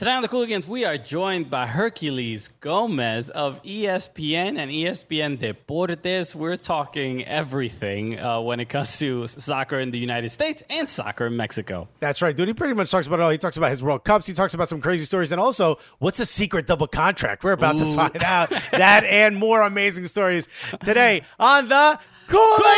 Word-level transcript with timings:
Today 0.00 0.12
on 0.12 0.22
the 0.22 0.28
Cooligans, 0.28 0.66
we 0.66 0.86
are 0.86 0.96
joined 0.96 1.50
by 1.50 1.66
Herculez 1.66 2.48
Gomez 2.60 3.28
of 3.28 3.62
ESPN 3.62 4.56
and 4.56 4.70
ESPN 4.70 5.38
Deportes. 5.38 6.34
We're 6.34 6.56
talking 6.56 7.22
everything 7.26 8.18
uh, 8.18 8.40
when 8.40 8.60
it 8.60 8.70
comes 8.70 8.98
to 9.00 9.26
soccer 9.26 9.78
in 9.78 9.90
the 9.90 9.98
United 9.98 10.30
States 10.30 10.62
and 10.70 10.88
soccer 10.88 11.26
in 11.26 11.36
Mexico. 11.36 11.86
That's 11.98 12.22
right, 12.22 12.34
dude. 12.34 12.48
He 12.48 12.54
pretty 12.54 12.72
much 12.72 12.90
talks 12.90 13.06
about 13.08 13.18
it 13.18 13.22
all. 13.24 13.30
He 13.30 13.36
talks 13.36 13.58
about 13.58 13.68
his 13.68 13.82
World 13.82 14.04
Cups. 14.04 14.26
He 14.26 14.32
talks 14.32 14.54
about 14.54 14.70
some 14.70 14.80
crazy 14.80 15.04
stories, 15.04 15.32
and 15.32 15.40
also 15.40 15.78
what's 15.98 16.18
a 16.18 16.24
secret 16.24 16.66
double 16.66 16.86
contract. 16.86 17.44
We're 17.44 17.52
about 17.52 17.76
to 17.76 17.94
find 17.94 18.24
out 18.24 18.48
that 18.70 19.04
and 19.04 19.36
more 19.36 19.60
amazing 19.60 20.06
stories 20.06 20.48
today 20.82 21.24
on 21.38 21.68
the 21.68 21.98
Cooligans. 22.26 22.70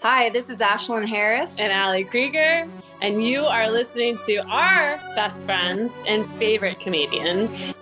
Hi, 0.00 0.28
this 0.30 0.50
is 0.50 0.58
Ashlyn 0.58 1.06
Harris. 1.06 1.56
and 1.60 1.72
Ali 1.72 2.02
Krieger, 2.02 2.68
and 3.00 3.22
you 3.22 3.44
are 3.44 3.70
listening 3.70 4.18
to 4.26 4.36
our 4.46 4.96
best 5.14 5.44
friends 5.44 5.92
and 6.06 6.26
favorite 6.34 6.80
comedians. 6.80 7.74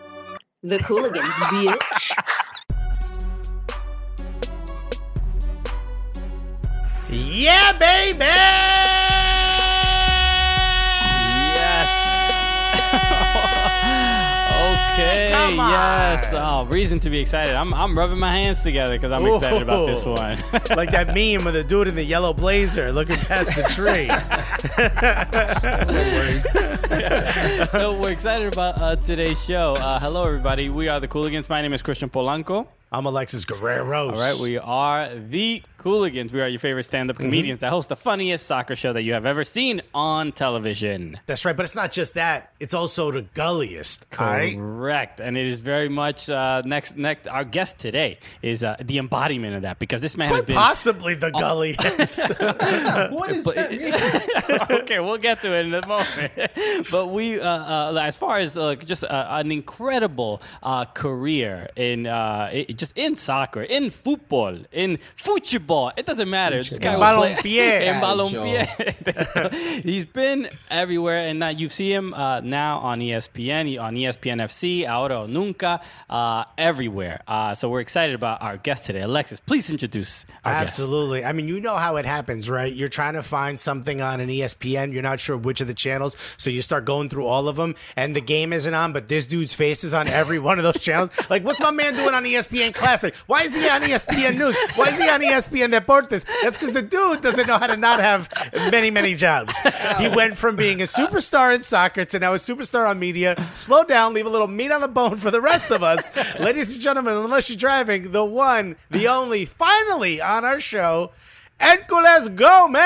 the 0.63 0.79
Cooligans, 0.79 1.29
bitch. 1.51 2.11
Yeah, 7.11 7.73
baby. 7.79 8.25
Yes. 11.55 11.95
okay. 14.95 15.34
Come 15.51 15.61
on. 15.61 15.71
Yes. 15.71 16.33
Oh, 16.35 16.65
reason 16.67 16.99
to 17.01 17.11
be 17.11 17.19
excited. 17.19 17.55
I'm, 17.55 17.73
I'm 17.75 17.97
rubbing 17.97 18.19
my 18.19 18.29
hands 18.31 18.63
together 18.63 18.95
because 18.95 19.13
I'm 19.13 19.27
excited 19.27 19.63
about 19.63 19.87
this 19.87 20.05
one. 20.05 20.39
like 20.77 20.91
that 20.91 21.09
meme 21.15 21.45
with 21.45 21.55
the 21.55 21.65
dude 21.65 21.89
in 21.89 21.95
the 21.95 22.03
yellow 22.05 22.33
blazer 22.33 22.91
looking 22.93 23.17
past 23.17 23.55
the 23.55 23.63
tree. 23.75 24.09
so 27.71 27.99
we're 28.01 28.11
excited 28.13 28.53
about 28.53 28.81
uh, 28.81 28.97
today's 28.97 29.43
show. 29.45 29.75
Uh, 29.75 29.99
hello, 30.01 30.25
everybody. 30.25 30.71
We 30.71 30.89
are 30.89 31.01
the 31.01 31.09
Cooligans. 31.09 31.49
My 31.49 31.63
name 31.63 31.73
is 31.73 31.83
Christian 31.83 32.09
Polanco. 32.11 32.67
I'm 32.93 33.07
Alexis 33.07 33.45
Guerrero. 33.45 34.11
All 34.11 34.13
right, 34.15 34.37
we 34.39 34.57
are 34.57 35.13
the 35.13 35.63
Cooligans. 35.79 36.33
We 36.33 36.41
are 36.41 36.47
your 36.47 36.61
favorite 36.61 36.85
stand-up 36.85 37.17
Mm-hmm. 37.17 37.25
comedians 37.25 37.59
that 37.61 37.71
host 37.71 37.89
the 37.89 37.97
funniest 37.97 38.47
soccer 38.47 38.77
show 38.77 38.93
that 38.93 39.03
you 39.03 39.15
have 39.15 39.27
ever 39.27 39.43
seen 39.43 39.83
on 39.93 40.31
television. 40.31 41.19
That's 41.27 41.45
right, 41.45 41.57
but 41.57 41.65
it's 41.65 41.75
not 41.75 41.91
just 41.91 42.15
that. 42.15 42.53
It's 42.61 42.73
also 42.73 43.11
the 43.11 43.23
gulliest. 43.23 44.07
All 44.19 44.27
right? 44.27 44.57
Correct, 44.57 45.19
and 45.35 45.45
it 45.45 45.49
is 45.51 45.61
very 45.61 45.89
much 45.89 46.31
uh, 46.31 46.63
next. 46.65 46.97
Next, 46.97 47.27
our 47.27 47.45
guest 47.45 47.79
today 47.79 48.19
is 48.41 48.63
uh, 48.63 48.77
the 48.81 48.99
embodiment 48.99 49.57
of 49.57 49.63
that 49.63 49.79
because 49.81 50.01
this 50.01 50.17
man 50.17 50.31
has 50.33 50.43
been. 50.45 50.55
possibly 50.55 51.15
the 51.15 51.31
gulliest. 51.31 52.19
What 53.15 53.31
does 53.31 53.45
But- 53.45 53.55
that 53.57 53.71
mean? 53.73 54.81
okay, 54.83 55.01
we'll 55.01 55.19
get 55.19 55.43
to 55.43 55.53
it 55.53 55.67
in 55.67 55.75
a 55.75 55.87
moment. 55.87 56.33
but 56.91 57.09
we, 57.09 57.41
uh, 57.41 57.49
uh, 57.49 58.01
as 58.01 58.17
far 58.17 58.39
as 58.39 58.57
uh, 58.57 58.77
just 58.77 59.03
uh, 59.05 59.27
an 59.31 59.51
incredible 59.51 60.41
uh, 60.63 60.85
career 60.85 61.67
in 61.77 62.07
uh, 62.07 62.51
it, 62.53 62.79
just 62.79 62.93
in 62.97 63.17
soccer, 63.17 63.63
in 63.63 63.91
football, 63.91 64.57
in 64.71 64.99
football, 65.17 65.91
it 65.97 66.07
doesn't 66.07 66.31
matter. 66.31 66.63
This 66.63 66.79
guy 66.79 66.95
In 66.95 67.01
will 67.01 67.07
balompié. 68.07 68.63
He's 69.83 70.05
been 70.07 70.49
everywhere, 70.71 71.19
and 71.19 71.39
now 71.41 71.49
you 71.49 71.69
see 71.69 71.93
him 71.93 72.15
uh, 72.15 72.41
now 72.41 72.79
on 72.79 73.01
ESPN, 73.01 73.81
on 73.81 73.95
ESPN 73.97 74.41
FC, 74.43 74.87
Ahora 74.89 75.24
o 75.25 75.27
Nunca, 75.27 75.81
uh, 76.09 76.45
everywhere. 76.57 77.23
Uh, 77.27 77.55
so 77.55 77.69
we're 77.69 77.81
excited 77.81 78.15
about 78.15 78.43
our 78.43 78.57
guest 78.57 78.87
today, 78.87 79.01
Alexis. 79.01 79.41
Please 79.41 79.71
introduce 79.71 80.27
our 80.45 80.53
guest. 80.53 80.79
Absolutely. 80.79 81.25
I 81.25 81.33
mean, 81.33 81.49
you 81.49 81.61
know 81.61 81.77
how 81.77 81.97
it 81.97 82.05
happens, 82.05 82.49
right? 82.49 82.73
You're 82.73 82.89
trying 82.89 83.15
to 83.15 83.23
find 83.23 83.59
something 83.59 84.01
on 84.01 84.21
an 84.21 84.29
ESPN. 84.29 84.93
You're 84.93 85.03
not 85.03 85.21
sure 85.21 85.37
which 85.37 85.61
of 85.61 85.67
the 85.67 85.75
channels. 85.75 86.17
So 86.37 86.51
you 86.51 86.63
start 86.63 86.85
going 86.85 87.09
through 87.09 87.27
all 87.27 87.49
of 87.49 87.57
them, 87.57 87.75
and 87.97 88.15
the 88.15 88.21
game 88.21 88.53
isn't 88.53 88.75
on, 88.75 88.93
but 88.93 89.09
this 89.09 89.27
dude's 89.27 89.55
face 89.55 89.83
is 89.85 89.95
on 89.95 90.09
every 90.09 90.39
one 90.39 90.59
of 90.59 90.65
those 90.65 90.81
channels. 90.81 91.11
Like, 91.31 91.43
what's 91.43 91.59
my 91.59 91.71
man 91.71 91.95
doing 91.95 92.15
on 92.15 92.23
ESPN 92.23 92.75
Classic? 92.75 93.15
Why 93.27 93.43
is 93.43 93.55
he 93.55 93.69
on 93.69 93.81
ESPN 93.81 94.37
News? 94.37 94.57
Why 94.77 94.89
is 94.89 94.99
he 94.99 95.09
on 95.09 95.21
ESPN 95.21 95.73
Deportes? 95.73 96.25
That's 96.43 96.59
because 96.59 96.75
the 96.75 96.83
dude 96.83 97.23
doesn't 97.23 97.49
know 97.49 97.59
how 97.59 97.67
to 97.67 97.77
not 97.77 97.99
have 97.99 98.29
many, 98.71 98.91
many 98.91 99.15
jobs. 99.15 99.57
He 99.99 100.09
went 100.09 100.37
from 100.37 100.55
being 100.55 100.81
a 100.81 100.85
superstar 100.85 101.55
in 101.55 101.63
soccer 101.63 102.05
to 102.05 102.19
now 102.19 102.35
a 102.35 102.37
superstar 102.37 102.89
on 102.89 102.99
media. 102.99 103.37
Slow 103.55 103.85
down, 103.85 104.13
leave 104.13 104.27
a 104.27 104.29
little 104.29 104.47
meat 104.49 104.71
on 104.71 104.83
the 104.83 104.89
bone 104.89 105.14
for 105.17 105.31
the 105.31 105.41
rest 105.41 105.71
of 105.71 105.83
us. 105.83 106.11
Ladies 106.41 106.73
and 106.73 106.81
gentlemen, 106.83 107.17
unless 107.17 107.49
you're 107.49 107.57
driving, 107.57 108.13
the 108.13 108.25
one, 108.25 108.77
the 108.91 109.09
only, 109.09 109.45
finally 109.45 110.21
on 110.21 110.45
our 110.45 110.61
show, 110.61 111.13
Herculez 111.61 112.35
Gomez. 112.35 112.81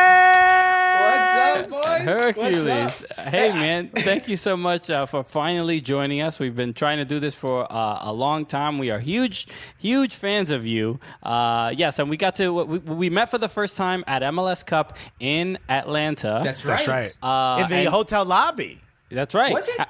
What's 1.01 1.73
up, 1.73 2.05
boys? 2.05 2.35
Herculez. 2.35 2.85
What's 2.85 3.03
up? 3.05 3.27
Hey, 3.29 3.51
man. 3.53 3.89
Thank 3.89 4.29
you 4.29 4.37
so 4.37 4.57
much 4.57 4.91
uh, 4.91 5.07
for 5.07 5.25
finally 5.25 5.81
joining 5.81 6.21
us. 6.21 6.39
We've 6.39 6.55
been 6.55 6.75
trying 6.75 6.99
to 6.99 7.05
do 7.05 7.19
this 7.19 7.35
for 7.35 7.71
uh, 7.73 7.99
a 8.03 8.13
long 8.13 8.45
time. 8.45 8.79
We 8.79 8.91
are 8.91 8.99
huge, 8.99 9.49
huge 9.79 10.15
fans 10.15 10.51
of 10.51 10.67
you. 10.67 11.01
Uh, 11.23 11.73
yes, 11.77 11.99
and 11.99 12.11
we 12.11 12.17
got 12.17 12.37
to, 12.37 12.53
we, 12.53 12.79
we 12.79 13.11
met 13.11 13.31
for 13.31 13.39
the 13.39 13.49
first 13.49 13.77
time 13.77 14.05
at 14.07 14.23
MLS 14.23 14.65
Cup 14.65 14.99
in 15.19 15.59
Atlanta. 15.69 16.43
That's 16.45 16.65
right. 16.65 16.87
That's 16.87 17.19
right. 17.23 17.59
Uh, 17.61 17.65
in 17.65 17.85
the 17.85 17.91
hotel 17.91 18.25
lobby. 18.25 18.81
That's 19.11 19.35
right. 19.35 19.53
Was 19.53 19.69
it? 19.69 19.81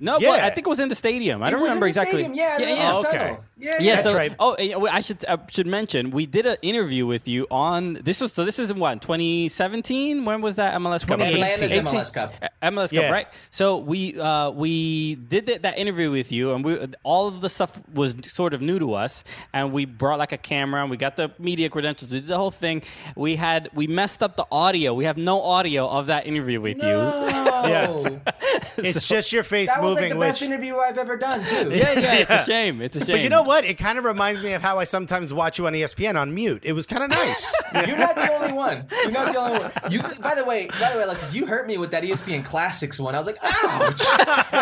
No, 0.00 0.18
Yeah. 0.20 0.28
well, 0.30 0.40
I 0.46 0.50
think 0.50 0.66
it 0.66 0.70
was 0.70 0.78
in 0.78 0.88
the 0.88 0.94
stadium. 0.94 1.42
I 1.42 1.48
It 1.48 1.50
don't 1.50 1.62
remember 1.62 1.86
exactly. 1.86 2.20
stadium. 2.22 2.34
Yeah, 2.34 2.58
yeah, 2.60 2.68
yeah, 2.68 2.74
yeah. 2.76 2.92
Oh, 2.92 2.98
okay. 3.00 3.36
Yeah, 3.56 3.76
Yeah, 3.80 3.94
That's 3.96 4.04
so 4.08 4.14
right. 4.14 4.32
oh, 4.38 4.54
I 4.88 5.00
should 5.00 5.24
I 5.24 5.36
should 5.50 5.66
mention 5.66 6.10
we 6.10 6.24
did 6.26 6.46
an 6.46 6.56
interview 6.62 7.04
with 7.06 7.26
you 7.26 7.48
on 7.50 7.94
this 8.04 8.20
was 8.20 8.32
so 8.32 8.44
this 8.44 8.60
is 8.60 8.70
in 8.70 8.78
what 8.78 9.02
2017 9.02 10.24
when 10.24 10.40
was 10.40 10.54
that 10.56 10.74
MLS 10.80 11.04
Cup 11.04 11.18
Atlanta's 11.20 11.62
18? 11.72 11.84
MLS 11.84 12.12
Cup. 12.12 12.34
MLS 12.62 12.92
Yeah. 12.92 13.02
Cup 13.02 13.12
right 13.12 13.26
so 13.50 13.78
we 13.78 14.18
uh, 14.20 14.50
we 14.50 15.16
did 15.16 15.46
that, 15.46 15.62
that 15.62 15.76
interview 15.78 16.12
with 16.12 16.30
you 16.30 16.52
and 16.52 16.64
we 16.64 16.78
all 17.02 17.26
of 17.26 17.40
the 17.40 17.48
stuff 17.48 17.80
was 17.92 18.14
sort 18.22 18.54
of 18.54 18.60
new 18.62 18.78
to 18.78 18.94
us 18.94 19.24
and 19.52 19.72
we 19.72 19.84
brought 19.84 20.20
like 20.20 20.30
a 20.30 20.38
camera 20.38 20.80
and 20.82 20.90
we 20.90 20.96
got 20.96 21.16
the 21.16 21.32
media 21.40 21.68
credentials 21.68 22.12
we 22.12 22.20
did 22.20 22.28
the 22.28 22.36
whole 22.36 22.52
thing 22.52 22.82
we 23.16 23.34
had 23.34 23.68
we 23.74 23.88
messed 23.88 24.22
up 24.22 24.36
the 24.36 24.46
audio 24.52 24.94
we 24.94 25.04
have 25.04 25.16
no 25.16 25.42
audio 25.42 25.88
of 25.88 26.06
that 26.06 26.28
interview 26.28 26.60
with 26.60 26.76
you 26.76 26.82
Yes. 27.58 28.06
It's 28.78 29.08
just 29.08 29.32
your 29.32 29.42
face 29.42 29.68
That 29.68 29.82
was 29.82 29.94
like 29.94 30.04
moving, 30.04 30.18
the 30.18 30.26
best 30.26 30.40
which. 30.40 30.50
interview 30.50 30.76
I've 30.76 30.98
ever 30.98 31.16
done, 31.16 31.42
too. 31.44 31.70
yeah 31.72 31.98
yeah 31.98 32.14
it's 32.16 32.30
a 32.30 32.44
shame 32.46 32.80
it's 32.80 32.96
a 32.96 33.04
shame 33.04 33.14
But 33.16 33.22
you 33.22 33.28
know 33.28 33.42
what? 33.42 33.64
It 33.64 33.74
kind 33.74 33.98
of 33.98 34.04
reminds 34.04 34.42
me 34.42 34.52
of 34.52 34.62
how 34.62 34.78
I 34.78 34.84
sometimes 34.84 35.32
watch 35.32 35.58
you 35.58 35.66
on 35.66 35.72
ESPN 35.72 36.16
on 36.18 36.34
mute. 36.34 36.62
It 36.64 36.72
was 36.72 36.86
kind 36.86 37.02
of 37.04 37.10
nice. 37.10 37.54
You're 37.86 37.98
not 37.98 38.14
the 38.14 38.32
only 38.34 38.52
one. 38.52 38.86
You're 39.02 39.10
not 39.12 39.32
the 39.32 39.38
only 39.38 39.58
one. 39.60 39.72
You, 39.90 40.02
by 40.20 40.34
the 40.34 40.44
way, 40.44 40.66
by 40.80 40.92
the 40.92 40.98
way, 40.98 41.04
Alexis, 41.04 41.34
you 41.34 41.46
hurt 41.46 41.66
me 41.66 41.78
with 41.78 41.90
that 41.90 42.02
ESPN 42.02 42.44
Classics 42.44 42.98
one. 43.00 43.14
I 43.14 43.18
was 43.18 43.26
like, 43.26 43.38
ouch. 43.42 44.00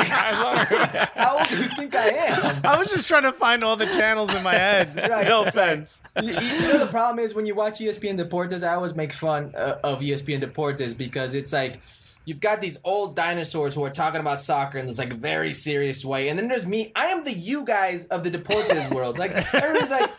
How 0.00 1.38
old 1.38 1.48
do 1.48 1.56
you 1.56 1.68
think 1.76 1.94
I 1.94 2.08
am? 2.08 2.60
I 2.64 2.78
was 2.78 2.90
just 2.90 3.06
trying 3.06 3.22
to 3.24 3.32
find 3.32 3.62
all 3.64 3.76
the 3.76 3.86
channels 3.86 4.34
in 4.34 4.42
my 4.42 4.52
head. 4.54 4.96
Right. 4.96 5.26
No 5.26 5.44
offense. 5.44 6.02
You, 6.20 6.32
you 6.32 6.60
know 6.68 6.78
the 6.78 6.88
problem 6.90 7.24
is 7.24 7.34
when 7.34 7.46
you 7.46 7.54
watch 7.54 7.78
ESPN 7.78 8.18
Deportes, 8.18 8.66
I 8.66 8.74
always 8.74 8.94
make 8.94 9.12
fun 9.12 9.52
uh, 9.56 9.78
of 9.84 10.00
ESPN 10.00 10.42
Deportes 10.42 10.96
because 10.96 11.34
it's 11.34 11.52
like 11.52 11.80
you've 12.26 12.40
got 12.40 12.60
these 12.60 12.76
old 12.84 13.16
dinosaurs 13.16 13.72
who 13.74 13.82
are 13.84 13.90
talking 13.90 14.20
about 14.20 14.42
soccer 14.42 14.76
in 14.76 14.86
this 14.86 14.98
like 14.98 15.14
very 15.14 15.54
serious 15.54 16.04
way, 16.04 16.28
and 16.28 16.38
then 16.38 16.48
there's 16.48 16.66
me. 16.66 16.92
I 16.94 17.06
am 17.06 17.24
the 17.24 17.32
you 17.32 17.64
guys 17.64 18.04
of 18.06 18.22
the 18.22 18.30
Deportes 18.30 18.90
world. 18.94 19.18
Like 19.18 19.32
everybody's 19.54 19.90
like, 19.90 20.10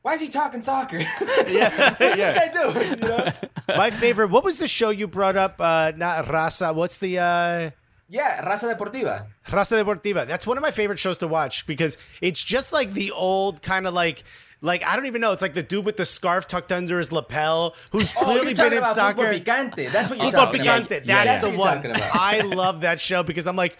why 0.00 0.14
is 0.14 0.20
he 0.20 0.28
talking 0.28 0.62
soccer? 0.62 0.98
Yeah, 1.46 1.94
What's 1.98 2.16
this 2.16 2.32
guy 2.32 2.48
doing? 2.48 2.90
You 2.90 3.08
know? 3.08 3.28
My 3.68 3.90
favorite. 3.90 4.28
What 4.30 4.44
was 4.44 4.58
the 4.58 4.68
show 4.68 4.90
you 4.90 5.06
brought 5.06 5.36
up? 5.36 5.60
Uh, 5.60 5.92
not 5.96 6.26
Raza. 6.26 6.74
What's 6.74 6.98
the 6.98 7.18
uh, 7.18 7.70
Yeah, 8.08 8.44
Raza 8.44 8.74
Deportiva. 8.74 9.26
Raza 9.48 9.82
Deportiva? 9.82 10.26
That's 10.26 10.46
one 10.46 10.56
of 10.56 10.62
my 10.62 10.70
favorite 10.70 10.98
shows 10.98 11.18
to 11.18 11.28
watch 11.28 11.66
because 11.66 11.98
it's 12.20 12.42
just 12.42 12.72
like 12.72 12.92
the 12.92 13.10
old 13.10 13.62
kind 13.62 13.86
of 13.86 13.94
like. 13.94 14.24
Like 14.64 14.82
I 14.82 14.96
don't 14.96 15.06
even 15.06 15.20
know. 15.20 15.32
It's 15.32 15.42
like 15.42 15.52
the 15.52 15.62
dude 15.62 15.84
with 15.84 15.96
the 15.98 16.06
scarf 16.06 16.46
tucked 16.48 16.72
under 16.72 16.98
his 16.98 17.12
lapel, 17.12 17.76
who's 17.92 18.14
Oh, 18.16 18.24
clearly 18.24 18.54
been 18.54 18.72
in 18.72 18.84
soccer. 18.86 19.24
Picante. 19.32 19.90
That's 19.90 20.08
what 20.08 20.18
you're 20.20 20.30
talking 20.30 20.62
Picante. 20.62 20.86
about. 20.86 20.88
That's 21.06 21.06
Yeah, 21.06 21.38
the 21.38 21.50
one. 21.50 21.76
Talking 21.76 21.90
about. 21.92 22.14
I 22.16 22.40
love 22.40 22.80
that 22.80 22.98
show 22.98 23.22
because 23.22 23.46
I'm 23.46 23.56
like, 23.56 23.76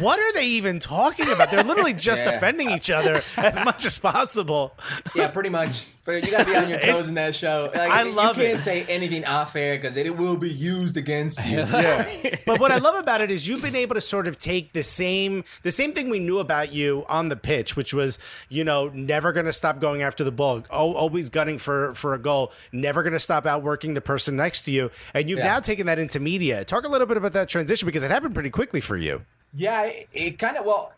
what 0.00 0.18
are 0.18 0.32
they 0.32 0.46
even 0.46 0.78
talking 0.80 1.30
about? 1.30 1.50
They're 1.50 1.62
literally 1.62 1.92
just 1.92 2.24
Yeah. 2.24 2.30
offending 2.32 2.70
each 2.70 2.90
other 2.90 3.20
as 3.36 3.62
much 3.64 3.84
as 3.84 3.98
possible. 3.98 4.74
Yeah, 5.14 5.28
pretty 5.28 5.50
much. 5.50 5.86
But 6.04 6.24
you 6.24 6.32
gotta 6.32 6.44
be 6.50 6.56
on 6.56 6.68
your 6.68 6.78
toes 6.80 7.08
in 7.08 7.14
that 7.14 7.32
show. 7.32 7.70
Like, 7.72 7.88
I 7.90 8.02
love 8.02 8.36
it. 8.36 8.42
You 8.42 8.46
can't 8.48 8.58
it. 8.58 8.62
say 8.62 8.84
anything 8.88 9.24
off 9.24 9.54
air 9.54 9.76
because 9.76 9.96
it 9.96 10.16
will 10.16 10.36
be 10.36 10.50
used 10.50 10.96
against 10.96 11.46
you. 11.46 11.64
But 12.44 12.58
what 12.58 12.72
I 12.72 12.78
love 12.78 12.96
about 12.96 13.20
it 13.20 13.30
is 13.30 13.46
you've 13.46 13.62
been 13.62 13.76
able 13.76 13.94
to 13.94 14.00
sort 14.00 14.26
of 14.26 14.36
take 14.38 14.72
the 14.72 14.82
same 14.82 15.44
the 15.62 15.70
same 15.70 15.92
thing 15.92 16.10
we 16.10 16.18
knew 16.18 16.40
about 16.40 16.72
you 16.72 17.04
on 17.08 17.28
the 17.28 17.36
pitch, 17.36 17.76
which 17.76 17.94
was 17.94 18.18
you 18.48 18.64
know 18.64 18.88
never 18.88 19.32
going 19.32 19.46
to 19.46 19.52
stop 19.52 19.78
going 19.80 20.02
after 20.02 20.24
the 20.24 20.32
ball, 20.32 20.64
always 20.70 21.28
gunning 21.28 21.58
for 21.58 21.94
for 21.94 22.14
a 22.14 22.18
goal, 22.18 22.52
never 22.72 23.04
going 23.04 23.12
to 23.12 23.20
stop 23.20 23.46
outworking 23.46 23.94
the 23.94 24.00
person 24.00 24.34
next 24.34 24.62
to 24.62 24.72
you, 24.72 24.90
and 25.14 25.30
you've 25.30 25.38
Yeah. 25.38 25.44
now 25.46 25.60
taken 25.60 25.86
that 25.86 26.00
into 26.00 26.18
media. 26.18 26.64
Talk 26.64 26.84
a 26.84 26.88
little 26.88 27.06
bit 27.06 27.16
about 27.16 27.32
that 27.34 27.48
transition 27.48 27.86
because 27.86 28.02
it 28.02 28.10
happened 28.10 28.34
pretty 28.34 28.50
quickly 28.50 28.80
for 28.80 28.96
you. 28.96 29.22
Yeah, 29.54 29.84
it, 29.84 30.08
it 30.12 30.38
kind 30.38 30.56
of 30.56 30.64
well, 30.64 30.92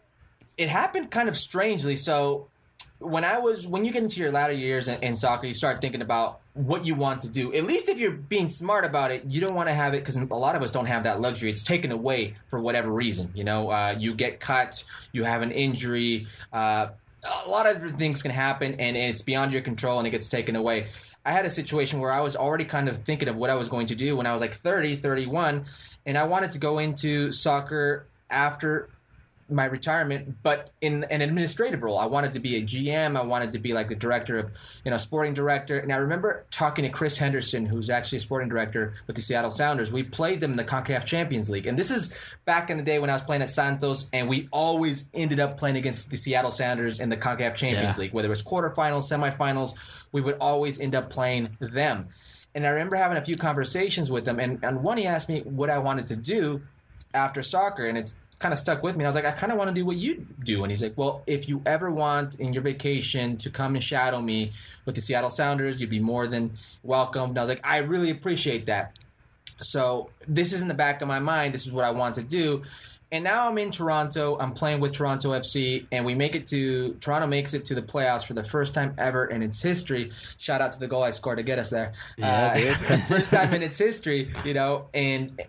it 0.57 0.71
happened 0.71 1.11
kind 1.11 1.29
of 1.29 1.37
strangely. 1.37 1.97
So 1.97 2.49
when 2.99 3.25
I 3.25 3.39
was 3.39 3.67
when 3.67 3.85
you 3.85 3.93
get 3.93 4.03
into 4.03 4.21
your 4.21 4.31
latter 4.31 4.53
years 4.53 4.89
in, 4.89 5.03
in 5.03 5.17
soccer, 5.17 5.47
you 5.47 5.55
start 5.55 5.81
thinking 5.81 6.03
about 6.03 6.41
what 6.55 6.85
you 6.85 6.95
want 6.95 7.21
to 7.23 7.29
do. 7.29 7.53
At 7.53 7.65
least 7.65 7.89
if 7.89 7.99
you're 7.99 8.13
being 8.13 8.49
smart 8.49 8.85
about 8.85 9.11
it, 9.11 9.25
you 9.27 9.41
don't 9.41 9.55
want 9.55 9.69
to 9.69 9.75
have 9.75 9.95
it 9.95 9.99
because 9.99 10.17
a 10.17 10.25
lot 10.25 10.55
of 10.55 10.63
us 10.63 10.71
don't 10.71 10.87
have 10.87 11.03
that 11.05 11.21
luxury. 11.21 11.51
It's 11.51 11.63
taken 11.63 11.93
away 11.93 12.35
for 12.49 12.61
whatever 12.61 12.91
reason. 12.91 13.31
You 13.35 13.45
know, 13.45 13.71
uh, 13.71 13.95
you 13.99 14.15
get 14.15 14.41
cut, 14.41 14.85
you 15.13 15.25
have 15.25 15.43
an 15.43 15.51
injury. 15.51 16.27
Uh, 16.53 16.89
a 17.45 17.49
lot 17.49 17.67
of 17.67 17.97
things 17.97 18.23
can 18.23 18.31
happen, 18.31 18.75
and 18.79 18.97
it's 18.97 19.23
beyond 19.23 19.53
your 19.53 19.63
control, 19.63 19.99
and 19.99 20.07
it 20.07 20.11
gets 20.11 20.29
taken 20.29 20.57
away. 20.57 20.89
I 21.25 21.33
had 21.33 21.47
a 21.47 21.51
situation 21.51 22.01
where 22.01 22.13
I 22.13 22.21
was 22.21 22.37
already 22.37 22.67
kind 22.67 22.89
of 22.89 23.03
thinking 23.05 23.29
of 23.29 23.37
what 23.37 23.49
I 23.49 23.55
was 23.55 23.69
going 23.69 23.87
to 23.87 23.95
do 23.95 24.15
when 24.15 24.27
I 24.27 24.33
was 24.33 24.43
like 24.43 24.55
30, 24.55 24.97
31, 24.97 25.65
and 26.05 26.19
I 26.19 26.25
wanted 26.25 26.51
to 26.53 26.59
go 26.59 26.79
into 26.79 27.33
soccer 27.33 28.07
after 28.29 28.91
my 29.51 29.67
retirement, 29.67 30.37
but 30.43 30.71
in 30.81 31.05
an 31.05 31.21
administrative 31.21 31.83
role. 31.83 31.99
I 31.99 32.07
wanted 32.07 32.33
to 32.33 32.39
be 32.41 32.57
a 32.57 32.63
GM. 32.63 33.17
I 33.19 33.23
wanted 33.23 33.53
to 33.53 33.59
be 33.59 33.75
like 33.75 33.89
the 33.89 33.95
director 33.95 34.39
of, 34.39 34.51
you 34.85 34.91
know, 34.91 34.97
sporting 34.97 35.35
director. 35.35 35.79
And 35.79 35.93
I 35.93 35.97
remember 35.97 36.47
talking 36.51 36.85
to 36.85 36.89
Chris 36.89 37.19
Henderson, 37.19 37.67
who's 37.67 37.91
actually 37.91 38.17
a 38.19 38.21
sporting 38.23 38.49
director 38.49 38.95
with 39.07 39.17
the 39.17 39.23
Seattle 39.23 39.51
Sounders. 39.51 39.93
We 39.93 40.03
played 40.03 40.41
them 40.41 40.53
in 40.53 40.57
the 40.57 40.65
CONCACAF 40.65 41.05
Champions 41.05 41.51
League, 41.51 41.67
and 41.67 41.79
this 41.79 41.91
is 41.91 42.15
back 42.47 42.71
in 42.71 42.79
the 42.79 42.83
day 42.83 42.99
when 42.99 43.11
I 43.11 43.13
was 43.13 43.23
playing 43.23 43.43
at 43.43 43.51
Santos, 43.51 44.07
and 44.13 44.29
we 44.29 44.49
always 44.51 45.05
ended 45.13 45.41
up 45.41 45.59
playing 45.59 45.77
against 45.77 46.09
the 46.11 46.17
Seattle 46.17 46.51
Sounders 46.51 46.99
in 46.99 47.11
the 47.11 47.17
CONCACAF 47.17 47.55
Champions 47.55 47.97
Yeah. 47.97 48.03
League, 48.03 48.13
whether 48.15 48.27
it 48.27 48.31
was 48.31 48.43
quarterfinals, 48.43 49.05
semifinals. 49.13 49.75
We 50.13 50.21
would 50.23 50.37
always 50.41 50.81
end 50.81 50.95
up 50.95 51.11
playing 51.11 51.57
them. 51.61 52.09
And 52.55 52.67
I 52.67 52.71
remember 52.71 52.97
having 52.97 53.19
a 53.19 53.25
few 53.25 53.37
conversations 53.37 54.11
with 54.11 54.25
them, 54.25 54.39
and, 54.39 54.59
and 54.63 54.83
one 54.83 54.97
he 54.97 55.07
asked 55.07 55.29
me 55.29 55.41
what 55.43 55.71
I 55.71 55.79
wanted 55.79 56.07
to 56.07 56.17
do 56.17 56.63
after 57.13 57.43
soccer, 57.43 57.87
and 57.87 57.97
it's 57.99 58.15
kind 58.39 58.53
of 58.53 58.59
stuck 58.59 58.83
with 58.83 58.97
me. 58.97 59.05
I 59.05 59.09
was 59.09 59.15
like, 59.15 59.25
I 59.25 59.31
kind 59.31 59.53
of 59.53 59.59
want 59.59 59.69
to 59.69 59.75
do 59.75 59.85
what 59.87 59.97
you 59.97 60.27
do. 60.45 60.65
And 60.65 60.71
he's 60.71 60.83
like, 60.83 60.95
Well, 60.97 61.23
if 61.27 61.49
you 61.49 61.63
ever 61.67 61.91
want 61.91 62.37
in 62.41 62.53
your 62.53 62.63
vacation 62.63 63.37
to 63.39 63.51
come 63.51 63.75
and 63.75 63.83
shadow 63.83 64.21
me 64.21 64.53
with 64.85 64.95
the 64.95 65.01
Seattle 65.01 65.31
Sounders, 65.31 65.81
you'd 65.81 65.91
be 65.91 66.01
more 66.01 66.27
than 66.27 66.59
welcome. 66.83 67.31
And 67.31 67.39
I 67.39 67.41
was 67.43 67.49
like, 67.49 67.61
I 67.65 67.79
really 67.79 68.11
appreciate 68.11 68.67
that. 68.67 68.99
So 69.61 70.11
this 70.27 70.53
is 70.53 70.63
in 70.63 70.69
the 70.69 70.75
back 70.75 71.01
of 71.01 71.09
my 71.09 71.21
mind. 71.21 71.55
This 71.55 71.65
is 71.65 71.73
what 71.73 71.85
I 71.85 71.91
want 71.91 72.17
to 72.17 72.23
do. 72.23 72.63
And 73.13 73.23
now 73.23 73.49
I'm 73.49 73.57
in 73.59 73.71
Toronto. 73.71 74.37
I'm 74.41 74.53
playing 74.53 74.81
with 74.81 74.93
Toronto 74.93 75.31
FC, 75.31 75.87
and 75.93 76.05
we 76.05 76.17
make 76.17 76.35
it 76.35 76.49
to 76.49 76.95
Toronto 76.95 77.29
makes 77.29 77.55
it 77.55 77.65
to 77.67 77.75
the 77.77 77.83
playoffs 77.83 78.25
for 78.25 78.35
the 78.35 78.43
first 78.43 78.75
time 78.75 78.93
ever 78.99 79.27
in 79.27 79.41
its 79.41 79.63
history. 79.63 80.11
Shout 80.39 80.61
out 80.61 80.73
to 80.73 80.81
the 80.81 80.89
goal 80.89 81.05
I 81.05 81.11
scored 81.11 81.37
to 81.37 81.45
get 81.45 81.61
us 81.61 81.71
there. 81.71 81.93
Yeah, 82.17 82.77
Uh, 82.91 82.97
first 83.09 83.31
time 83.31 83.55
in 83.55 83.63
its 83.63 83.79
history, 83.79 84.35
you 84.45 84.53
know, 84.53 84.87
and 84.93 85.41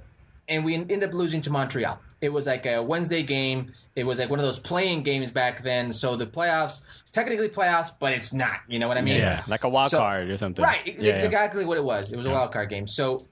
and 0.48 0.64
we 0.64 0.76
end 0.76 1.04
up 1.04 1.14
losing 1.14 1.42
to 1.42 1.50
Montreal. 1.50 2.00
It 2.26 2.34
was 2.34 2.48
like 2.48 2.66
a 2.66 2.82
Wednesday 2.82 3.22
game. 3.24 3.72
It 3.96 4.04
was 4.06 4.20
like 4.20 4.30
one 4.30 4.40
of 4.40 4.46
those 4.46 4.60
playing 4.60 5.04
games 5.04 5.32
back 5.32 5.64
then. 5.64 5.94
So 5.94 6.16
the 6.18 6.26
playoffs, 6.26 6.82
it's 7.04 7.12
technically 7.12 7.48
playoffs, 7.48 7.92
but 7.98 8.12
it's 8.12 8.34
not. 8.34 8.58
You 8.68 8.80
know 8.80 8.88
what 8.90 8.98
I 8.98 9.02
mean? 9.02 9.16
Yeah, 9.20 9.44
like 9.48 9.64
a 9.64 9.70
wild 9.70 9.92
So- 9.92 10.00
card 10.00 10.30
or 10.30 10.36
something. 10.38 10.66
Right, 10.66 10.82
Yeah, 10.86 10.94
it's 10.94 11.20
yeah. 11.22 11.26
exactly 11.26 11.64
what 11.64 11.78
it 11.78 11.84
was. 11.84 12.12
It 12.12 12.18
was 12.18 12.26
a 12.26 12.32
wild 12.32 12.52
card 12.52 12.68
game. 12.70 12.88
So 12.88 13.26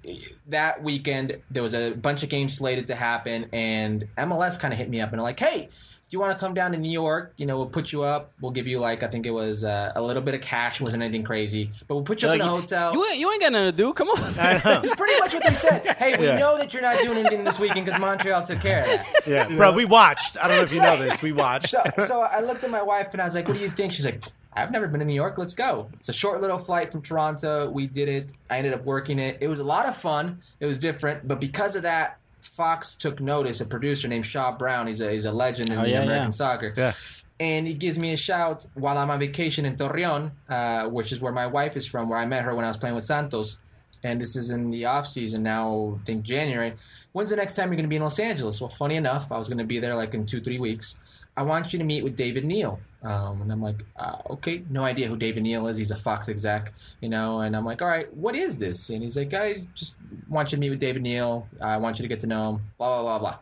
that 0.47 0.81
weekend, 0.81 1.37
there 1.51 1.63
was 1.63 1.75
a 1.75 1.91
bunch 1.91 2.23
of 2.23 2.29
games 2.29 2.55
slated 2.55 2.87
to 2.87 2.95
happen, 2.95 3.47
and 3.51 4.07
MLS 4.17 4.57
kind 4.57 4.73
of 4.73 4.77
hit 4.77 4.89
me 4.89 5.01
up 5.01 5.11
and 5.11 5.21
like, 5.21 5.39
"Hey, 5.39 5.69
you 6.13 6.19
want 6.19 6.37
to 6.37 6.39
come 6.39 6.53
down 6.53 6.71
to 6.71 6.77
New 6.77 6.91
York? 6.91 7.33
You 7.37 7.45
know, 7.45 7.57
we'll 7.57 7.65
put 7.65 7.91
you 7.91 8.03
up. 8.03 8.31
We'll 8.39 8.51
give 8.51 8.67
you 8.67 8.79
like 8.79 9.03
I 9.03 9.07
think 9.07 9.25
it 9.25 9.31
was 9.31 9.63
uh, 9.63 9.91
a 9.95 10.01
little 10.01 10.21
bit 10.21 10.33
of 10.35 10.41
cash. 10.41 10.79
It 10.79 10.83
wasn't 10.83 11.03
anything 11.03 11.23
crazy, 11.23 11.71
but 11.87 11.95
we'll 11.95 12.03
put 12.03 12.21
you 12.21 12.27
up 12.29 12.33
Like, 12.33 12.41
in 12.41 12.47
a 12.47 12.49
hotel." 12.51 12.93
You 12.93 13.05
ain't, 13.05 13.17
you 13.17 13.31
ain't 13.31 13.41
got 13.41 13.51
nothing 13.51 13.71
to 13.71 13.77
do. 13.77 13.93
Come 13.93 14.09
on. 14.09 14.39
I 14.39 14.61
know. 14.63 14.81
It's 14.83 14.95
pretty 14.95 15.19
much 15.19 15.33
what 15.33 15.43
they 15.43 15.53
said. 15.53 15.85
Hey, 15.97 16.17
we 16.17 16.25
Yeah. 16.27 16.37
know 16.37 16.57
that 16.57 16.73
you're 16.73 16.81
not 16.83 16.97
doing 17.01 17.17
anything 17.17 17.43
this 17.43 17.59
weekend 17.59 17.85
because 17.85 17.99
Montreal 17.99 18.43
took 18.43 18.61
care 18.61 18.79
of 18.81 18.85
that. 18.85 19.05
Yeah, 19.25 19.47
bro, 19.47 19.71
we 19.73 19.85
watched. 19.85 20.37
I 20.37 20.47
don't 20.47 20.57
know 20.57 20.63
if 20.63 20.73
you 20.73 20.81
know 20.81 20.97
this. 20.97 21.21
We 21.21 21.31
watched. 21.31 21.69
So, 21.69 21.81
so 22.05 22.21
I 22.21 22.41
looked 22.41 22.63
at 22.63 22.69
my 22.69 22.81
wife 22.81 23.09
and 23.13 23.21
I 23.21 23.25
was 23.25 23.35
like, 23.35 23.47
"What 23.47 23.57
do 23.57 23.63
you 23.63 23.69
think?" 23.69 23.91
She's 23.93 24.05
like, 24.05 24.21
"I've 24.53 24.71
never 24.71 24.87
been 24.87 24.99
to 24.99 25.05
New 25.05 25.13
York. 25.13 25.37
Let's 25.37 25.53
go." 25.53 25.89
It's 25.93 26.09
a 26.09 26.13
short 26.13 26.41
little 26.41 26.57
flight 26.59 26.91
from 26.91 27.01
Toronto. 27.01 27.69
We 27.69 27.87
did 27.87 28.09
it. 28.09 28.31
I 28.49 28.57
ended 28.57 28.73
up 28.73 28.83
working 28.83 29.17
it. 29.19 29.37
It 29.41 29.47
was 29.47 29.59
a 29.59 29.63
lot 29.63 29.87
of 29.87 29.95
fun. 29.97 30.41
It 30.59 30.65
was 30.65 30.77
different, 30.77 31.27
but 31.27 31.39
because 31.39 31.75
of 31.75 31.83
that, 31.83 32.17
Fox 32.47 32.95
took 32.95 33.19
notice. 33.19 33.61
A 33.61 33.65
producer 33.65 34.07
named 34.07 34.25
Shaw 34.25 34.51
Brown. 34.51 34.87
He's 34.87 35.01
a 35.01 35.11
he's 35.11 35.25
a 35.25 35.31
legend 35.31 35.69
in 35.69 35.79
Oh, 35.79 35.83
yeah, 35.83 36.03
American 36.03 36.27
yeah. 36.27 36.29
soccer. 36.31 36.73
Yeah. 36.75 36.93
And 37.39 37.67
he 37.67 37.73
gives 37.73 37.99
me 37.99 38.13
a 38.13 38.17
shout 38.17 38.65
while 38.75 38.97
I'm 38.97 39.09
on 39.09 39.19
vacation 39.19 39.65
in 39.65 39.75
Torreon, 39.75 40.31
uh, 40.49 40.87
which 40.89 41.11
is 41.11 41.19
where 41.19 41.33
my 41.33 41.47
wife 41.47 41.75
is 41.75 41.85
from, 41.87 42.07
where 42.07 42.19
I 42.19 42.25
met 42.25 42.43
her 42.43 42.53
when 42.55 42.63
I 42.63 42.67
was 42.67 42.77
playing 42.77 42.95
with 42.95 43.05
Santos. 43.05 43.57
And 44.03 44.19
this 44.21 44.35
is 44.35 44.49
in 44.49 44.69
the 44.69 44.85
off 44.85 45.07
season 45.07 45.43
now, 45.43 45.97
I 46.01 46.05
think 46.05 46.23
January. 46.23 46.73
When's 47.13 47.29
the 47.29 47.35
next 47.35 47.55
time 47.55 47.69
you're 47.69 47.75
going 47.75 47.85
to 47.85 47.89
be 47.89 47.95
in 47.95 48.01
Los 48.03 48.19
Angeles? 48.19 48.59
Well, 48.61 48.69
funny 48.69 48.95
enough, 48.95 49.31
I 49.31 49.37
was 49.37 49.47
going 49.47 49.57
to 49.59 49.63
be 49.63 49.79
there 49.79 49.95
like 49.95 50.13
in 50.13 50.25
two, 50.25 50.41
three 50.41 50.59
weeks. 50.59 50.95
I 51.35 51.41
want 51.43 51.73
you 51.73 51.79
to 51.79 51.85
meet 51.85 52.03
with 52.03 52.15
David 52.15 52.45
Neal. 52.45 52.79
Um, 53.03 53.41
and 53.41 53.51
I'm 53.51 53.61
like, 53.61 53.83
uh, 53.97 54.15
okay, 54.29 54.63
no 54.69 54.85
idea 54.85 55.07
who 55.07 55.17
David 55.17 55.43
Neal 55.43 55.67
is. 55.67 55.77
He's 55.77 55.91
a 55.91 55.95
Fox 55.95 56.29
exec, 56.29 56.73
you 57.01 57.09
know. 57.09 57.41
And 57.41 57.55
I'm 57.55 57.65
like, 57.65 57.81
all 57.81 57.87
right, 57.87 58.11
what 58.15 58.35
is 58.35 58.59
this? 58.59 58.89
And 58.89 59.03
he's 59.03 59.17
like, 59.17 59.33
I 59.33 59.67
just 59.75 59.95
want 60.29 60.51
you 60.51 60.55
to 60.55 60.59
meet 60.59 60.69
with 60.69 60.79
David 60.79 61.01
Neal. 61.01 61.45
I 61.61 61.77
want 61.77 61.99
you 61.99 62.03
to 62.03 62.07
get 62.07 62.21
to 62.21 62.27
know 62.27 62.51
him. 62.51 62.61
Blah 62.77 63.01
blah 63.01 63.01
blah 63.01 63.19
blah. 63.19 63.39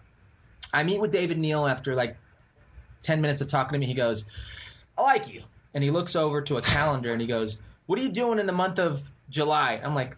I 0.73 0.83
meet 0.83 0.99
with 0.99 1.11
David 1.11 1.37
Neal 1.37 1.67
after 1.67 1.93
like 1.95 2.17
ten 3.03 3.21
minutes 3.21 3.41
of 3.41 3.47
talking 3.47 3.73
to 3.73 3.79
me. 3.79 3.85
He 3.85 3.93
goes, 3.93 4.25
I 4.97 5.01
like 5.03 5.31
you. 5.31 5.43
And 5.73 5.83
he 5.83 5.91
looks 5.91 6.15
over 6.15 6.41
to 6.41 6.57
a 6.57 6.61
calendar 6.61 7.11
and 7.11 7.21
he 7.21 7.27
goes, 7.27 7.57
What 7.85 7.99
are 7.99 8.01
you 8.01 8.09
doing 8.09 8.39
in 8.39 8.45
the 8.45 8.53
month 8.53 8.79
of 8.79 9.09
July? 9.29 9.79
I'm 9.83 9.95
like, 9.95 10.17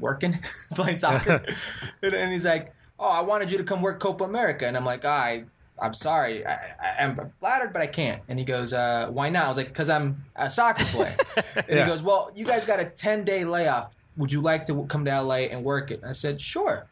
Working, 0.00 0.38
playing 0.74 0.98
soccer. 0.98 1.42
and, 2.02 2.14
and 2.14 2.32
he's 2.32 2.44
like, 2.44 2.74
Oh, 2.98 3.08
I 3.08 3.20
wanted 3.20 3.50
you 3.50 3.58
to 3.58 3.64
come 3.64 3.82
work 3.82 4.00
Copa 4.00 4.24
America. 4.24 4.66
And 4.66 4.76
I'm 4.76 4.84
like, 4.84 5.04
I. 5.04 5.44
I'm 5.80 5.94
sorry. 5.94 6.46
I, 6.46 6.52
I, 6.54 6.94
I'm 7.00 7.32
flattered, 7.40 7.72
but 7.72 7.82
I 7.82 7.86
can't. 7.86 8.22
And 8.28 8.38
he 8.38 8.44
goes, 8.44 8.72
uh, 8.72 9.08
"Why 9.10 9.28
not?" 9.28 9.44
I 9.44 9.48
was 9.48 9.56
like, 9.56 9.74
"Cause 9.74 9.88
I'm 9.90 10.24
a 10.36 10.48
soccer 10.48 10.84
player." 10.84 11.14
and 11.56 11.64
Yeah. 11.68 11.84
he 11.84 11.90
goes, 11.90 12.02
"Well, 12.02 12.30
you 12.34 12.44
guys 12.46 12.64
got 12.64 12.80
a 12.80 12.84
10 12.84 13.24
day 13.24 13.44
layoff. 13.44 13.92
Would 14.16 14.32
you 14.32 14.40
like 14.40 14.64
to 14.66 14.84
come 14.86 15.04
to 15.04 15.20
LA 15.22 15.48
and 15.50 15.62
work 15.64 15.90
it?" 15.90 16.00
And 16.00 16.08
I 16.08 16.12
said, 16.12 16.40
"Sure." 16.40 16.86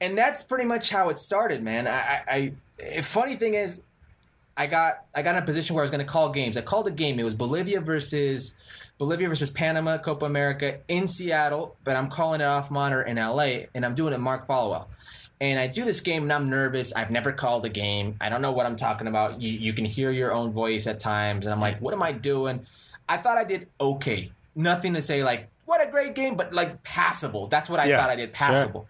And 0.00 0.16
that's 0.16 0.42
pretty 0.42 0.64
much 0.64 0.90
how 0.90 1.08
it 1.08 1.18
started, 1.18 1.62
man. 1.62 1.86
I, 1.88 2.22
I, 2.28 2.52
I 2.96 3.00
funny 3.02 3.34
thing 3.36 3.54
is, 3.54 3.80
I 4.56 4.66
got 4.66 5.04
I 5.14 5.22
got 5.22 5.36
in 5.36 5.42
a 5.42 5.46
position 5.46 5.74
where 5.74 5.82
I 5.82 5.84
was 5.84 5.90
going 5.90 6.04
to 6.04 6.10
call 6.12 6.30
games. 6.30 6.56
I 6.56 6.62
called 6.62 6.86
a 6.88 6.92
game. 6.92 7.18
It 7.20 7.24
was 7.24 7.34
Bolivia 7.34 7.80
versus 7.80 8.54
Bolivia 8.98 9.28
versus 9.28 9.50
Panama, 9.50 9.98
Copa 9.98 10.24
America 10.26 10.78
in 10.88 11.06
Seattle, 11.06 11.76
but 11.84 11.94
I'm 11.94 12.10
calling 12.10 12.40
it 12.40 12.44
off 12.44 12.68
monitor 12.70 13.02
in 13.02 13.16
LA, 13.16 13.66
and 13.74 13.84
I'm 13.84 13.94
doing 13.94 14.12
it 14.12 14.18
Mark 14.18 14.46
Followill. 14.48 14.86
And 15.40 15.58
I 15.58 15.68
do 15.68 15.84
this 15.84 16.00
game, 16.00 16.24
and 16.24 16.32
I'm 16.32 16.50
nervous. 16.50 16.92
I've 16.92 17.10
never 17.10 17.32
called 17.32 17.64
a 17.64 17.68
game. 17.68 18.16
I 18.20 18.28
don't 18.28 18.42
know 18.42 18.50
what 18.52 18.66
I'm 18.66 18.76
talking 18.76 19.06
about. 19.06 19.40
You 19.40 19.50
you 19.50 19.72
can 19.72 19.84
hear 19.84 20.10
your 20.10 20.32
own 20.32 20.50
voice 20.52 20.86
at 20.86 20.98
times, 20.98 21.46
and 21.46 21.52
I'm 21.52 21.60
like, 21.60 21.80
what 21.80 21.94
am 21.94 22.02
I 22.02 22.12
doing? 22.12 22.66
I 23.08 23.18
thought 23.18 23.38
I 23.38 23.44
did 23.44 23.68
okay. 23.80 24.32
Nothing 24.54 24.94
to 24.94 25.02
say 25.02 25.22
like 25.22 25.48
what 25.64 25.86
a 25.86 25.90
great 25.90 26.14
game, 26.14 26.34
but 26.36 26.52
like 26.52 26.82
passable. 26.82 27.46
That's 27.46 27.70
what 27.70 27.78
I 27.78 27.84
Yeah, 27.86 28.00
thought 28.00 28.10
I 28.10 28.16
did. 28.16 28.32
Passable. 28.32 28.88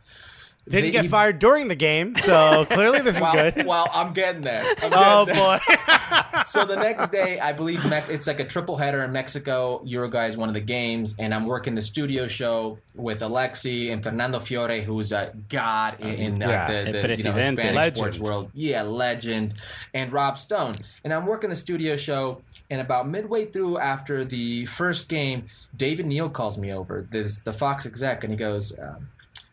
Didn't 0.68 0.84
They- 0.86 0.90
get 0.90 1.02
he- 1.04 1.08
fired 1.08 1.38
during 1.38 1.68
the 1.68 1.74
game, 1.74 2.14
so 2.16 2.64
clearly 2.70 3.00
this 3.00 3.16
is 3.18 3.26
good. 3.32 3.64
well, 3.66 3.86
I'm 3.92 4.12
getting 4.12 4.42
there. 4.42 4.62
I'm 4.82 4.92
Oh 4.94 5.24
getting 5.26 5.42
there. 5.42 5.60
boy. 5.68 6.42
so 6.46 6.64
the 6.64 6.76
next 6.76 7.10
day, 7.10 7.38
I 7.40 7.52
believe 7.52 7.84
Me- 7.88 8.02
it's 8.08 8.26
like 8.26 8.40
a 8.40 8.44
triple 8.44 8.76
header 8.76 9.02
in 9.02 9.12
Mexico. 9.12 9.80
Uruguay 9.84 10.26
is 10.26 10.36
one 10.36 10.48
of 10.48 10.54
the 10.54 10.60
games, 10.60 11.14
and 11.18 11.34
I'm 11.34 11.46
working 11.46 11.74
the 11.74 11.82
studio 11.82 12.26
show 12.26 12.78
with 12.96 13.20
Alexi 13.20 13.92
and 13.92 14.02
Fernando 14.02 14.40
Fiore, 14.40 14.82
who's 14.82 15.12
a 15.12 15.32
god 15.48 15.96
in, 16.00 16.14
in 16.14 16.42
uh, 16.42 16.48
Yeah. 16.48 16.66
the, 16.66 16.72
the 16.72 16.86
you 16.86 16.92
know, 16.92 17.00
presidente. 17.32 17.36
Hispanic 17.62 17.74
Legend. 17.74 17.96
sports 17.96 18.18
world. 18.18 18.50
Yeah, 18.54 18.82
legend. 18.82 19.54
And 19.94 20.12
Rob 20.12 20.38
Stone. 20.38 20.74
And 21.04 21.12
I'm 21.12 21.26
working 21.26 21.50
the 21.50 21.56
studio 21.56 21.96
show, 21.96 22.42
and 22.70 22.80
about 22.80 23.08
midway 23.08 23.46
through, 23.46 23.78
after 23.78 24.24
the 24.24 24.66
first 24.66 25.08
game, 25.08 25.48
David 25.76 26.06
Neal 26.06 26.28
calls 26.28 26.58
me 26.58 26.72
over, 26.72 27.06
this 27.10 27.38
the 27.38 27.52
Fox 27.52 27.86
exec, 27.86 28.24
and 28.24 28.32
he 28.32 28.36
goes. 28.36 28.72
Um, 28.78 29.08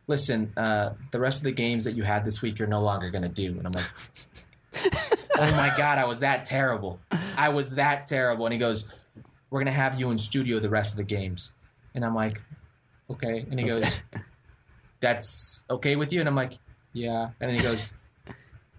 Listen, 0.08 0.54
uh, 0.56 0.92
the 1.12 1.20
rest 1.20 1.40
of 1.40 1.44
the 1.46 1.52
games 1.52 1.84
that 1.86 1.94
you 1.94 2.04
had 2.04 2.24
this 2.24 2.42
week, 2.42 2.60
you're 2.60 2.68
no 2.68 2.82
longer 2.82 3.10
going 3.10 3.24
to 3.24 3.30
do. 3.30 3.58
And 3.58 3.66
I'm 3.66 3.72
like, 3.72 3.92
oh 5.38 5.52
my 5.52 5.74
god, 5.78 5.98
I 5.98 6.06
was 6.06 6.20
that 6.20 6.46
terrible. 6.46 7.00
I 7.38 7.50
was 7.50 7.72
that 7.72 8.08
terrible. 8.08 8.46
And 8.46 8.54
he 8.54 8.60
goes, 8.60 8.86
"We're 9.50 9.60
gonna 9.60 9.72
have 9.72 10.00
you 10.00 10.12
in 10.12 10.18
studio 10.18 10.60
the 10.60 10.70
rest 10.70 10.94
of 10.94 10.98
the 10.98 11.04
games." 11.04 11.52
And 11.94 12.04
I'm 12.06 12.16
like, 12.16 12.42
"Okay." 13.10 13.46
And 13.50 13.60
he 13.60 13.66
goes, 13.66 14.04
"That's 15.00 15.62
okay 15.70 15.96
with 15.96 16.12
you?" 16.14 16.20
And 16.20 16.30
I'm 16.30 16.36
like, 16.36 16.58
"Yeah." 16.94 17.30
And 17.40 17.50
then 17.50 17.58
he 17.58 17.64
goes. 17.64 17.94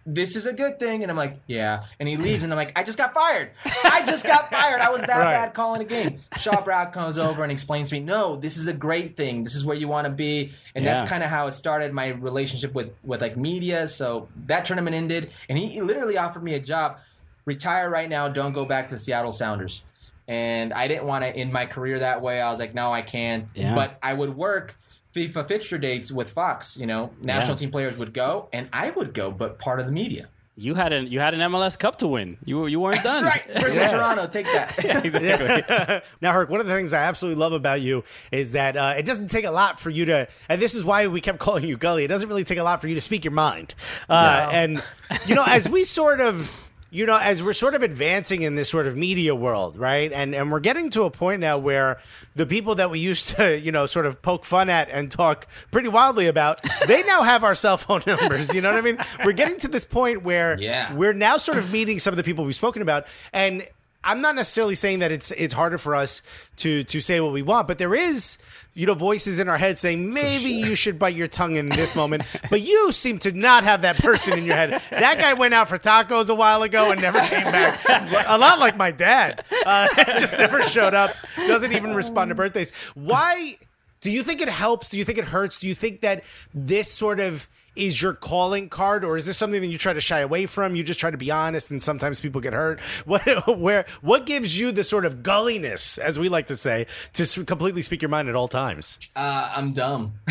This 0.09 0.37
is 0.37 0.47
a 0.47 0.53
good 0.53 0.79
thing, 0.79 1.03
and 1.03 1.11
I'm 1.11 1.17
like, 1.17 1.41
yeah. 1.49 1.85
And 1.99 2.09
he 2.09 2.17
leaves, 2.27 2.45
and 2.45 2.53
I'm 2.53 2.57
like, 2.57 2.79
I 2.79 2.85
just 2.85 2.97
got 2.97 3.13
fired. 3.13 3.51
I 3.85 4.05
just 4.07 4.25
got 4.25 4.51
fired. 4.53 4.81
I 4.81 4.91
was 4.91 5.03
that 5.03 5.19
Right. 5.19 5.33
bad 5.33 5.53
calling 5.55 5.81
a 5.83 5.85
game. 5.85 6.21
Shaw 6.39 6.61
Brown 6.63 6.93
comes 6.93 7.19
over 7.19 7.43
and 7.43 7.51
explains 7.51 7.89
to 7.91 7.97
me, 7.97 8.01
no, 8.01 8.37
this 8.37 8.57
is 8.57 8.69
a 8.69 8.73
great 8.73 9.17
thing. 9.17 9.43
This 9.43 9.57
is 9.57 9.65
where 9.65 9.77
you 9.77 9.89
want 9.89 10.07
to 10.07 10.13
be, 10.13 10.53
and 10.77 10.85
Yeah. 10.85 10.95
that's 10.95 11.09
kind 11.09 11.25
of 11.25 11.31
how 11.31 11.49
it 11.49 11.53
started 11.53 11.93
my 11.93 12.09
relationship 12.09 12.73
with 12.73 12.91
with 13.03 13.21
like 13.21 13.37
media. 13.37 13.89
So 13.89 14.29
that 14.45 14.65
tournament 14.65 14.95
ended, 14.95 15.33
and 15.49 15.59
he 15.59 15.81
literally 15.81 16.17
offered 16.19 16.45
me 16.45 16.55
a 16.55 16.61
job. 16.61 16.99
Retire 17.45 17.91
right 17.91 18.09
now. 18.09 18.29
Don't 18.29 18.53
go 18.53 18.65
back 18.65 18.89
to 18.89 18.95
the 18.95 18.99
Seattle 19.01 19.33
Sounders. 19.33 19.83
And 20.29 20.73
I 20.73 20.89
didn't 20.89 21.05
want 21.05 21.23
to 21.23 21.29
end 21.29 21.53
my 21.53 21.67
career 21.67 22.01
that 22.01 22.21
way. 22.21 22.41
I 22.41 22.51
was 22.51 22.59
like, 22.59 22.75
no, 22.75 22.93
I 22.93 23.03
can't. 23.03 23.47
Yeah. 23.55 23.75
But 23.75 23.97
I 24.03 24.13
would 24.13 24.37
work 24.37 24.77
FIFA 25.16 25.49
fixture 25.49 25.78
dates 25.78 26.12
with 26.12 26.30
Fox. 26.30 26.76
You 26.76 26.87
know, 26.87 27.11
national 27.23 27.54
Yeah. 27.56 27.61
team 27.61 27.70
players 27.70 27.96
would 27.96 28.12
go, 28.12 28.49
and 28.52 28.68
I 28.73 28.90
would 28.90 29.14
go, 29.14 29.30
but 29.30 29.58
part 29.58 29.80
of 29.80 29.87
the 29.87 29.92
media. 29.92 30.28
you 30.58 30.75
had 30.75 30.90
an 30.90 31.06
you 31.08 31.20
had 31.20 31.35
an 31.35 31.40
MLS 31.52 31.76
Cup 31.78 31.96
to 31.99 32.06
win. 32.08 32.38
You 32.44 32.61
were 32.61 32.68
you 32.68 32.80
weren't 32.80 33.02
done. 33.02 33.25
That's 33.25 33.46
done. 33.46 33.54
right. 33.54 33.62
Versus 33.75 33.90
Toronto, 33.90 34.26
take 34.26 34.46
that. 34.46 34.73
exactly. 35.04 36.00
now, 36.23 36.32
Herc, 36.32 36.49
one 36.49 36.61
of 36.61 36.66
the 36.66 36.73
things 36.75 36.92
I 36.94 37.02
absolutely 37.02 37.38
love 37.38 37.52
about 37.52 37.80
you 37.82 38.04
is 38.32 38.52
that 38.52 38.75
uh, 38.76 38.94
it 38.96 39.04
doesn't 39.04 39.28
take 39.28 39.44
a 39.44 39.50
lot 39.50 39.78
for 39.78 39.90
you 39.90 40.06
to, 40.06 40.28
and 40.49 40.61
this 40.62 40.75
is 40.75 40.82
why 40.85 41.06
we 41.08 41.20
kept 41.20 41.38
calling 41.40 41.64
you 41.64 41.76
Gully. 41.76 42.04
It 42.04 42.08
doesn't 42.08 42.28
really 42.28 42.44
take 42.44 42.56
a 42.58 42.62
lot 42.62 42.80
for 42.80 42.88
you 42.88 42.94
to 42.94 43.00
speak 43.02 43.25
your 43.25 43.32
mind. 43.32 43.75
Uh, 44.08 44.49
And, 44.50 44.82
you 45.26 45.35
know, 45.35 45.44
as 45.46 45.68
we 45.68 45.85
sort 45.85 46.20
of. 46.20 46.50
You 46.97 47.05
know, 47.05 47.19
as 47.19 47.43
we're 47.43 47.53
sort 47.53 47.75
of 47.75 47.83
advancing 47.83 48.41
in 48.41 48.55
this 48.55 48.71
sort 48.71 48.87
of 48.87 48.97
media 48.97 49.35
world, 49.35 49.76
right? 49.76 50.11
And 50.11 50.35
and 50.35 50.50
we're 50.50 50.61
getting 50.61 50.88
to 50.91 51.03
a 51.03 51.11
point 51.11 51.41
now 51.41 51.59
where 51.59 51.99
the 52.35 52.47
people 52.47 52.76
that 52.76 52.91
we 52.91 53.00
used 53.00 53.37
to, 53.37 53.59
you 53.61 53.71
know, 53.71 53.85
sort 53.85 54.07
of 54.07 54.23
poke 54.23 54.47
fun 54.47 54.71
at 54.71 54.88
and 54.88 55.11
talk 55.11 55.47
pretty 55.71 55.88
wildly 55.88 56.26
about, 56.26 56.59
they 56.87 57.03
now 57.03 57.23
have 57.23 57.45
our 57.45 57.55
cell 57.55 57.76
phone 57.76 58.03
numbers. 58.07 58.55
You 58.55 58.62
know 58.62 58.71
what 58.73 58.79
I 58.79 58.81
mean? 58.81 58.99
We're 59.26 59.33
getting 59.33 59.59
to 59.59 59.69
this 59.69 59.85
point 59.85 60.23
where 60.23 60.59
Yeah. 60.59 60.95
we're 60.95 61.12
now 61.12 61.37
sort 61.37 61.59
of 61.59 61.71
meeting 61.71 61.99
some 61.99 62.15
of 62.15 62.17
the 62.17 62.25
people 62.25 62.47
we've 62.47 62.55
spoken 62.55 62.81
about, 62.81 63.07
and 63.31 63.67
I'm 64.07 64.21
not 64.21 64.37
necessarily 64.37 64.77
saying 64.77 65.01
that 65.01 65.11
it's 65.11 65.33
it's 65.33 65.53
harder 65.53 65.79
for 65.79 65.95
us 65.95 66.23
to 66.59 66.85
to 66.85 67.01
say 67.01 67.21
what 67.21 67.33
we 67.33 67.43
want, 67.43 67.67
but 67.67 67.79
there 67.79 67.95
is 67.95 68.39
you 68.73 68.87
know 68.87 68.95
voices 68.95 69.41
in 69.41 69.49
our 69.49 69.59
head 69.59 69.79
saying 69.79 70.15
maybe 70.15 70.51
you 70.51 70.77
should 70.77 70.97
bite 70.97 71.17
your 71.17 71.27
tongue 71.27 71.57
in 71.57 71.69
this 71.69 71.97
moment, 71.97 72.23
but 72.49 72.63
you 72.63 72.93
seem 72.93 73.19
to 73.19 73.33
not 73.33 73.65
have 73.65 73.83
that 73.83 73.97
person 73.99 74.39
in 74.39 74.45
your 74.45 74.55
head. 74.55 74.81
That 74.91 75.19
guy 75.19 75.35
went 75.35 75.55
out 75.55 75.69
for 75.69 75.77
tacos 75.77 76.29
a 76.29 76.35
while 76.35 76.63
ago 76.63 76.93
and 76.93 77.03
never 77.03 77.19
came 77.19 77.43
back. 77.45 77.81
A 78.29 78.39
lot 78.39 78.61
like 78.61 78.77
my 78.77 78.93
dad, 78.93 79.45
uh, 79.67 79.89
just 80.21 80.39
never 80.39 80.63
showed 80.63 80.95
up. 80.95 81.15
Doesn't 81.37 81.73
even 81.73 81.93
respond 81.95 82.29
to 82.29 82.37
birthdays. 82.37 82.71
Why? 82.95 83.59
Do 84.03 84.11
you 84.13 84.23
think 84.23 84.41
it 84.41 84.49
helps? 84.49 84.89
Do 84.91 84.99
you 84.99 85.05
think 85.05 85.19
it 85.19 85.25
hurts? 85.25 85.59
Do 85.59 85.67
you 85.67 85.75
think 85.75 86.03
that 86.03 86.23
this 86.55 86.91
sort 86.93 87.19
of 87.19 87.49
is 87.76 88.00
your 88.02 88.14
calling 88.14 88.68
card, 88.68 89.04
or 89.04 89.16
is 89.16 89.26
this 89.26 89.37
something 89.37 89.61
that 89.61 89.68
you 89.68 89.78
try 89.78 89.92
to 89.92 90.00
shy 90.00 90.21
away 90.21 90.47
from? 90.47 90.75
You 90.75 90.83
just 90.83 90.99
try 90.99 91.11
to 91.11 91.16
be 91.16 91.30
honest, 91.30 91.71
and 91.71 91.83
sometimes 91.83 92.21
people 92.21 92.40
get 92.40 92.52
hurt. 92.52 92.80
What, 93.06 93.59
where, 93.59 93.85
what 94.00 94.26
gives 94.26 94.59
you 94.59 94.73
the 94.73 94.83
sort 94.83 95.04
of 95.04 95.23
gulliness, 95.23 95.97
as 95.99 96.18
we 96.18 96.28
like 96.28 96.47
to 96.49 96.56
say, 96.56 96.87
to 97.12 97.45
completely 97.45 97.83
speak 97.83 98.02
your 98.02 98.09
mind 98.09 98.28
at 98.28 98.35
all 98.35 98.49
times? 98.49 98.99
Uh, 99.14 99.52
I'm 99.54 99.73
dumb. 99.73 100.14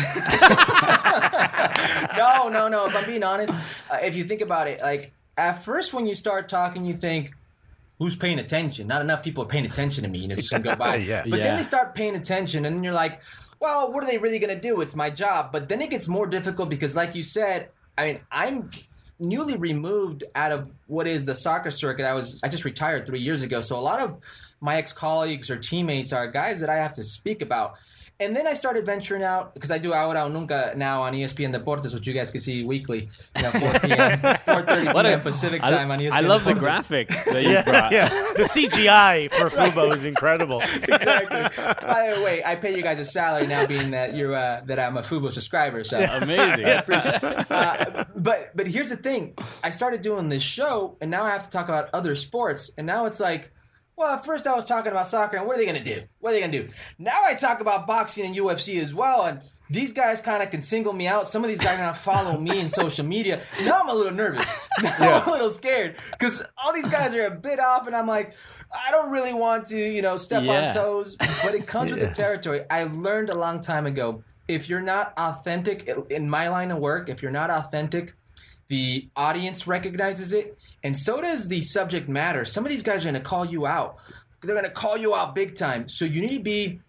no, 2.16 2.48
no, 2.48 2.68
no. 2.68 2.86
If 2.86 2.96
I'm 2.96 3.06
being 3.06 3.22
honest, 3.22 3.54
uh, 3.90 3.98
if 4.02 4.14
you 4.16 4.24
think 4.24 4.40
about 4.40 4.68
it, 4.68 4.80
like 4.80 5.12
at 5.36 5.62
first 5.64 5.92
when 5.94 6.06
you 6.06 6.14
start 6.14 6.48
talking, 6.48 6.84
you 6.84 6.94
think, 6.96 7.32
"Who's 7.98 8.16
paying 8.16 8.38
attention?" 8.38 8.86
Not 8.86 9.02
enough 9.02 9.22
people 9.22 9.44
are 9.44 9.48
paying 9.48 9.66
attention 9.66 10.04
to 10.04 10.10
me, 10.10 10.24
and 10.24 10.32
it's 10.32 10.42
just 10.42 10.52
gonna 10.52 10.64
go 10.64 10.76
by. 10.76 10.96
Yeah. 11.06 11.22
But 11.28 11.38
Yeah. 11.38 11.44
then 11.44 11.56
they 11.56 11.62
start 11.62 11.94
paying 11.94 12.16
attention, 12.16 12.64
and 12.66 12.76
then 12.76 12.84
you're 12.84 12.92
like, 12.92 13.20
"Well, 13.60 13.92
what 13.92 14.04
are 14.04 14.06
they 14.06 14.18
really 14.18 14.38
gonna 14.38 14.60
do? 14.60 14.80
It's 14.80 14.94
my 14.94 15.10
job." 15.10 15.52
But 15.52 15.68
then 15.68 15.80
it 15.80 15.90
gets 15.90 16.08
more 16.08 16.26
difficult 16.26 16.68
because, 16.68 16.96
like 16.96 17.14
you 17.14 17.22
said, 17.22 17.70
I 17.98 18.06
mean, 18.06 18.20
I'm 18.30 18.70
newly 19.18 19.56
removed 19.56 20.24
out 20.34 20.52
of 20.52 20.74
what 20.86 21.06
is 21.06 21.24
the 21.24 21.34
soccer 21.34 21.70
circuit. 21.70 22.04
I 22.04 22.12
was 22.12 22.38
I 22.42 22.48
just 22.48 22.64
retired 22.64 23.06
three 23.06 23.20
years 23.20 23.42
ago, 23.42 23.60
so 23.60 23.78
a 23.78 23.80
lot 23.80 24.00
of 24.00 24.20
my 24.60 24.76
ex 24.76 24.92
colleagues 24.92 25.50
or 25.50 25.56
teammates 25.56 26.12
are 26.12 26.26
guys 26.26 26.60
that 26.60 26.70
I 26.70 26.76
have 26.76 26.92
to 26.94 27.04
speak 27.04 27.42
about. 27.42 27.74
And 28.18 28.34
then 28.34 28.46
I 28.46 28.54
started 28.54 28.86
venturing 28.86 29.22
out 29.22 29.52
because 29.52 29.70
I 29.70 29.76
do 29.76 29.92
Ahora 29.92 30.22
o 30.24 30.28
Nunca 30.28 30.72
now 30.74 31.02
on 31.02 31.12
ESPN 31.12 31.54
Deportes, 31.54 31.92
which 31.92 32.06
you 32.06 32.14
guys 32.14 32.30
can 32.30 32.40
see 32.40 32.64
weekly, 32.64 33.10
you 33.36 33.42
know, 33.42 33.50
4 33.50 33.72
p.m., 33.80 34.20
4:30 34.20 34.94
What 34.94 35.04
p.m. 35.04 35.20
a- 35.20 35.22
Pacific 35.22 35.62
I- 35.62 35.70
time 35.70 35.90
on 35.90 35.98
ESPN. 35.98 36.12
I 36.12 36.20
love 36.20 36.44
the 36.46 36.54
graphic 36.54 37.08
that 37.26 37.42
you 37.42 37.62
brought. 37.70 37.92
Yeah, 37.92 38.08
the 38.08 38.44
CGI 38.44 39.30
for 39.30 39.50
Fubo 39.50 39.92
is 39.94 40.06
incredible. 40.06 40.60
exactly. 40.64 41.40
By 41.86 42.14
the 42.16 42.22
way, 42.22 42.42
I 42.42 42.54
pay 42.54 42.74
you 42.74 42.82
guys 42.82 42.98
a 42.98 43.04
salary 43.04 43.46
now, 43.46 43.66
being 43.66 43.90
that 43.90 44.14
you're 44.16 44.34
uh, 44.34 44.62
that 44.64 44.78
I'm 44.78 44.96
a 44.96 45.02
Fubo 45.02 45.30
subscriber. 45.30 45.84
So 45.84 45.98
Amazing. 45.98 46.64
uh, 46.64 48.04
but 48.16 48.50
but 48.56 48.66
here's 48.66 48.88
the 48.90 48.96
thing: 48.96 49.34
I 49.62 49.68
started 49.70 50.00
doing 50.00 50.30
this 50.30 50.42
show, 50.42 50.96
and 51.02 51.10
now 51.10 51.24
I 51.24 51.30
have 51.30 51.44
to 51.44 51.50
talk 51.50 51.68
about 51.68 51.90
other 51.92 52.16
sports, 52.16 52.70
and 52.78 52.86
now 52.86 53.04
it's 53.06 53.20
like. 53.20 53.52
Well, 53.96 54.14
at 54.14 54.24
first 54.26 54.46
I 54.46 54.54
was 54.54 54.66
talking 54.66 54.92
about 54.92 55.06
soccer, 55.06 55.38
and 55.38 55.46
what 55.46 55.56
are 55.56 55.58
they 55.58 55.64
going 55.64 55.82
to 55.82 55.94
do? 56.00 56.02
What 56.20 56.30
are 56.30 56.32
they 56.34 56.40
going 56.40 56.52
to 56.52 56.62
do? 56.64 56.72
Now 56.98 57.18
I 57.24 57.34
talk 57.34 57.60
about 57.60 57.86
boxing 57.86 58.26
and 58.26 58.36
UFC 58.36 58.78
as 58.82 58.92
well, 58.92 59.24
and 59.24 59.40
these 59.70 59.94
guys 59.94 60.20
kind 60.20 60.42
of 60.42 60.50
can 60.50 60.60
single 60.60 60.92
me 60.92 61.06
out. 61.06 61.26
Some 61.26 61.42
of 61.42 61.48
these 61.48 61.58
guys 61.58 61.78
now 61.78 61.94
follow 61.94 62.36
me 62.38 62.60
in 62.60 62.68
social 62.68 63.06
media. 63.06 63.42
Now 63.64 63.80
I'm 63.80 63.88
a 63.88 63.94
little 63.94 64.12
nervous. 64.12 64.68
Now 65.00 65.20
I'm 65.22 65.28
a 65.28 65.32
little 65.32 65.50
scared 65.50 65.96
because 66.10 66.44
all 66.62 66.74
these 66.74 66.86
guys 66.88 67.14
are 67.14 67.24
a 67.26 67.30
bit 67.30 67.58
off, 67.58 67.86
and 67.86 67.96
I'm 67.96 68.06
like, 68.06 68.34
I 68.70 68.90
don't 68.90 69.10
really 69.10 69.32
want 69.32 69.64
to, 69.68 69.76
you 69.78 70.02
know, 70.02 70.18
step 70.18 70.42
Yeah. 70.42 70.66
on 70.68 70.74
toes. 70.74 71.16
But 71.18 71.54
it 71.54 71.66
comes 71.66 71.90
with 71.90 72.00
the 72.00 72.08
territory. 72.22 72.64
I 72.68 72.84
learned 72.84 73.30
a 73.30 73.38
long 73.38 73.62
time 73.62 73.86
ago. 73.86 74.22
If 74.46 74.68
you're 74.68 74.82
not 74.82 75.14
authentic 75.16 75.88
in 76.10 76.28
my 76.28 76.48
line 76.48 76.70
of 76.70 76.78
work, 76.78 77.08
if 77.08 77.22
you're 77.22 77.30
not 77.30 77.48
authentic, 77.50 78.12
the 78.68 79.08
audience 79.16 79.66
recognizes 79.66 80.32
it, 80.34 80.58
and 80.86 80.96
so 80.96 81.20
does 81.20 81.48
the 81.48 81.60
subject 81.62 82.08
matter. 82.08 82.44
Some 82.44 82.64
of 82.64 82.70
these 82.70 82.84
guys 82.84 83.04
are 83.04 83.10
going 83.10 83.20
to 83.20 83.28
call 83.28 83.44
you 83.44 83.66
out. 83.66 83.96
They're 84.40 84.54
going 84.54 84.64
to 84.64 84.70
call 84.70 84.96
you 84.96 85.16
out 85.16 85.34
big 85.34 85.56
time. 85.56 85.88
So 85.88 86.04
you 86.04 86.20
need 86.20 86.36
to 86.38 86.42
be, 86.44 86.80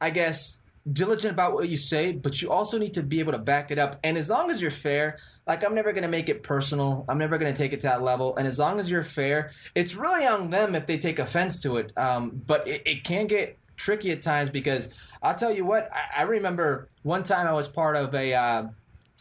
I 0.00 0.10
guess, 0.10 0.58
diligent 0.92 1.32
about 1.32 1.54
what 1.54 1.68
you 1.68 1.76
say, 1.76 2.12
but 2.12 2.40
you 2.40 2.52
also 2.52 2.78
need 2.78 2.94
to 2.94 3.02
be 3.02 3.18
able 3.18 3.32
to 3.32 3.38
back 3.38 3.72
it 3.72 3.78
up. 3.80 3.98
And 4.04 4.16
as 4.16 4.30
long 4.30 4.52
as 4.52 4.62
you're 4.62 4.70
fair, 4.70 5.18
like 5.48 5.64
I'm 5.64 5.74
never 5.74 5.90
going 5.90 6.04
to 6.04 6.08
make 6.08 6.28
it 6.28 6.44
personal. 6.44 7.04
I'm 7.08 7.18
never 7.18 7.38
going 7.38 7.52
to 7.52 7.58
take 7.60 7.72
it 7.72 7.80
to 7.80 7.88
that 7.88 8.02
level. 8.02 8.36
And 8.36 8.46
as 8.46 8.60
long 8.60 8.78
as 8.78 8.88
you're 8.88 9.02
fair, 9.02 9.50
it's 9.74 9.96
really 9.96 10.24
on 10.24 10.50
them 10.50 10.76
if 10.76 10.86
they 10.86 10.96
take 10.96 11.18
offense 11.18 11.58
to 11.62 11.78
it. 11.78 11.92
Um, 11.98 12.40
but 12.46 12.68
it, 12.68 12.82
it 12.86 13.02
can 13.02 13.26
get 13.26 13.58
tricky 13.76 14.12
at 14.12 14.22
times 14.22 14.48
because 14.48 14.90
I'll 15.24 15.34
tell 15.34 15.52
you 15.52 15.64
what, 15.64 15.90
I, 15.92 16.20
I 16.20 16.22
remember 16.22 16.88
one 17.02 17.24
time 17.24 17.48
I 17.48 17.52
was 17.52 17.66
part 17.66 17.96
of 17.96 18.14
a. 18.14 18.32
Uh, 18.32 18.68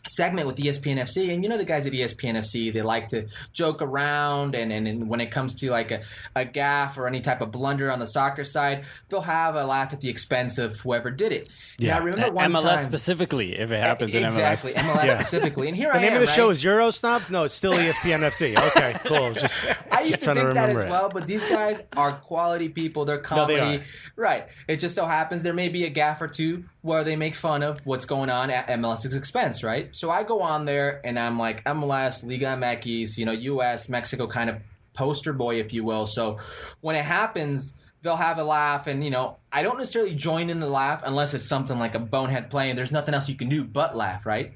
segment 0.08 0.48
with 0.48 0.60
E 0.60 0.64
ESPN 0.64 0.98
FC, 0.98 1.34
and 1.34 1.44
you 1.44 1.50
know 1.50 1.58
the 1.58 1.66
guys 1.66 1.86
at 1.86 1.94
E 1.94 2.00
ESPN 2.00 2.36
FC, 2.38 2.72
they 2.74 2.82
like 2.82 3.08
to 3.10 3.28
joke 3.54 3.82
around, 3.82 4.56
and, 4.56 4.72
and, 4.72 4.88
and 4.88 5.10
when 5.10 5.22
it 5.22 5.32
comes 5.32 5.56
to 5.56 5.70
like 5.72 5.92
a, 5.92 6.02
a 6.36 6.46
gaff 6.46 6.98
or 6.98 7.08
any 7.08 7.22
type 7.22 7.42
of 7.42 7.52
blunder 7.52 7.92
on 7.92 8.00
the 8.00 8.06
soccer 8.06 8.44
side, 8.44 8.86
they'll 9.10 9.22
have 9.22 9.56
a 9.56 9.64
laugh 9.66 9.94
at 9.94 10.02
the 10.02 10.10
expense 10.10 10.58
of 10.58 10.80
whoever 10.80 11.12
did 11.12 11.32
it. 11.32 11.50
Yeah, 11.78 11.96
I 11.98 12.00
remember 12.04 12.34
one 12.34 12.52
MLS 12.54 12.62
time, 12.64 12.78
specifically, 12.84 13.58
if 13.58 13.72
it 13.72 13.80
happens 13.80 14.14
exactly 14.16 14.72
in 14.72 14.78
MLS. 14.78 14.84
MLS 14.90 15.06
Yeah. 15.06 15.20
specifically, 15.20 15.68
and 15.68 15.76
here 15.78 15.92
The 15.92 15.98
I 15.98 16.02
name 16.02 16.10
am. 16.14 16.22
of 16.22 16.28
the 16.28 16.34
show 16.34 16.50
is 16.50 16.64
Euro 16.64 16.92
Snobs. 16.92 17.30
No, 17.30 17.44
it's 17.44 17.56
still 17.56 17.74
E 17.74 17.78
ESPN 17.78 18.20
FC. 18.20 18.56
Okay, 18.70 18.98
cool. 19.06 19.34
Just, 19.34 19.54
I 19.92 20.02
used 20.02 20.12
just 20.14 20.24
to 20.24 20.34
think 20.34 20.48
to 20.48 20.54
that 20.54 20.66
remember 20.66 20.80
as 20.80 20.86
it. 20.86 20.90
well, 20.90 21.10
but 21.10 21.28
these 21.28 21.48
guys 21.50 21.82
are 21.96 22.14
quality 22.14 22.70
people. 22.70 23.06
They're 23.06 23.22
No, 23.32 23.46
they 23.46 23.58
comedy. 23.60 23.78
are. 23.80 23.84
Right. 24.16 24.48
It 24.68 24.78
just 24.78 24.96
so 24.96 25.06
happens 25.06 25.44
there 25.44 25.54
may 25.54 25.70
be 25.70 25.86
a 25.86 25.90
gaff 25.90 26.22
or 26.22 26.28
two 26.28 26.64
where 26.82 27.04
they 27.04 27.16
make 27.16 27.36
fun 27.36 27.62
of 27.62 27.86
what's 27.86 28.06
going 28.06 28.30
on 28.30 28.50
at 28.50 28.68
MLS's 28.68 29.16
expense, 29.16 29.64
right? 29.64 29.94
So 29.96 30.10
I 30.10 30.24
go 30.24 30.42
on 30.42 30.66
there 30.66 31.02
and 31.04 31.20
I'm 31.20 31.38
like 31.38 31.64
MLS, 31.66 32.24
Liga 32.24 32.46
MX, 32.46 33.18
you 33.18 33.26
know, 33.26 33.32
US, 33.32 33.90
Mexico 33.90 34.28
kind 34.28 34.50
of 34.50 34.58
poster 34.94 35.34
boy, 35.34 35.60
if 35.60 35.74
you 35.74 35.84
will. 35.84 36.06
So 36.06 36.38
when 36.82 36.96
it 36.96 37.04
happens, 37.06 37.74
they'll 38.02 38.16
have 38.16 38.38
a 38.38 38.44
laugh 38.44 38.88
and 38.88 39.04
you 39.04 39.10
know 39.10 39.36
i 39.52 39.62
don't 39.62 39.78
necessarily 39.78 40.16
join 40.16 40.50
in 40.50 40.62
the 40.62 40.70
laugh 40.70 41.02
unless 41.04 41.34
it's 41.34 41.44
something 41.44 41.78
like 41.78 41.96
a 41.96 42.00
bonehead 42.00 42.50
play 42.50 42.70
and 42.70 42.78
there's 42.78 42.94
nothing 42.94 43.14
else 43.14 43.28
you 43.28 43.36
can 43.36 43.50
do 43.50 43.62
but 43.62 43.94
laugh 43.94 44.26
right 44.26 44.54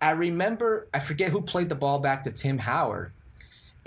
i 0.00 0.12
remember 0.12 0.88
i 0.94 0.98
forget 0.98 1.30
who 1.30 1.42
played 1.42 1.68
the 1.68 1.74
ball 1.74 1.98
back 1.98 2.22
to 2.22 2.30
tim 2.30 2.56
howard 2.56 3.12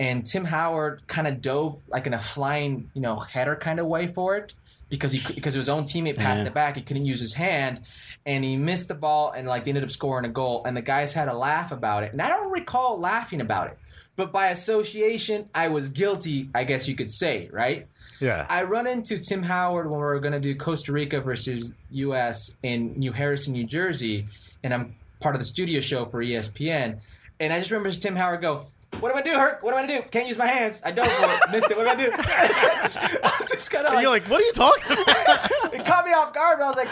and 0.02 0.26
Tim 0.26 0.44
Howard 0.44 1.06
kind 1.06 1.28
of 1.28 1.40
dove 1.40 1.80
like 1.88 2.08
in 2.08 2.14
a 2.14 2.18
flying, 2.18 2.90
you 2.92 3.00
know, 3.00 3.16
header 3.16 3.54
kind 3.54 3.78
of 3.78 3.86
way 3.86 4.08
for 4.08 4.36
it 4.36 4.52
because 4.92 5.10
he 5.10 5.22
because 5.34 5.54
his 5.54 5.70
own 5.70 5.84
teammate 5.84 6.16
passed 6.16 6.42
Yeah. 6.42 6.48
it 6.48 6.54
back. 6.54 6.76
He 6.76 6.82
couldn't 6.82 7.06
use 7.06 7.18
his 7.18 7.32
hand, 7.32 7.80
and 8.26 8.44
he 8.44 8.58
missed 8.58 8.88
the 8.88 8.94
ball 8.94 9.32
and 9.32 9.48
like 9.48 9.64
they 9.64 9.70
ended 9.70 9.82
up 9.84 9.90
scoring 9.90 10.26
a 10.26 10.28
goal. 10.28 10.62
And 10.66 10.76
the 10.76 10.82
guys 10.82 11.14
had 11.14 11.28
a 11.28 11.32
laugh 11.34 11.72
about 11.72 12.02
it, 12.04 12.12
and 12.12 12.20
I 12.20 12.28
don't 12.28 12.52
recall 12.52 13.00
laughing 13.00 13.40
about 13.40 13.68
it, 13.68 13.78
but 14.16 14.30
by 14.32 14.48
association, 14.48 15.48
I 15.54 15.68
was 15.68 15.88
guilty. 15.88 16.50
I 16.54 16.64
guess 16.64 16.86
you 16.86 16.94
could 16.94 17.10
say, 17.10 17.48
right? 17.50 17.86
Yeah. 18.20 18.46
I 18.50 18.64
run 18.64 18.86
into 18.86 19.18
Tim 19.18 19.42
Howard 19.42 19.86
when 19.90 19.98
we 19.98 20.04
were 20.04 20.20
going 20.20 20.32
to 20.34 20.40
do 20.40 20.54
Costa 20.54 20.92
Rica 20.92 21.20
versus 21.22 21.72
U.S. 21.90 22.52
in 22.62 22.92
New 22.98 23.12
Harrison, 23.12 23.54
New 23.54 23.64
Jersey, 23.64 24.28
and 24.62 24.74
I'm 24.74 24.94
part 25.20 25.34
of 25.34 25.38
the 25.40 25.44
studio 25.46 25.80
show 25.80 26.04
for 26.04 26.22
ESPN. 26.22 26.98
And 27.40 27.52
I 27.52 27.58
just 27.58 27.70
remember 27.70 27.90
Tim 27.98 28.14
Howard 28.14 28.42
go, 28.42 28.66
"What 29.00 29.12
am 29.12 29.18
I 29.18 29.22
do, 29.22 29.32
Herc? 29.32 29.62
What 29.62 29.74
am 29.74 29.84
I 29.84 29.86
do? 29.86 30.02
Can't 30.10 30.26
use 30.26 30.38
my 30.38 30.46
hands. 30.46 30.80
I 30.84 30.90
dove 30.90 31.06
for 31.06 31.26
it, 31.26 31.50
missed 31.52 31.70
it. 31.70 31.76
What 31.76 31.88
am 31.88 31.98
I 31.98 32.04
do?" 32.04 32.10
I 32.16 33.36
was 33.38 33.50
just 33.50 33.70
kind 33.70 33.86
of 33.86 33.94
like, 33.94 34.02
you're 34.02 34.10
like, 34.10 34.24
what 34.24 34.40
are 34.40 34.44
you 34.44 34.52
talking 34.52 34.92
about? 34.92 35.72
it 35.74 35.84
caught 35.84 36.04
me 36.04 36.12
off 36.12 36.32
guard. 36.32 36.58
But 36.58 36.64
I 36.64 36.68
was 36.68 36.76
like, 36.76 36.88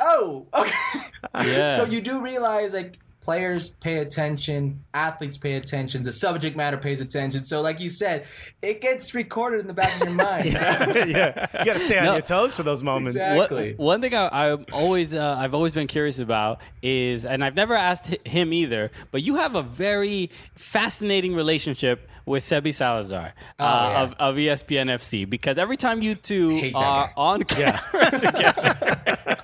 "Oh, 0.00 0.46
okay." 0.54 1.00
Yeah. 1.34 1.76
So 1.76 1.84
you 1.84 2.00
do 2.00 2.20
realize 2.20 2.72
like 2.72 2.98
players 3.26 3.70
pay 3.80 3.98
attention, 3.98 4.84
athletes 4.94 5.36
pay 5.36 5.54
attention, 5.54 6.04
the 6.04 6.12
subject 6.12 6.56
matter 6.56 6.76
pays 6.76 7.00
attention. 7.00 7.42
So 7.44 7.60
like 7.60 7.80
you 7.80 7.90
said, 7.90 8.24
it 8.62 8.80
gets 8.80 9.14
recorded 9.14 9.58
in 9.58 9.66
the 9.66 9.72
back 9.74 10.00
of 10.00 10.06
your 10.06 10.16
mind. 10.16 10.44
yeah. 10.54 11.48
You 11.58 11.64
got 11.64 11.72
to 11.72 11.78
stay 11.80 11.98
on 11.98 12.04
No. 12.04 12.12
your 12.12 12.22
toes 12.22 12.54
for 12.54 12.62
those 12.62 12.84
moments. 12.84 13.16
Exactly. 13.16 13.70
What, 13.72 13.78
one 13.84 14.00
thing 14.00 14.14
I, 14.14 14.52
I'm 14.52 14.64
always 14.72 15.12
uh, 15.12 15.34
I've 15.36 15.54
always 15.54 15.72
been 15.72 15.88
curious 15.88 16.20
about 16.20 16.60
is, 16.82 17.26
and 17.26 17.44
I've 17.44 17.56
never 17.56 17.74
asked 17.74 18.14
him 18.24 18.52
either, 18.52 18.92
but 19.10 19.22
you 19.22 19.34
have 19.36 19.56
a 19.56 19.62
very 19.62 20.30
fascinating 20.54 21.34
relationship 21.34 22.08
with 22.26 22.44
Sebi 22.44 22.72
Salazar 22.72 23.34
uh, 23.58 23.90
yeah. 23.90 24.02
of, 24.02 24.14
of 24.20 24.36
ESPN 24.36 24.86
FC 24.86 25.28
because 25.28 25.58
every 25.58 25.76
time 25.76 26.00
you 26.00 26.14
two 26.14 26.70
are 26.76 27.06
guy. 27.08 27.12
on 27.16 27.42
camera 27.42 28.10
together, 28.20 29.36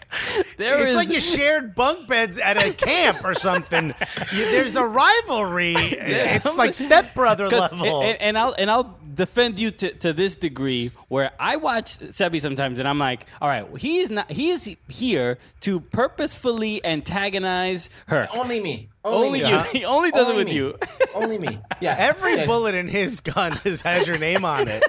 There 0.56 0.80
it's 0.82 0.90
is- 0.90 0.96
like 0.96 1.08
you 1.08 1.20
shared 1.20 1.74
bunk 1.74 2.06
beds 2.08 2.38
at 2.38 2.56
a 2.62 2.72
camp 2.72 3.24
or 3.24 3.34
something. 3.34 3.94
You, 4.32 4.44
there's 4.46 4.76
a 4.76 4.84
rivalry. 4.84 5.74
it's 5.76 6.44
something- 6.44 6.56
like 6.58 6.74
stepbrother 6.88 7.48
level. 7.48 8.02
And, 8.02 8.20
and 8.20 8.38
I'll 8.38 8.54
and 8.56 8.70
I'll 8.70 8.98
defend 9.14 9.58
you 9.58 9.70
to, 9.70 9.92
to 9.92 10.12
this 10.14 10.36
degree 10.36 10.90
where 11.08 11.32
I 11.38 11.56
watch 11.56 11.98
Sebi 11.98 12.40
sometimes 12.40 12.78
and 12.78 12.88
I'm 12.88 12.98
like, 12.98 13.26
all 13.42 13.48
right, 13.48 13.66
he's 13.76 14.10
not 14.10 14.30
he's 14.30 14.74
here 14.88 15.38
to 15.62 15.80
purposefully 15.80 16.84
antagonize 16.84 17.90
her. 18.06 18.28
Only 18.32 18.60
me. 18.60 18.88
Only 19.04 19.42
me. 19.42 19.48
you. 19.50 19.58
He 19.72 19.84
only 19.84 20.10
does 20.12 20.28
it 20.28 20.36
with 20.36 20.46
me. 20.46 20.54
you. 20.54 20.78
Only 21.14 21.36
me. 21.38 21.58
Yes. 21.80 22.00
Every 22.00 22.34
Yes. 22.34 22.46
bullet 22.46 22.74
in 22.74 22.88
his 22.88 23.20
gun 23.20 23.52
is, 23.64 23.80
has 23.82 24.06
your 24.06 24.18
name 24.18 24.44
on 24.44 24.68
it. 24.68 24.82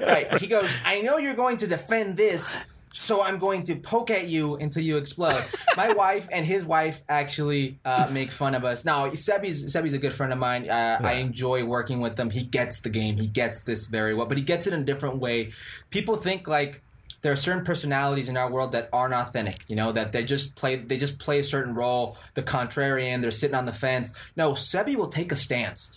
Right. 0.00 0.38
He 0.40 0.46
goes, 0.46 0.70
I 0.84 1.00
know 1.00 1.16
you're 1.18 1.34
going 1.34 1.56
to 1.58 1.66
defend 1.66 2.16
this, 2.16 2.54
so 2.92 3.22
I'm 3.22 3.38
going 3.38 3.62
to 3.64 3.76
poke 3.76 4.10
at 4.10 4.28
you 4.28 4.56
until 4.56 4.82
you 4.82 4.96
explode. 4.96 5.42
My 5.76 5.92
wife 5.92 6.28
and 6.32 6.46
his 6.46 6.64
wife 6.64 7.02
actually 7.08 7.78
uh, 7.84 8.08
make 8.10 8.30
fun 8.32 8.54
of 8.54 8.64
us. 8.64 8.84
Now, 8.84 9.10
Sebi's 9.10 9.64
Sebi's 9.64 9.92
a 9.92 9.98
good 9.98 10.12
friend 10.12 10.32
of 10.32 10.38
mine. 10.38 10.68
Uh, 10.68 10.98
I 11.02 11.14
enjoy 11.14 11.64
working 11.64 12.00
with 12.00 12.18
him. 12.18 12.30
He 12.30 12.42
gets 12.42 12.80
the 12.80 12.88
game. 12.88 13.16
He 13.16 13.26
gets 13.26 13.62
this 13.62 13.86
very 13.86 14.14
well, 14.14 14.26
but 14.26 14.38
he 14.38 14.44
gets 14.44 14.66
it 14.66 14.72
in 14.72 14.80
a 14.80 14.84
different 14.84 15.18
way. 15.18 15.52
People 15.90 16.16
think 16.16 16.48
like 16.48 16.82
there 17.22 17.32
are 17.32 17.36
certain 17.36 17.64
personalities 17.64 18.28
in 18.28 18.36
our 18.36 18.50
world 18.50 18.72
that 18.72 18.88
aren't 18.92 19.14
authentic. 19.14 19.64
You 19.68 19.76
know 19.76 19.92
that 19.92 20.12
they 20.12 20.24
just 20.24 20.54
play 20.54 20.76
they 20.76 20.96
just 20.96 21.18
play 21.18 21.40
a 21.40 21.44
certain 21.44 21.74
role. 21.74 22.16
The 22.34 22.42
contrarian. 22.42 23.20
They're 23.20 23.30
sitting 23.30 23.56
on 23.56 23.66
the 23.66 23.72
fence. 23.72 24.12
No, 24.36 24.52
Sebi 24.52 24.96
will 24.96 25.08
take 25.08 25.32
a 25.32 25.36
stance. 25.36 25.90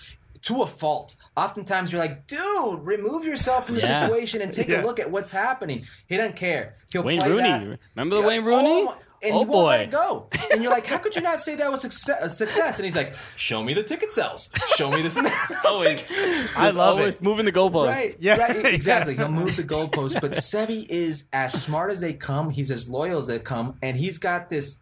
To 0.43 0.61
a 0.61 0.67
fault. 0.67 1.15
Oftentimes, 1.35 1.91
you're 1.91 1.99
like, 2.01 2.27
dude, 2.27 2.79
remove 2.85 3.25
yourself 3.25 3.65
from 3.67 3.75
the 3.75 3.81
Yeah. 3.81 4.01
situation 4.01 4.41
and 4.41 4.51
take 4.53 4.67
Yeah. 4.69 4.81
a 4.81 4.85
look 4.85 4.99
at 4.99 5.09
what's 5.11 5.31
happening. 5.31 5.85
He 6.07 6.17
doesn't 6.17 6.35
care. 6.37 6.75
He'll 6.93 7.03
Wayne 7.03 7.19
play 7.19 7.29
Rooney. 7.29 7.49
that. 7.49 7.79
Remember 7.95 8.15
the 8.15 8.21
Yeah, 8.21 8.27
Wayne 8.27 8.45
Rooney? 8.45 8.85
my- 8.85 8.93
and 9.21 9.33
Oh, 9.35 9.39
he 9.39 9.45
won't 9.45 9.67
let 9.67 9.77
boy. 9.77 9.83
it 9.83 9.91
go. 9.91 10.27
And 10.53 10.63
you're 10.63 10.71
like, 10.71 10.85
how 10.87 10.97
could 10.97 11.13
you 11.13 11.21
not 11.21 11.41
say 11.41 11.55
that 11.55 11.69
was 11.69 11.81
success, 11.81 12.21
a 12.21 12.25
uh, 12.25 12.29
success? 12.29 12.77
And 12.79 12.85
he's 12.85 12.95
like, 12.95 13.13
show 13.35 13.61
me 13.61 13.73
the 13.73 13.83
ticket 13.83 14.13
sales. 14.13 14.47
Show 14.77 14.89
me 14.89 15.01
this 15.01 15.17
and 15.17 15.25
that. 15.27 15.61
Always, 15.65 16.01
I 16.55 16.69
love 16.71 16.97
always 16.97 17.17
it. 17.17 17.21
moving 17.21 17.43
the 17.45 17.51
goalpost. 17.51 17.87
Right, 17.89 18.15
Yeah, 18.21 18.37
right, 18.37 18.65
exactly. 18.65 19.13
yeah. 19.15 19.19
He'll 19.27 19.31
move 19.31 19.57
the 19.57 19.63
goalpost. 19.63 20.21
But 20.21 20.31
Sebi 20.31 20.87
is 20.87 21.25
as 21.33 21.51
smart 21.61 21.91
as 21.91 21.99
they 21.99 22.13
come. 22.13 22.49
He's 22.49 22.71
as 22.71 22.89
loyal 22.89 23.17
as 23.19 23.27
they 23.27 23.39
come, 23.39 23.75
and 23.81 23.97
he's 23.97 24.17
got 24.17 24.49
this. 24.49 24.77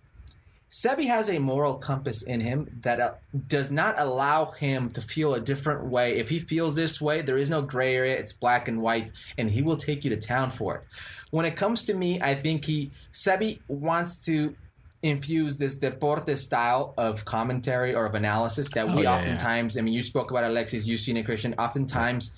Sebi 0.70 1.08
has 1.08 1.30
a 1.30 1.40
moral 1.40 1.76
compass 1.76 2.24
in 2.24 2.42
him 2.42 2.68
that 2.82 3.00
uh, 3.00 3.14
does 3.48 3.72
not 3.72 3.98
allow 3.98 4.46
him 4.52 4.90
to 4.92 5.02
feel 5.02 5.34
a 5.36 5.40
different 5.40 5.86
way. 5.86 6.18
If 6.18 6.30
he 6.30 6.40
feels 6.40 6.76
this 6.76 7.00
way, 7.00 7.22
there 7.22 7.38
is 7.38 7.50
no 7.50 7.62
gray 7.62 7.96
area. 7.96 8.18
It's 8.18 8.34
black 8.34 8.68
and 8.68 8.82
white, 8.82 9.12
and 9.38 9.50
he 9.50 9.62
will 9.62 9.78
take 9.78 10.04
you 10.04 10.10
to 10.10 10.18
town 10.18 10.52
for 10.52 10.76
it. 10.76 10.86
When 11.32 11.46
it 11.46 11.56
comes 11.56 11.84
to 11.86 11.94
me, 11.94 12.22
I 12.22 12.36
think 12.36 12.66
he 12.66 12.92
Sebi 13.14 13.60
wants 13.68 14.24
to 14.26 14.56
infuse 15.04 15.56
this 15.58 15.76
deporte 15.76 16.38
style 16.38 16.94
of 16.98 17.24
commentary 17.24 17.94
or 17.96 18.06
of 18.06 18.16
analysis 18.16 18.70
that 18.70 18.88
we 18.88 18.94
Oh, 18.94 18.96
yeah, 18.98 19.02
yeah. 19.04 19.16
oftentimes. 19.18 19.78
I 19.78 19.82
mean, 19.82 19.94
you 19.94 20.04
spoke 20.04 20.32
about 20.32 20.44
Alexis, 20.44 20.88
you've 20.88 21.00
seen 21.00 21.18
it, 21.18 21.24
Christian. 21.24 21.54
Oftentimes, 21.58 22.32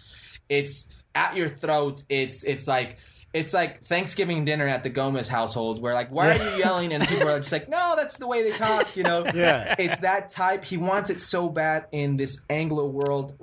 it's 0.50 0.88
at 1.16 1.36
your 1.36 1.50
throat. 1.50 2.04
It's 2.10 2.44
it's 2.44 2.68
like 2.68 2.98
it's 3.34 3.54
like 3.54 3.84
Thanksgiving 3.84 4.44
dinner 4.46 4.68
at 4.68 4.84
the 4.84 4.90
Gomez 4.90 5.28
household, 5.28 5.82
where 5.82 5.94
like, 5.94 6.12
why 6.12 6.38
are 6.38 6.52
you 6.52 6.58
yelling? 6.58 6.94
And 6.94 7.08
people 7.08 7.30
are 7.30 7.38
just 7.38 7.52
like, 7.52 7.70
no, 7.70 7.94
that's 7.96 8.18
the 8.18 8.28
way 8.28 8.44
they 8.44 8.52
talk. 8.52 8.98
You 8.98 9.04
know, 9.04 9.26
Yeah. 9.34 9.76
It's 9.78 10.00
that 10.00 10.30
type. 10.30 10.64
He 10.66 10.78
wants 10.78 11.10
it 11.10 11.20
so 11.20 11.50
bad 11.50 11.86
in 11.92 12.14
this 12.14 12.40
Anglo 12.50 12.86
world 12.86 13.36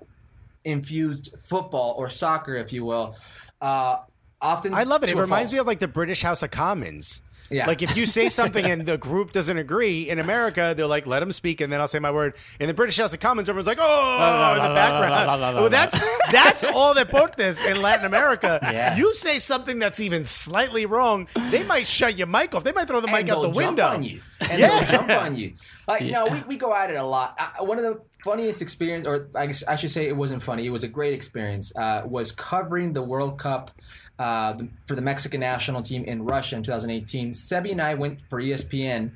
infused 0.65 1.35
football 1.41 1.95
or 1.97 2.11
soccer, 2.11 2.57
if 2.57 2.73
you 2.73 2.85
will. 2.85 3.17
Uh, 3.61 3.99
often, 4.41 4.75
I 4.75 4.83
love 4.83 5.05
it. 5.05 5.11
It 5.11 5.17
reminds 5.17 5.51
fault. 5.51 5.55
me 5.55 5.61
of 5.61 5.67
like 5.67 5.79
the 5.79 5.89
British 5.89 6.23
House 6.23 6.43
of 6.43 6.51
Commons. 6.51 7.23
Yeah. 7.51 7.67
Like 7.67 7.83
if 7.83 7.97
you 7.97 8.07
say 8.07 8.29
something 8.29 8.65
and 8.65 8.87
the 8.87 8.99
group 8.99 9.33
doesn't 9.33 9.57
agree 9.57 10.09
in 10.09 10.19
America, 10.19 10.75
they're 10.77 10.87
like, 10.87 11.07
"Let 11.07 11.21
them 11.21 11.33
speak," 11.33 11.61
and 11.61 11.73
then 11.73 11.81
I'll 11.81 11.89
say 11.89 11.99
my 11.99 12.11
word. 12.11 12.35
In 12.61 12.67
the 12.69 12.75
British 12.75 12.97
House 12.97 13.13
of 13.13 13.21
Commons, 13.21 13.49
everyone's 13.49 13.67
like, 13.67 13.79
"Oh!" 13.81 14.53
in 14.57 14.63
the 14.63 14.75
background. 14.75 15.57
Well, 15.57 15.71
that's 15.71 16.07
that's 16.31 16.65
all 16.65 16.95
that 16.95 17.11
this 17.37 17.65
in 17.65 17.81
Latin 17.83 18.07
America. 18.07 18.61
Yeah. 18.77 18.97
You 18.97 19.15
say 19.15 19.39
something 19.39 19.79
that's 19.79 20.01
even 20.01 20.25
slightly 20.25 20.87
wrong, 20.87 21.29
they 21.51 21.63
might 21.63 21.87
shut 21.87 22.19
your 22.19 22.27
mic 22.27 22.55
off. 22.55 22.65
They 22.65 22.73
might 22.73 22.89
throw 22.89 23.01
the 23.01 23.07
mic 23.07 23.29
out 23.29 23.43
the 23.43 23.49
window. 23.49 24.01
And 24.41 24.59
Yeah. 24.61 24.85
they'll 24.85 24.99
jump 24.99 25.11
on 25.11 25.37
you. 25.37 25.55
Like, 25.89 26.05
no, 26.07 26.27
we, 26.27 26.41
we 26.43 26.57
go 26.57 26.75
at 26.75 26.91
it 26.91 26.97
a 26.97 27.03
lot. 27.03 27.37
I, 27.39 27.63
one 27.63 27.79
of 27.79 27.85
the 27.85 28.01
funniest 28.25 28.61
experience, 28.63 29.07
or 29.07 29.29
I, 29.35 29.47
guess 29.47 29.63
I 29.67 29.77
should 29.77 29.91
say 29.91 30.09
it 30.09 30.17
wasn't 30.17 30.43
funny, 30.43 30.67
it 30.67 30.71
was 30.71 30.85
a 30.85 30.89
great 30.89 31.15
experience, 31.15 31.73
uh, 31.77 32.03
was 32.05 32.33
covering 32.33 32.93
the 32.93 33.03
World 33.03 33.39
Cup 33.39 33.71
uh, 34.19 34.55
for 34.87 34.95
the 34.95 35.03
Mexican 35.03 35.41
national 35.41 35.83
team 35.83 36.05
in 36.05 36.25
Russia 36.25 36.57
in 36.57 36.63
2018. 36.63 37.33
Sebi 37.33 37.71
and 37.73 37.81
I 37.81 37.95
went 37.95 38.21
for 38.29 38.41
ESPN 38.41 39.13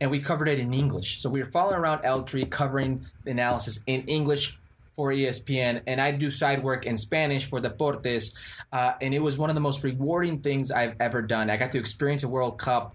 and 0.00 0.10
we 0.10 0.18
covered 0.20 0.48
it 0.48 0.58
in 0.58 0.72
English. 0.74 1.20
So 1.20 1.28
we 1.30 1.40
were 1.40 1.50
following 1.50 1.76
around 1.76 2.04
El 2.04 2.24
Tri 2.24 2.44
covering 2.44 3.06
the 3.24 3.30
analysis 3.30 3.78
in 3.86 4.02
English 4.02 4.56
for 4.96 5.10
ESPN, 5.10 5.82
and 5.88 6.00
I 6.00 6.12
do 6.12 6.30
side 6.30 6.62
work 6.62 6.86
in 6.86 6.96
Spanish 6.96 7.46
for 7.48 7.60
Deportes, 7.60 8.32
uh, 8.72 8.92
and 9.00 9.12
it 9.12 9.18
was 9.18 9.36
one 9.36 9.50
of 9.50 9.54
the 9.54 9.60
most 9.60 9.82
rewarding 9.82 10.38
things 10.38 10.70
I've 10.70 10.94
ever 11.00 11.20
done. 11.20 11.50
I 11.50 11.56
got 11.56 11.72
to 11.72 11.78
experience 11.78 12.22
a 12.22 12.28
World 12.28 12.58
Cup 12.58 12.94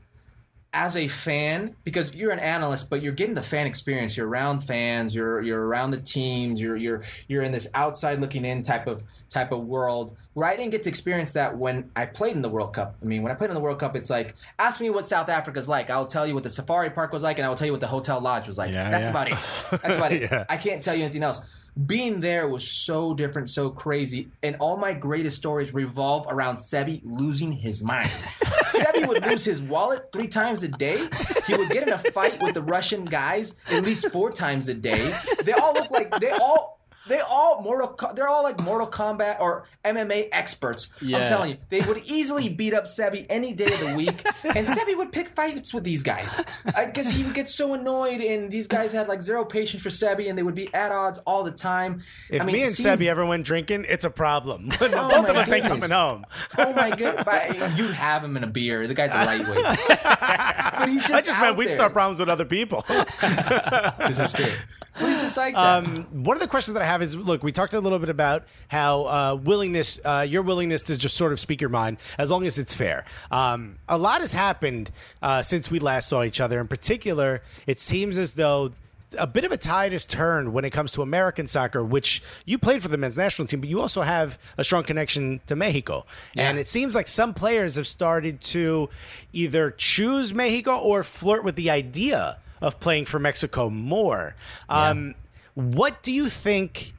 as 0.74 0.96
a 0.96 1.08
fan 1.08 1.76
because 1.84 2.14
you're 2.14 2.32
an 2.32 2.40
analyst 2.40 2.90
but 2.90 3.02
you're 3.02 3.14
getting 3.14 3.34
the 3.34 3.42
fan 3.42 3.66
experience 3.66 4.16
you're 4.16 4.28
around 4.28 4.60
fans 4.60 5.16
you're 5.16 5.42
you're 5.42 5.66
around 5.66 5.90
the 5.90 5.98
teams 5.98 6.62
you're 6.62 6.76
you're 6.78 7.02
you're 7.28 7.42
in 7.42 7.52
this 7.52 7.68
outside 7.74 8.20
looking 8.20 8.46
in 8.46 8.62
type 8.62 8.86
of 8.86 9.04
type 9.30 9.52
of 9.52 9.66
world 9.66 10.16
where 10.40 10.48
I 10.48 10.56
didn't 10.56 10.72
get 10.72 10.84
to 10.84 10.90
experience 10.90 11.34
that 11.34 11.58
when 11.58 11.92
I 11.96 12.06
played 12.06 12.34
in 12.34 12.42
the 12.42 12.48
World 12.48 12.74
Cup. 12.74 12.96
I 13.02 13.06
mean, 13.06 13.24
when 13.24 13.32
I 13.32 13.36
played 13.36 13.50
in 13.50 13.56
the 13.56 13.60
World 13.60 13.78
Cup, 13.80 13.96
it's 13.98 14.10
like 14.10 14.36
ask 14.58 14.80
me 14.80 14.90
what 14.90 15.06
South 15.06 15.28
Africa's 15.28 15.68
like. 15.68 15.90
I'll 15.90 16.08
tell 16.08 16.26
you 16.26 16.34
what 16.34 16.44
the 16.44 16.50
safari 16.50 16.90
park 16.90 17.12
was 17.12 17.24
like, 17.24 17.40
and 17.40 17.46
I 17.46 17.50
will 17.50 17.58
tell 17.58 17.66
you 17.66 17.74
what 17.74 17.82
the 17.82 17.88
hotel 17.88 18.22
lodge 18.22 18.48
was 18.48 18.58
like. 18.58 18.72
Yeah, 18.72 18.90
That's 18.90 19.10
yeah. 19.10 19.10
about 19.10 19.32
it. 19.32 19.38
That's 19.84 19.98
about 19.98 20.14
it. 20.14 20.22
Yeah. 20.22 20.46
I 20.48 20.56
can't 20.56 20.82
tell 20.82 20.96
you 20.96 21.04
anything 21.04 21.24
else. 21.24 21.42
Being 21.86 22.20
there 22.20 22.48
was 22.48 22.68
so 22.68 23.14
different, 23.14 23.50
so 23.50 23.70
crazy, 23.70 24.32
and 24.44 24.56
all 24.60 24.76
my 24.78 24.94
greatest 24.94 25.38
stories 25.38 25.74
revolve 25.74 26.26
around 26.28 26.58
Sebi 26.58 27.02
losing 27.04 27.52
his 27.52 27.84
mind. 27.84 28.08
Sebi 28.10 29.08
would 29.08 29.26
lose 29.26 29.46
his 29.46 29.62
wallet 29.62 30.10
three 30.12 30.28
times 30.28 30.64
a 30.64 30.68
day. 30.68 31.08
He 31.46 31.56
would 31.56 31.70
get 31.70 31.88
in 31.88 31.94
a 31.94 31.98
fight 31.98 32.42
with 32.42 32.56
the 32.56 32.64
Russian 32.64 33.06
guys 33.06 33.56
at 33.72 33.84
least 33.84 34.10
four 34.10 34.32
times 34.32 34.68
a 34.68 34.74
day. 34.74 35.14
They 35.44 35.54
all 35.54 35.74
look 35.74 35.92
like 35.92 36.12
they 36.20 36.32
all. 36.32 36.79
They 37.10 37.20
all 37.20 37.62
Mortal. 37.62 37.90
Co- 37.90 38.14
They're 38.14 38.30
all 38.30 38.44
like 38.44 38.60
Mortal 38.62 38.88
Kombat 38.88 39.42
or 39.42 39.68
MMA 39.84 40.30
experts. 40.32 40.90
Yeah. 41.02 41.18
I'm 41.18 41.28
telling 41.28 41.50
you, 41.52 41.58
they 41.70 41.82
would 41.82 41.98
easily 42.06 42.48
beat 42.48 42.74
up 42.74 42.86
Sebi 42.86 43.26
any 43.30 43.52
day 43.52 43.66
of 43.66 43.80
the 43.80 43.94
week, 43.98 44.26
and 44.46 44.66
Sebi 44.68 44.96
would 44.96 45.12
pick 45.12 45.30
fights 45.36 45.74
with 45.74 45.84
these 45.84 46.04
guys 46.04 46.40
I 46.76 46.86
because 46.86 47.10
he 47.10 47.24
would 47.24 47.34
get 47.34 47.48
so 47.50 47.74
annoyed, 47.74 48.22
and 48.22 48.50
these 48.50 48.68
guys 48.68 48.94
had 48.94 49.08
like 49.10 49.22
zero 49.22 49.44
patience 49.44 49.84
for 49.84 49.90
Sebi, 49.90 50.30
and 50.30 50.38
they 50.38 50.44
would 50.44 50.56
be 50.56 50.74
at 50.74 50.92
odds 50.94 51.20
all 51.26 51.44
the 51.44 51.52
time. 51.52 52.04
If 52.30 52.42
I 52.42 52.46
mean, 52.46 52.54
me 52.56 52.64
and 52.64 52.72
seeing- 52.72 52.98
Sebi 52.98 53.08
ever 53.08 53.26
went 53.26 53.46
drinking, 53.46 53.86
it's 53.90 54.06
a 54.06 54.10
problem. 54.10 54.70
Oh 54.82 55.10
Both 55.10 55.26
Oh 55.28 55.30
of 55.32 55.36
us 55.36 55.52
ain't 55.52 55.64
goodness. 55.64 55.88
coming 55.88 55.90
home. 55.92 56.26
Oh 56.58 56.74
my 56.74 56.90
god! 56.96 57.78
You'd 57.78 57.92
have 57.94 58.24
him 58.24 58.38
in 58.38 58.44
a 58.44 58.48
beer. 58.48 58.88
The 58.88 58.94
guy's 58.94 59.12
a 59.14 59.24
lightweight. 59.26 59.64
but 59.90 60.90
he's 60.90 61.02
just 61.02 61.14
I 61.14 61.22
just 61.22 61.40
meant 61.40 61.52
out 61.54 61.58
we'd 61.58 61.68
there. 61.70 61.76
start 61.76 61.94
problems 61.94 62.20
with 62.20 62.30
other 62.30 62.46
people. 62.46 62.86
This 62.90 64.20
is 64.20 64.32
true. 64.34 64.52
But 65.00 65.10
he's 65.10 65.22
just 65.22 65.38
like 65.38 65.56
that. 65.56 65.86
Um, 65.88 66.24
one 66.24 66.36
of 66.36 66.42
the 66.42 66.48
questions 66.48 66.74
that 66.74 66.84
I 66.84 66.86
have 66.86 67.02
is: 67.02 67.16
Look, 67.16 67.44
we 67.44 67.52
talked 67.52 67.74
a 67.74 67.80
little 67.80 68.00
bit 68.00 68.10
about 68.10 68.44
how 68.68 69.04
uh, 69.06 69.36
willingness, 69.36 70.00
uh, 70.04 70.26
your 70.28 70.42
willingness 70.42 70.84
to 70.84 70.98
just 70.98 71.16
sort 71.16 71.32
of 71.32 71.40
speak 71.40 71.62
your 71.62 71.70
mind, 71.70 71.98
as 72.18 72.30
long 72.30 72.46
as 72.46 72.58
it's 72.60 72.74
fair. 72.74 73.06
Um, 73.32 73.78
a 73.88 73.98
lot 73.98 74.22
has 74.22 74.34
happened 74.34 74.92
uh, 75.22 75.42
since 75.42 75.72
we 75.72 75.80
last 75.80 76.10
saw 76.10 76.24
each 76.24 76.42
other. 76.42 76.60
In 76.60 76.68
particular, 76.68 77.42
it 77.68 77.80
seems 77.80 78.18
as 78.18 78.34
though. 78.34 78.74
A 79.18 79.26
bit 79.26 79.44
of 79.44 79.52
a 79.52 79.58
tide 79.58 79.92
has 79.92 80.06
turned 80.06 80.54
when 80.54 80.64
it 80.66 80.70
comes 80.70 80.92
to 80.92 81.02
American 81.02 81.48
soccer, 81.48 81.84
which 81.84 82.22
you 82.46 82.60
played 82.60 82.84
for 82.84 82.90
the 82.90 82.98
men's 82.98 83.18
national 83.18 83.48
team, 83.48 83.60
but 83.60 83.68
you 83.68 83.82
also 83.82 84.04
have 84.04 84.38
a 84.56 84.64
strong 84.64 84.84
connection 84.84 85.42
to 85.48 85.56
Mexico. 85.56 86.06
And 86.36 86.60
it 86.60 86.68
seems 86.68 86.94
like 86.94 87.08
some 87.08 87.34
players 87.34 87.74
have 87.78 87.88
started 87.88 88.40
to 88.42 88.88
either 89.34 89.72
choose 89.72 90.32
Mexico 90.32 90.78
or 90.78 91.02
flirt 91.02 91.44
with 91.44 91.56
the 91.56 91.72
idea 91.72 92.38
of 92.62 92.80
playing 92.80 93.06
for 93.06 93.20
Mexico 93.20 93.70
more. 93.70 94.36
Um, 94.68 95.16
What 95.56 96.02
do 96.04 96.12
you 96.12 96.30
think? 96.30 96.94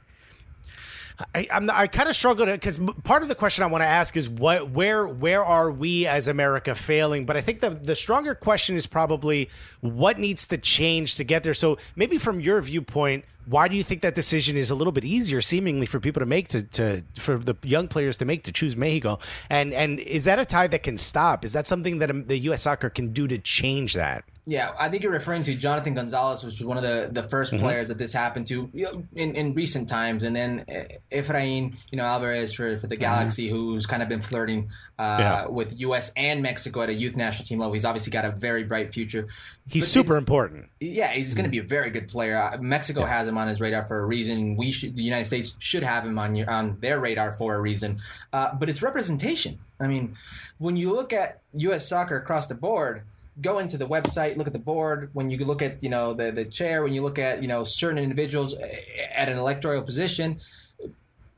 I, 1.35 1.47
I'm 1.51 1.69
I 1.69 1.87
kind 1.87 2.09
of 2.09 2.15
struggle 2.15 2.45
to 2.45 2.51
because 2.53 2.79
part 3.03 3.21
of 3.21 3.29
the 3.29 3.35
question 3.35 3.63
I 3.63 3.67
want 3.67 3.81
to 3.83 3.87
ask 3.87 4.17
is 4.17 4.29
what 4.29 4.71
where 4.71 5.05
where 5.07 5.43
are 5.43 5.69
we 5.71 6.07
as 6.07 6.27
America 6.27 6.75
failing? 6.75 7.25
But 7.25 7.37
I 7.37 7.41
think 7.41 7.61
the 7.61 7.69
the 7.69 7.95
stronger 7.95 8.35
question 8.35 8.75
is 8.75 8.87
probably 8.87 9.49
what 9.81 10.19
needs 10.19 10.47
to 10.47 10.57
change 10.57 11.15
to 11.15 11.23
get 11.23 11.43
there. 11.43 11.53
So 11.53 11.77
maybe 11.95 12.17
from 12.17 12.39
your 12.39 12.59
viewpoint, 12.61 13.25
why 13.45 13.67
do 13.67 13.75
you 13.75 13.83
think 13.83 14.01
that 14.01 14.15
decision 14.15 14.57
is 14.57 14.71
a 14.71 14.75
little 14.75 14.91
bit 14.91 15.05
easier, 15.05 15.41
seemingly 15.41 15.85
for 15.85 15.99
people 15.99 16.19
to 16.21 16.25
make 16.25 16.47
to, 16.49 16.63
to 16.63 17.03
for 17.15 17.37
the 17.37 17.55
young 17.63 17.87
players 17.87 18.17
to 18.17 18.25
make 18.25 18.43
to 18.43 18.51
choose 18.51 18.75
Mexico? 18.75 19.19
And 19.49 19.73
and 19.73 19.99
is 19.99 20.23
that 20.23 20.39
a 20.39 20.45
tie 20.45 20.67
that 20.67 20.83
can 20.83 20.97
stop? 20.97 21.45
Is 21.45 21.53
that 21.53 21.67
something 21.67 21.99
that 21.99 22.09
um, 22.09 22.25
the 22.25 22.37
U.S. 22.49 22.63
soccer 22.63 22.89
can 22.89 23.13
do 23.13 23.27
to 23.27 23.37
change 23.37 23.93
that? 23.93 24.23
Yeah, 24.47 24.71
I 24.79 24.89
think 24.89 25.03
you're 25.03 25.11
referring 25.11 25.43
to 25.43 25.53
Jonathan 25.55 25.93
Gonzalez, 25.93 26.43
which 26.43 26.59
was 26.59 26.65
one 26.65 26.75
of 26.77 26.83
the, 26.83 27.09
the 27.11 27.27
1st 27.27 27.51
Mm-hmm. 27.51 27.59
players 27.59 27.87
that 27.89 27.97
this 27.99 28.11
happened 28.11 28.47
to 28.47 28.69
in, 29.15 29.35
in 29.35 29.53
recent 29.53 29.87
times, 29.87 30.23
and 30.23 30.35
then 30.35 30.65
uh, 30.67 30.95
Efrain, 31.15 31.75
you 31.91 31.97
know 31.97 32.03
Alvarez 32.05 32.51
for, 32.51 32.79
for 32.79 32.87
the 32.87 32.95
Galaxy, 32.95 33.47
who's 33.49 33.85
kind 33.85 34.01
of 34.01 34.09
been 34.09 34.21
flirting 34.21 34.69
uh, 34.97 35.03
Mm-hmm. 35.03 35.21
Yeah. 35.21 35.45
with 35.47 35.79
U.S. 35.81 36.11
and 36.15 36.41
Mexico 36.41 36.81
at 36.81 36.89
a 36.89 36.93
youth 36.93 37.15
national 37.15 37.45
team 37.47 37.59
level. 37.59 37.73
He's 37.73 37.85
obviously 37.85 38.11
got 38.11 38.23
a 38.25 38.31
very 38.31 38.63
bright 38.63 38.93
future. 38.93 39.27
He's 39.67 39.83
But 39.83 39.89
super 39.89 40.17
important. 40.17 40.69
Yeah, 40.79 41.11
he's 41.11 41.33
going 41.35 41.45
to 41.45 41.49
be 41.51 41.57
a 41.59 41.63
very 41.63 41.89
good 41.89 42.07
player. 42.07 42.37
Uh, 42.37 42.57
Mexico 42.61 43.05
has 43.05 43.27
him 43.27 43.37
on 43.37 43.47
his 43.47 43.59
radar 43.61 43.85
for 43.85 43.99
a 43.99 44.05
reason. 44.05 44.55
We 44.57 44.71
should, 44.71 44.95
the 44.95 45.03
United 45.03 45.25
States 45.25 45.53
should 45.59 45.83
have 45.83 46.05
him 46.05 46.17
on 46.19 46.35
your, 46.35 46.49
on 46.49 46.77
their 46.81 46.99
radar 46.99 47.33
for 47.33 47.55
a 47.55 47.59
reason. 47.61 47.99
Uh, 48.33 48.53
but 48.53 48.69
it's 48.69 48.81
representation. 48.81 49.59
I 49.79 49.87
mean, 49.87 50.15
when 50.59 50.75
you 50.77 50.93
look 50.93 51.13
at 51.13 51.39
U.S. 51.53 51.87
soccer 51.87 52.15
across 52.17 52.45
the 52.47 52.55
board, 52.55 53.01
go 53.39 53.59
into 53.59 53.77
the 53.77 53.87
website, 53.87 54.37
look 54.37 54.47
at 54.47 54.53
the 54.53 54.59
board. 54.59 55.09
When 55.13 55.29
you 55.29 55.45
look 55.45 55.61
at 55.61 55.83
you 55.83 55.89
know 55.89 56.13
the 56.13 56.31
the 56.31 56.45
chair, 56.45 56.83
when 56.83 56.93
you 56.93 57.01
look 57.01 57.19
at 57.19 57.41
you 57.41 57.47
know 57.47 57.63
certain 57.63 57.97
individuals 57.97 58.53
uh, 58.53 58.67
at 59.13 59.29
an 59.29 59.37
electoral 59.37 59.81
position, 59.83 60.41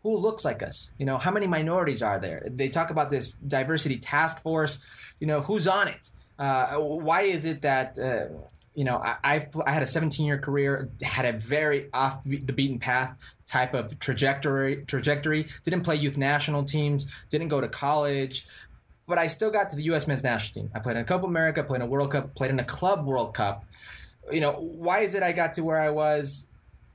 who 0.02 0.18
looks 0.18 0.44
like 0.44 0.64
us? 0.64 0.92
You 0.98 1.06
know, 1.06 1.18
how 1.18 1.32
many 1.32 1.48
minorities 1.48 2.02
are 2.02 2.20
there? 2.20 2.46
They 2.50 2.70
talk 2.70 2.90
about 2.90 3.10
this 3.10 3.34
diversity 3.34 3.98
task 3.98 4.42
force. 4.42 4.80
You 5.20 5.28
know, 5.28 5.42
who's 5.42 5.68
on 5.68 5.88
it? 5.88 6.10
Uh, 6.38 6.76
why 6.78 7.22
is 7.22 7.46
it 7.46 7.62
that 7.62 7.98
uh, 8.00 8.26
you 8.74 8.84
know 8.84 8.98
I, 8.98 9.16
I've 9.24 9.48
I 9.66 9.72
had 9.72 9.84
a 9.84 9.88
17 9.88 10.26
year 10.26 10.40
career, 10.40 10.90
had 11.02 11.26
a 11.26 11.34
very 11.34 11.90
off 11.94 12.20
the 12.26 12.54
beaten 12.54 12.80
path 12.80 13.16
type 13.46 13.74
of 13.74 14.00
trajectory. 14.00 14.84
Trajectory 14.86 15.48
didn't 15.64 15.82
play 15.82 15.96
youth 15.96 16.18
national 16.18 16.64
teams, 16.66 17.06
didn't 17.30 17.50
go 17.50 17.62
to 17.62 17.68
college, 17.68 18.46
but 19.08 19.18
I 19.18 19.28
still 19.28 19.52
got 19.52 19.70
to 19.72 19.76
the 19.76 19.84
U.S. 19.84 20.08
men's 20.08 20.24
national 20.24 20.64
team. 20.64 20.72
I 20.76 20.80
played 20.80 20.96
in 20.96 21.02
a 21.02 21.06
Copa 21.06 21.26
America, 21.26 21.64
played 21.64 21.78
in 21.78 21.82
a 21.84 21.88
World 21.88 22.12
Cup, 22.12 22.34
played 22.36 22.52
in 22.52 22.60
a 22.60 22.64
Club 22.64 23.06
World 23.06 23.34
Cup. 23.34 23.66
You 24.32 24.40
know, 24.40 24.54
why 24.54 25.00
is 25.00 25.16
it 25.16 25.24
I 25.24 25.32
got 25.32 25.54
to 25.56 25.64
where 25.64 25.80
I 25.80 25.90
was? 25.90 26.46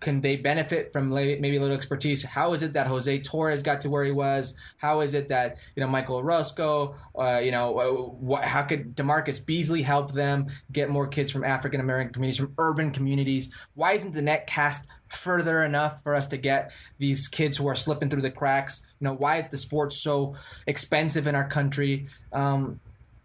Can 0.00 0.20
they 0.20 0.36
benefit 0.36 0.92
from 0.92 1.10
maybe 1.10 1.56
a 1.56 1.60
little 1.60 1.74
expertise? 1.74 2.22
How 2.22 2.52
is 2.52 2.62
it 2.62 2.72
that 2.74 2.86
Jose 2.86 3.18
Torres 3.22 3.64
got 3.64 3.80
to 3.80 3.90
where 3.90 4.04
he 4.04 4.12
was? 4.12 4.54
How 4.76 5.00
is 5.00 5.12
it 5.12 5.26
that 5.28 5.58
you 5.74 5.80
know 5.82 5.88
Michael 5.88 6.16
Orozco? 6.16 6.94
Uh, 7.18 7.40
you 7.42 7.50
know, 7.50 7.78
uh, 7.78 8.10
what, 8.12 8.44
how 8.44 8.62
could 8.62 8.96
DaMarcus 8.96 9.44
Beasley 9.44 9.82
help 9.82 10.12
them 10.12 10.46
get 10.70 10.88
more 10.88 11.08
kids 11.08 11.32
from 11.32 11.42
African 11.42 11.80
American 11.80 12.12
communities, 12.12 12.38
from 12.38 12.54
urban 12.58 12.92
communities? 12.92 13.48
Why 13.74 13.94
isn't 13.94 14.14
the 14.14 14.22
net 14.22 14.46
cast 14.46 14.86
further 15.08 15.62
enough 15.64 16.02
for 16.02 16.14
us 16.14 16.26
to 16.28 16.36
get 16.36 16.72
these 16.98 17.28
kids 17.28 17.56
who 17.56 17.66
are 17.66 17.74
slipping 17.74 18.10
through 18.10 18.22
the 18.22 18.30
cracks? 18.30 18.82
You 19.00 19.06
know, 19.06 19.14
why 19.14 19.36
is 19.36 19.48
the 19.48 19.56
sport 19.56 19.92
so 19.92 20.34
expensive 20.66 21.26
in 21.26 21.34
our 21.34 21.48
country? 21.48 22.08
Um, 22.32 22.80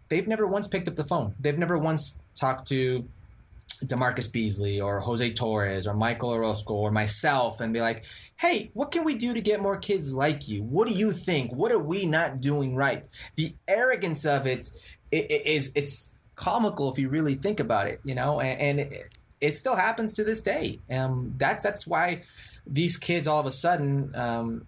they've 0.08 0.26
never 0.26 0.46
once 0.46 0.66
picked 0.66 0.88
up 0.88 0.96
the 0.96 1.04
phone. 1.04 1.34
They've 1.40 1.58
never 1.58 1.78
once 1.78 2.16
talked 2.34 2.68
to 2.68 3.08
DaMarcus 3.84 4.30
Beasley 4.30 4.80
or 4.80 5.00
Jose 5.00 5.32
Torres 5.32 5.86
or 5.86 5.94
Michael 5.94 6.30
Orozco 6.30 6.74
or 6.74 6.90
myself 6.90 7.60
and 7.60 7.72
be 7.72 7.80
like, 7.80 8.04
hey, 8.36 8.70
what 8.74 8.90
can 8.90 9.04
we 9.04 9.14
do 9.14 9.34
to 9.34 9.40
get 9.40 9.60
more 9.60 9.76
kids 9.76 10.12
like 10.12 10.48
you? 10.48 10.62
What 10.62 10.88
do 10.88 10.94
you 10.94 11.12
think? 11.12 11.52
What 11.52 11.72
are 11.72 11.78
we 11.78 12.06
not 12.06 12.40
doing 12.40 12.74
right? 12.74 13.04
The 13.36 13.54
arrogance 13.68 14.24
of 14.24 14.46
it 14.46 14.70
is 15.10 15.72
it's 15.74 16.12
comical 16.36 16.90
if 16.90 16.98
you 16.98 17.08
really 17.08 17.36
think 17.36 17.60
about 17.60 17.86
it, 17.86 18.00
you 18.04 18.14
know, 18.14 18.40
and, 18.40 18.60
and 18.60 18.92
it, 18.92 19.18
it 19.44 19.58
still 19.58 19.76
happens 19.76 20.14
to 20.14 20.24
this 20.24 20.40
day. 20.40 20.80
Um, 20.90 21.34
that's 21.36 21.62
that's 21.62 21.86
why 21.86 22.22
these 22.66 22.96
kids 22.96 23.28
all 23.28 23.40
of 23.40 23.46
a 23.46 23.50
sudden 23.50 24.14
um, 24.14 24.66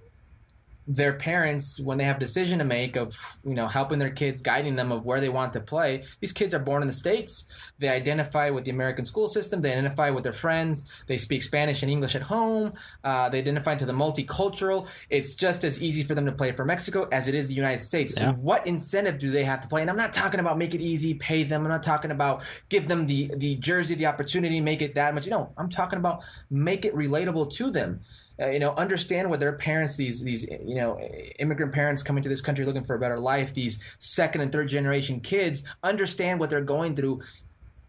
their 0.88 1.14
parents 1.14 1.80
when 1.80 1.98
they 1.98 2.04
have 2.04 2.16
a 2.16 2.20
decision 2.20 2.58
to 2.60 2.64
make 2.64 2.96
of 2.96 3.16
you 3.44 3.54
know 3.54 3.66
helping 3.66 3.98
their 3.98 4.10
kids 4.10 4.40
guiding 4.40 4.76
them 4.76 4.92
of 4.92 5.04
where 5.04 5.20
they 5.20 5.28
want 5.28 5.52
to 5.52 5.60
play 5.60 6.04
these 6.20 6.32
kids 6.32 6.54
are 6.54 6.60
born 6.60 6.82
in 6.82 6.88
the 6.88 6.94
states. 6.94 7.46
They 7.78 7.88
identify 7.88 8.50
with 8.50 8.64
the 8.64 8.70
american 8.70 9.04
school 9.04 9.26
system. 9.26 9.60
They 9.60 9.72
identify 9.72 10.10
with 10.10 10.22
their 10.22 10.32
friends. 10.32 10.84
They 11.06 11.18
speak 11.18 11.42
spanish 11.42 11.82
and 11.82 11.90
english 11.90 12.14
at 12.14 12.22
home. 12.22 12.74
Uh, 13.02 13.28
they 13.28 13.38
identify 13.38 13.74
to 13.74 13.86
the 13.86 13.92
multicultural. 13.92 14.86
It's 15.10 15.34
just 15.34 15.64
as 15.64 15.80
easy 15.82 16.04
for 16.04 16.14
them 16.14 16.26
to 16.26 16.32
play 16.32 16.52
for 16.52 16.64
mexico 16.64 17.08
as 17.10 17.26
it 17.26 17.34
is 17.34 17.48
the 17.48 17.54
united 17.54 17.82
states. 17.82 18.14
Yeah. 18.16 18.32
what 18.32 18.66
incentive 18.66 19.18
do 19.18 19.30
they 19.30 19.44
have 19.44 19.60
to 19.62 19.68
play? 19.68 19.80
And 19.80 19.90
i'm 19.90 19.96
not 19.96 20.12
talking 20.12 20.40
about 20.40 20.56
make 20.58 20.74
it 20.74 20.80
easy 20.80 21.14
pay 21.14 21.42
them. 21.42 21.62
I'm 21.62 21.68
not 21.68 21.82
talking 21.82 22.10
about 22.12 22.42
give 22.68 22.86
them 22.86 23.06
the 23.06 23.30
the 23.36 23.56
jersey 23.56 23.94
the 23.94 24.06
opportunity 24.06 24.60
make 24.60 24.82
it 24.82 24.94
that 24.94 25.14
much. 25.14 25.24
You 25.24 25.32
know 25.32 25.52
i'm 25.56 25.68
talking 25.68 25.98
about 25.98 26.22
make 26.50 26.84
it 26.84 26.94
relatable 26.94 27.50
to 27.54 27.70
them 27.70 28.00
uh, 28.40 28.50
you 28.50 28.58
know, 28.58 28.74
understand 28.74 29.30
what 29.30 29.40
their 29.40 29.52
parents, 29.52 29.96
these 29.96 30.22
these 30.22 30.44
you 30.44 30.74
know, 30.74 31.00
immigrant 31.38 31.72
parents 31.72 32.02
coming 32.02 32.22
to 32.22 32.28
this 32.28 32.40
country 32.40 32.64
looking 32.64 32.84
for 32.84 32.94
a 32.94 32.98
better 32.98 33.18
life, 33.18 33.54
these 33.54 33.78
second 33.98 34.42
and 34.42 34.52
third 34.52 34.68
generation 34.68 35.20
kids, 35.20 35.62
understand 35.82 36.38
what 36.38 36.50
they're 36.50 36.60
going 36.60 36.94
through 36.94 37.22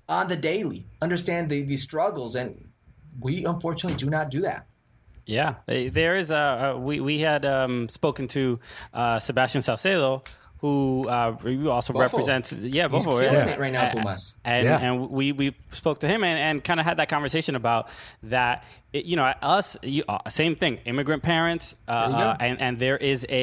on 0.07 0.27
the 0.27 0.36
daily, 0.38 0.86
understand 1.01 1.49
the, 1.49 1.75
struggles, 1.75 2.36
and 2.36 2.69
we 3.19 3.43
unfortunately 3.43 3.97
do 3.97 4.10
not 4.10 4.29
do 4.29 4.41
that. 4.41 4.65
Yeah, 5.25 5.55
there 5.65 6.15
is 6.15 6.31
a. 6.31 6.73
a 6.75 6.77
we 6.79 7.01
we 7.01 7.19
had 7.19 7.45
um, 7.45 7.89
spoken 7.89 8.27
to 8.29 8.60
uh, 8.93 9.19
Sebastian 9.19 9.62
Saucedo, 9.62 10.25
who 10.60 11.08
uh, 11.08 11.36
also 11.70 11.93
Bofo. 11.93 12.00
represents. 12.00 12.52
Yeah, 12.54 12.88
He's 12.89 13.06
Bofo, 13.06 13.22
killing 13.22 13.34
yeah. 13.34 13.46
it 13.54 13.60
right 13.60 13.72
now, 13.72 13.91
Pumas. 13.91 14.36
And 14.43 14.65
Yeah. 14.65 14.80
and 14.80 15.10
we 15.10 15.32
we 15.32 15.56
spoke 15.72 16.00
to 16.00 16.08
him 16.08 16.24
and, 16.24 16.39
and 16.39 16.63
kind 16.63 16.80
of 16.80 16.86
had 16.86 16.98
that 16.98 17.10
conversation 17.10 17.56
about 17.56 17.89
that. 18.24 18.63
It, 18.93 19.04
you 19.06 19.17
know, 19.17 19.26
us, 19.41 19.76
you, 19.84 20.04
uh, 20.08 20.17
same 20.30 20.56
thing. 20.56 20.78
Immigrant 20.86 21.22
parents, 21.22 21.76
uh, 21.89 22.00
There 22.08 22.10
you 22.17 22.24
go. 22.24 22.30
uh, 22.30 22.38
and 22.39 22.62
and 22.62 22.80
there 22.80 22.98
is 22.98 23.26
a 23.30 23.36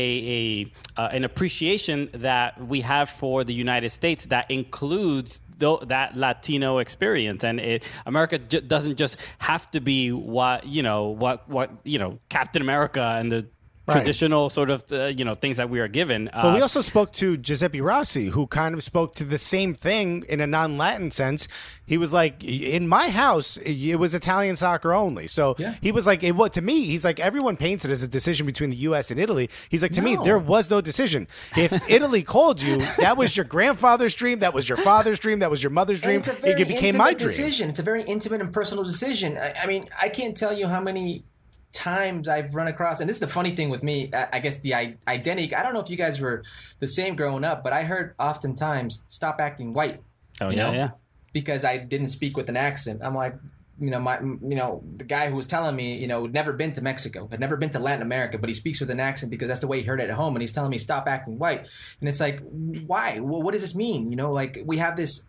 a 0.96 1.00
uh, 1.00 1.08
an 1.12 1.22
appreciation 1.24 2.08
that 2.14 2.60
we 2.66 2.80
have 2.80 3.10
for 3.10 3.44
the 3.44 3.52
United 3.52 3.90
States 3.90 4.26
that 4.26 4.50
includes 4.50 5.40
tho- 5.58 5.82
that 5.86 6.16
Latino 6.16 6.78
experience, 6.78 7.44
and 7.44 7.60
it, 7.60 7.84
America 8.06 8.38
j- 8.38 8.60
doesn't 8.60 8.96
just 8.96 9.18
have 9.38 9.70
to 9.72 9.80
be 9.80 10.10
what 10.12 10.66
you 10.66 10.82
know 10.82 11.08
what 11.08 11.46
what 11.48 11.70
you 11.84 11.98
know 11.98 12.18
Captain 12.30 12.62
America 12.62 13.16
and 13.18 13.30
the 13.30 13.46
Right. 13.86 13.96
traditional 13.96 14.48
sort 14.48 14.70
of 14.70 14.82
uh, 14.92 15.06
you 15.18 15.26
know 15.26 15.34
things 15.34 15.58
that 15.58 15.68
we 15.68 15.78
are 15.78 15.88
given. 15.88 16.30
But 16.32 16.46
Uh, 16.52 16.54
we 16.54 16.62
also 16.62 16.80
spoke 16.80 17.12
to 17.14 17.36
Giuseppe 17.36 17.82
Rossi, 17.82 18.28
who 18.28 18.46
kind 18.46 18.74
of 18.74 18.82
spoke 18.82 19.14
to 19.16 19.24
the 19.24 19.36
same 19.36 19.74
thing 19.74 20.24
in 20.26 20.40
a 20.40 20.46
non-Latin 20.46 21.10
sense. 21.10 21.48
He 21.84 21.98
was 21.98 22.10
like, 22.10 22.42
"In 22.42 22.88
my 22.88 23.10
house, 23.10 23.58
it 23.58 23.96
was 23.96 24.14
Italian 24.14 24.56
soccer 24.56 24.94
only." 24.94 25.26
So 25.28 25.54
Yeah. 25.58 25.74
he 25.82 25.92
was 25.92 26.06
like, 26.06 26.22
"It 26.22 26.32
what 26.32 26.54
to 26.54 26.62
me?" 26.62 26.86
He's 26.86 27.04
like, 27.04 27.20
"Everyone 27.20 27.58
paints 27.58 27.84
it 27.84 27.90
as 27.90 28.02
a 28.02 28.08
decision 28.08 28.46
between 28.46 28.70
the 28.70 28.78
U.S. 28.88 29.10
and 29.10 29.20
Italy." 29.20 29.50
He's 29.68 29.82
like, 29.82 29.92
"To 29.92 30.02
me, 30.02 30.16
there 30.24 30.38
was 30.38 30.70
no 30.70 30.80
decision. 30.80 31.28
If 31.54 31.72
Italy 31.90 32.22
called 32.22 32.62
you, 32.62 32.78
that 32.98 33.18
was 33.18 33.36
your 33.36 33.44
grandfather's 33.44 34.14
dream, 34.14 34.38
that 34.38 34.54
was 34.54 34.66
your 34.66 34.78
father's 34.78 35.18
dream, 35.18 35.40
that 35.40 35.50
was 35.50 35.62
your 35.62 35.70
mother's 35.70 36.00
dream. 36.00 36.16
And 36.16 36.26
it's 36.26 36.38
a 36.38 36.40
very 36.40 36.62
It 36.62 36.68
became 36.68 36.84
intimate 36.94 36.98
my 37.04 37.12
dream." 37.12 37.28
decision. 37.28 37.68
It's 37.68 37.80
a 37.80 37.82
very 37.82 38.02
intimate 38.04 38.40
and 38.40 38.50
personal 38.50 38.82
decision. 38.84 39.36
I, 39.36 39.52
I 39.64 39.66
mean, 39.66 39.90
I 40.00 40.08
can't 40.08 40.34
tell 40.34 40.54
you 40.56 40.68
how 40.68 40.80
many 40.80 41.24
times 41.74 42.28
I've 42.28 42.54
run 42.54 42.68
across, 42.68 43.00
and 43.00 43.08
this 43.10 43.16
is 43.16 43.20
the 43.20 43.28
funny 43.28 43.54
thing 43.54 43.68
with 43.68 43.82
me. 43.82 44.10
I, 44.14 44.28
I 44.34 44.38
guess 44.38 44.60
the 44.60 44.74
I, 44.74 44.96
identity. 45.06 45.54
I 45.54 45.62
don't 45.62 45.74
know 45.74 45.80
if 45.80 45.90
you 45.90 45.96
guys 45.96 46.20
were 46.20 46.44
the 46.78 46.88
same 46.88 47.16
growing 47.16 47.44
up, 47.44 47.62
but 47.62 47.74
I 47.74 47.82
heard 47.82 48.14
oftentimes 48.18 49.02
"stop 49.08 49.40
acting 49.40 49.74
white." 49.74 50.00
oh 50.40 50.48
yeah, 50.48 50.70
know? 50.70 50.72
yeah. 50.72 50.90
because 51.32 51.64
I 51.64 51.76
didn't 51.76 52.08
speak 52.08 52.36
with 52.36 52.48
an 52.48 52.56
accent. 52.56 53.00
I'm 53.04 53.14
like, 53.14 53.34
you 53.80 53.90
know, 53.90 54.00
my, 54.00 54.20
you 54.20 54.56
know, 54.56 54.82
the 54.96 55.04
guy 55.04 55.28
who 55.28 55.36
was 55.36 55.46
telling 55.46 55.74
me, 55.76 55.96
you 55.96 56.06
know, 56.06 56.22
had 56.22 56.32
never 56.32 56.52
been 56.52 56.72
to 56.72 56.80
Mexico, 56.80 57.28
had 57.28 57.40
never 57.40 57.56
been 57.56 57.70
to 57.70 57.78
Latin 57.78 58.02
America, 58.02 58.38
but 58.38 58.48
he 58.48 58.54
speaks 58.54 58.80
with 58.80 58.90
an 58.90 59.00
accent 59.00 59.30
because 59.30 59.48
that's 59.48 59.60
the 59.60 59.66
way 59.66 59.80
he 59.80 59.84
heard 59.84 60.00
it 60.00 60.08
at 60.08 60.16
home, 60.16 60.34
and 60.36 60.42
he's 60.42 60.52
telling 60.52 60.70
me 60.70 60.78
stop 60.78 61.08
acting 61.08 61.38
white, 61.38 61.66
and 62.00 62.08
it's 62.08 62.20
like, 62.20 62.40
why? 62.86 63.20
Well, 63.20 63.42
what 63.42 63.52
does 63.52 63.62
this 63.62 63.74
mean? 63.74 64.10
You 64.10 64.16
know, 64.16 64.32
like 64.32 64.62
we 64.64 64.78
have 64.78 64.96
this 64.96 65.22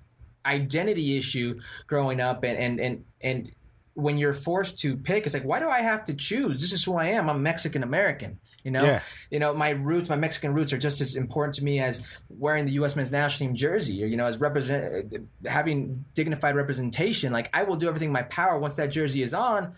identity 0.45 1.17
issue 1.17 1.59
growing 1.87 2.21
up, 2.21 2.43
and 2.43 2.57
and 2.57 2.79
and 2.79 3.05
and 3.21 3.51
when 3.95 4.17
you're 4.17 4.33
forced 4.33 4.77
to 4.79 4.95
pick, 4.97 5.25
it's 5.25 5.33
like, 5.33 5.43
why 5.43 5.59
do 5.59 5.67
I 5.69 5.79
have 5.79 6.03
to 6.05 6.13
choose? 6.13 6.61
This 6.61 6.71
is 6.73 6.83
who 6.83 6.95
I 6.95 7.05
am. 7.07 7.29
I'm 7.29 7.41
Mexican 7.41 7.81
American. 7.81 8.39
You 8.63 8.71
know, 8.71 8.83
Yeah. 8.83 9.01
you 9.29 9.39
know, 9.39 9.53
my 9.53 9.69
roots, 9.69 10.09
my 10.09 10.15
Mexican 10.15 10.53
roots, 10.53 10.73
are 10.73 10.77
just 10.77 10.99
as 10.99 11.15
important 11.15 11.55
to 11.55 11.63
me 11.63 11.79
as 11.79 12.01
wearing 12.29 12.65
the 12.65 12.73
U.S. 12.73 12.95
men's 12.95 13.11
national 13.11 13.47
team 13.47 13.55
jersey, 13.55 14.03
or 14.03 14.07
you 14.07 14.17
know, 14.17 14.25
as 14.25 14.37
represent 14.37 15.13
having 15.45 16.03
dignified 16.13 16.55
representation. 16.55 17.31
Like 17.31 17.49
I 17.53 17.63
will 17.63 17.75
do 17.75 17.87
everything 17.87 18.09
in 18.09 18.13
my 18.13 18.23
power 18.23 18.57
once 18.59 18.75
that 18.75 18.87
jersey 18.87 19.23
is 19.23 19.33
on 19.33 19.73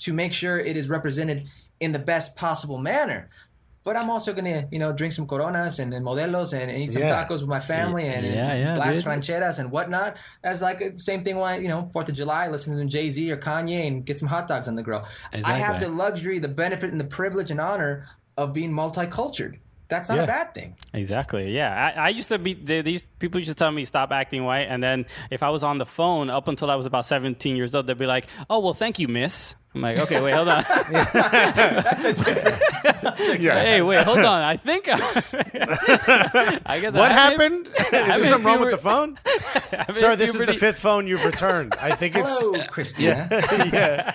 to 0.00 0.12
make 0.12 0.32
sure 0.32 0.58
it 0.58 0.76
is 0.76 0.88
represented 0.88 1.46
in 1.80 1.92
the 1.92 1.98
best 1.98 2.36
possible 2.36 2.78
manner. 2.78 3.30
But 3.84 3.96
I'm 3.98 4.08
also 4.08 4.32
gonna, 4.32 4.66
you 4.72 4.78
know, 4.78 4.92
drink 4.94 5.12
some 5.12 5.26
Coronas 5.26 5.78
and, 5.78 5.92
and 5.92 6.04
Modelos 6.04 6.54
and, 6.54 6.70
and 6.70 6.80
eat 6.82 6.92
some 6.92 7.02
Yeah. 7.02 7.22
tacos 7.24 7.40
with 7.42 7.48
my 7.48 7.60
family 7.60 8.06
and, 8.08 8.24
Yeah, 8.26 8.54
yeah, 8.54 8.74
blast 8.76 8.96
dude. 8.96 9.04
rancheras 9.04 9.58
and 9.58 9.70
whatnot. 9.70 10.16
As 10.42 10.62
like 10.62 10.78
the 10.78 10.96
same 10.96 11.22
thing 11.22 11.36
when 11.36 11.44
I, 11.52 11.58
you 11.58 11.68
know 11.68 11.90
Fourth 11.92 12.08
of 12.08 12.14
July, 12.14 12.48
listen 12.48 12.76
to 12.78 12.84
Jay 12.86 13.10
Z 13.10 13.30
or 13.30 13.36
Kanye 13.36 13.86
and 13.86 14.04
get 14.04 14.18
some 14.18 14.26
hot 14.28 14.48
dogs 14.48 14.68
on 14.68 14.74
the 14.74 14.82
grill. 14.82 15.04
I 15.44 15.52
have 15.58 15.80
the 15.80 15.88
luxury, 15.90 16.38
the 16.38 16.48
benefit, 16.48 16.90
and 16.92 16.98
the 17.00 17.04
privilege 17.04 17.50
and 17.50 17.60
honor 17.60 18.08
of 18.38 18.52
being 18.54 18.72
multicultured. 18.72 19.58
That's 19.88 20.08
not 20.08 20.16
Yeah. 20.16 20.24
a 20.24 20.26
bad 20.26 20.54
thing. 20.54 20.76
Exactly. 20.94 21.54
Yeah, 21.54 21.92
I, 21.94 22.06
I 22.06 22.08
used 22.08 22.30
to 22.30 22.38
be. 22.38 22.54
They, 22.54 22.80
these 22.80 23.04
people 23.18 23.38
used 23.38 23.50
to 23.50 23.54
tell 23.54 23.70
me 23.70 23.84
stop 23.84 24.12
acting 24.12 24.44
white, 24.44 24.62
and 24.68 24.82
then 24.82 25.04
if 25.30 25.42
I 25.42 25.50
was 25.50 25.62
on 25.62 25.76
the 25.76 25.84
phone 25.86 26.30
up 26.30 26.48
until 26.48 26.70
I 26.70 26.74
was 26.74 26.86
about 26.86 27.04
seventeen 27.04 27.54
years 27.54 27.74
old, 27.74 27.86
they'd 27.86 27.98
be 27.98 28.06
like, 28.06 28.26
"Oh 28.48 28.60
well, 28.60 28.72
thank 28.72 28.98
you, 28.98 29.08
Miss." 29.08 29.54
I'm 29.74 29.80
like, 29.80 29.98
okay, 29.98 30.20
wait, 30.20 30.34
hold 30.34 30.46
on. 30.48 30.62
That's 30.92 32.04
a 32.04 32.12
difference. 32.12 32.76
hey, 33.44 33.82
wait, 33.82 34.04
hold 34.04 34.18
on. 34.20 34.42
I 34.42 34.56
think. 34.56 34.86
I 34.88 34.98
guess 36.80 36.92
What 36.92 37.10
I 37.10 37.14
haven't- 37.14 37.66
happened? 37.66 37.66
Is 37.66 37.90
there 37.90 38.24
something 38.26 38.44
wrong 38.46 38.60
with 38.60 38.70
the 38.70 38.78
phone? 38.78 39.18
haven't 39.72 39.96
Sir, 39.96 40.10
you 40.12 40.16
this 40.16 40.34
is 40.34 40.46
the 40.46 40.54
fifth 40.54 40.78
phone 40.78 41.08
you've 41.08 41.24
returned. 41.24 41.74
I 41.80 41.96
think 41.96 42.14
it's 42.16 42.40
Hello, 42.40 42.62
Christina. 42.68 43.26
yeah. 43.30 44.14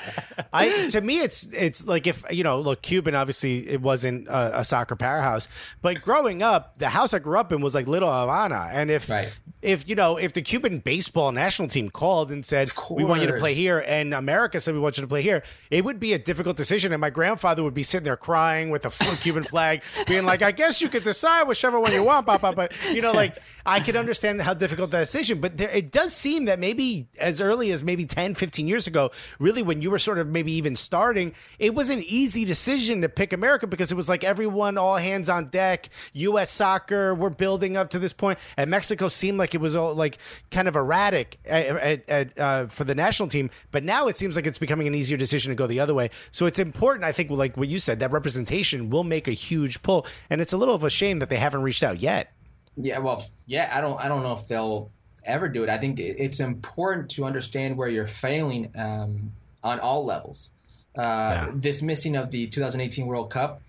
I 0.51 0.89
to 0.89 1.01
me 1.01 1.19
it's 1.19 1.43
it's 1.53 1.85
like 1.87 2.07
if 2.07 2.23
you 2.31 2.43
know 2.43 2.59
look 2.59 2.81
Cuban 2.81 3.15
obviously 3.15 3.67
it 3.69 3.81
wasn't 3.81 4.27
a, 4.27 4.59
a 4.59 4.63
soccer 4.65 4.95
powerhouse 4.95 5.47
but 5.81 6.01
growing 6.01 6.41
up 6.41 6.77
the 6.79 6.89
house 6.89 7.13
I 7.13 7.19
grew 7.19 7.37
up 7.37 7.51
in 7.51 7.61
was 7.61 7.75
like 7.75 7.87
Little 7.87 8.11
Havana 8.11 8.69
and 8.71 8.89
if 8.89 9.09
Right. 9.09 9.31
if 9.61 9.87
you 9.87 9.95
know 9.95 10.17
if 10.17 10.33
the 10.33 10.41
Cuban 10.41 10.79
baseball 10.79 11.31
national 11.31 11.67
team 11.67 11.89
called 11.89 12.31
and 12.31 12.43
said 12.45 12.71
we 12.89 13.03
want 13.03 13.21
you 13.21 13.27
to 13.27 13.37
play 13.37 13.53
here 13.53 13.79
and 13.79 14.13
America 14.13 14.59
said 14.59 14.73
we 14.73 14.79
want 14.79 14.97
you 14.97 15.01
to 15.01 15.07
play 15.07 15.21
here 15.21 15.43
it 15.69 15.85
would 15.85 15.99
be 15.99 16.13
a 16.13 16.19
difficult 16.19 16.57
decision 16.57 16.91
and 16.93 17.01
my 17.01 17.09
grandfather 17.09 17.61
would 17.63 17.73
be 17.73 17.83
sitting 17.83 18.05
there 18.05 18.17
crying 18.17 18.69
with 18.69 18.81
the 18.81 18.89
Cuban 19.21 19.43
flag 19.43 19.81
being 20.07 20.25
like 20.25 20.41
I 20.41 20.51
guess 20.51 20.81
you 20.81 20.89
could 20.89 21.03
decide 21.03 21.47
whichever 21.47 21.79
one 21.79 21.91
you 21.91 22.03
want 22.03 22.25
papa 22.25 22.53
but 22.55 22.73
you 22.93 23.01
know 23.01 23.11
like 23.11 23.37
I 23.65 23.79
could 23.81 23.95
understand 23.95 24.41
how 24.41 24.53
difficult 24.55 24.89
that 24.91 25.01
decision 25.01 25.39
but 25.41 25.57
there, 25.57 25.69
it 25.69 25.91
does 25.91 26.15
seem 26.15 26.45
that 26.45 26.57
maybe 26.59 27.07
as 27.19 27.39
early 27.39 27.71
as 27.71 27.83
maybe 27.83 28.05
10 28.05 28.35
15 28.35 28.67
years 28.67 28.87
ago 28.87 29.11
really 29.37 29.61
when 29.61 29.81
you 29.81 29.91
were 29.91 29.99
sort 29.99 30.17
of 30.17 30.27
maybe 30.39 30.53
even 30.53 30.75
starting 30.75 31.33
it 31.59 31.75
was 31.75 31.89
an 31.89 32.01
easy 32.03 32.45
decision 32.45 33.01
to 33.01 33.09
pick 33.09 33.33
America 33.33 33.67
because 33.67 33.91
it 33.91 33.95
was 33.95 34.07
like 34.07 34.23
everyone 34.23 34.77
all 34.77 34.95
hands 34.95 35.27
on 35.27 35.49
deck 35.49 35.89
US 36.13 36.49
soccer 36.49 37.13
we're 37.13 37.29
building 37.29 37.75
up 37.75 37.89
to 37.89 37.99
this 37.99 38.13
point. 38.13 38.39
And 38.57 38.69
Mexico 38.69 39.07
seemed 39.07 39.37
like 39.37 39.53
it 39.53 39.61
was 39.61 39.75
all 39.75 39.93
like 39.93 40.17
kind 40.49 40.67
of 40.67 40.75
erratic 40.75 41.37
at, 41.45 41.65
at, 41.65 42.09
at, 42.09 42.39
uh, 42.39 42.67
for 42.67 42.85
the 42.85 42.95
national 42.95 43.27
team. 43.27 43.49
But 43.71 43.83
now 43.83 44.07
it 44.07 44.15
seems 44.15 44.35
like 44.35 44.47
it's 44.47 44.57
becoming 44.57 44.87
an 44.87 44.95
easier 44.95 45.17
decision 45.17 45.49
to 45.49 45.55
go 45.55 45.67
the 45.67 45.79
other 45.79 45.93
way. 45.93 46.09
So 46.31 46.45
it's 46.45 46.59
important 46.59 47.03
I 47.03 47.11
think 47.11 47.29
like 47.29 47.57
what 47.57 47.67
you 47.67 47.79
said 47.79 47.99
that 47.99 48.11
representation 48.11 48.89
will 48.89 49.03
make 49.03 49.27
a 49.27 49.33
huge 49.33 49.83
pull. 49.83 50.07
And 50.29 50.39
it's 50.39 50.53
a 50.53 50.57
little 50.57 50.75
of 50.75 50.83
a 50.83 50.89
shame 50.89 51.19
that 51.19 51.29
they 51.29 51.37
haven't 51.37 51.61
reached 51.61 51.83
out 51.83 51.99
yet. 51.99 52.31
Yeah, 52.77 52.99
well, 52.99 53.25
yeah, 53.45 53.69
I 53.73 53.81
don't, 53.81 53.99
I 53.99 54.07
don't 54.07 54.23
know 54.23 54.31
if 54.31 54.47
they'll 54.47 54.89
ever 55.25 55.49
do 55.49 55.63
it. 55.63 55.69
I 55.69 55.77
think 55.77 55.99
it's 55.99 56.39
important 56.39 57.09
to 57.11 57.25
understand 57.25 57.75
where 57.75 57.89
you're 57.89 58.07
failing 58.07 58.71
um, 58.77 59.33
on 59.63 59.79
all 59.79 60.05
levels. 60.05 60.49
Uh, 60.95 61.47
This 61.53 61.81
missing 61.81 62.15
of 62.15 62.31
the 62.31 62.47
2018 62.47 63.05
World 63.05 63.29
Cup 63.29 63.61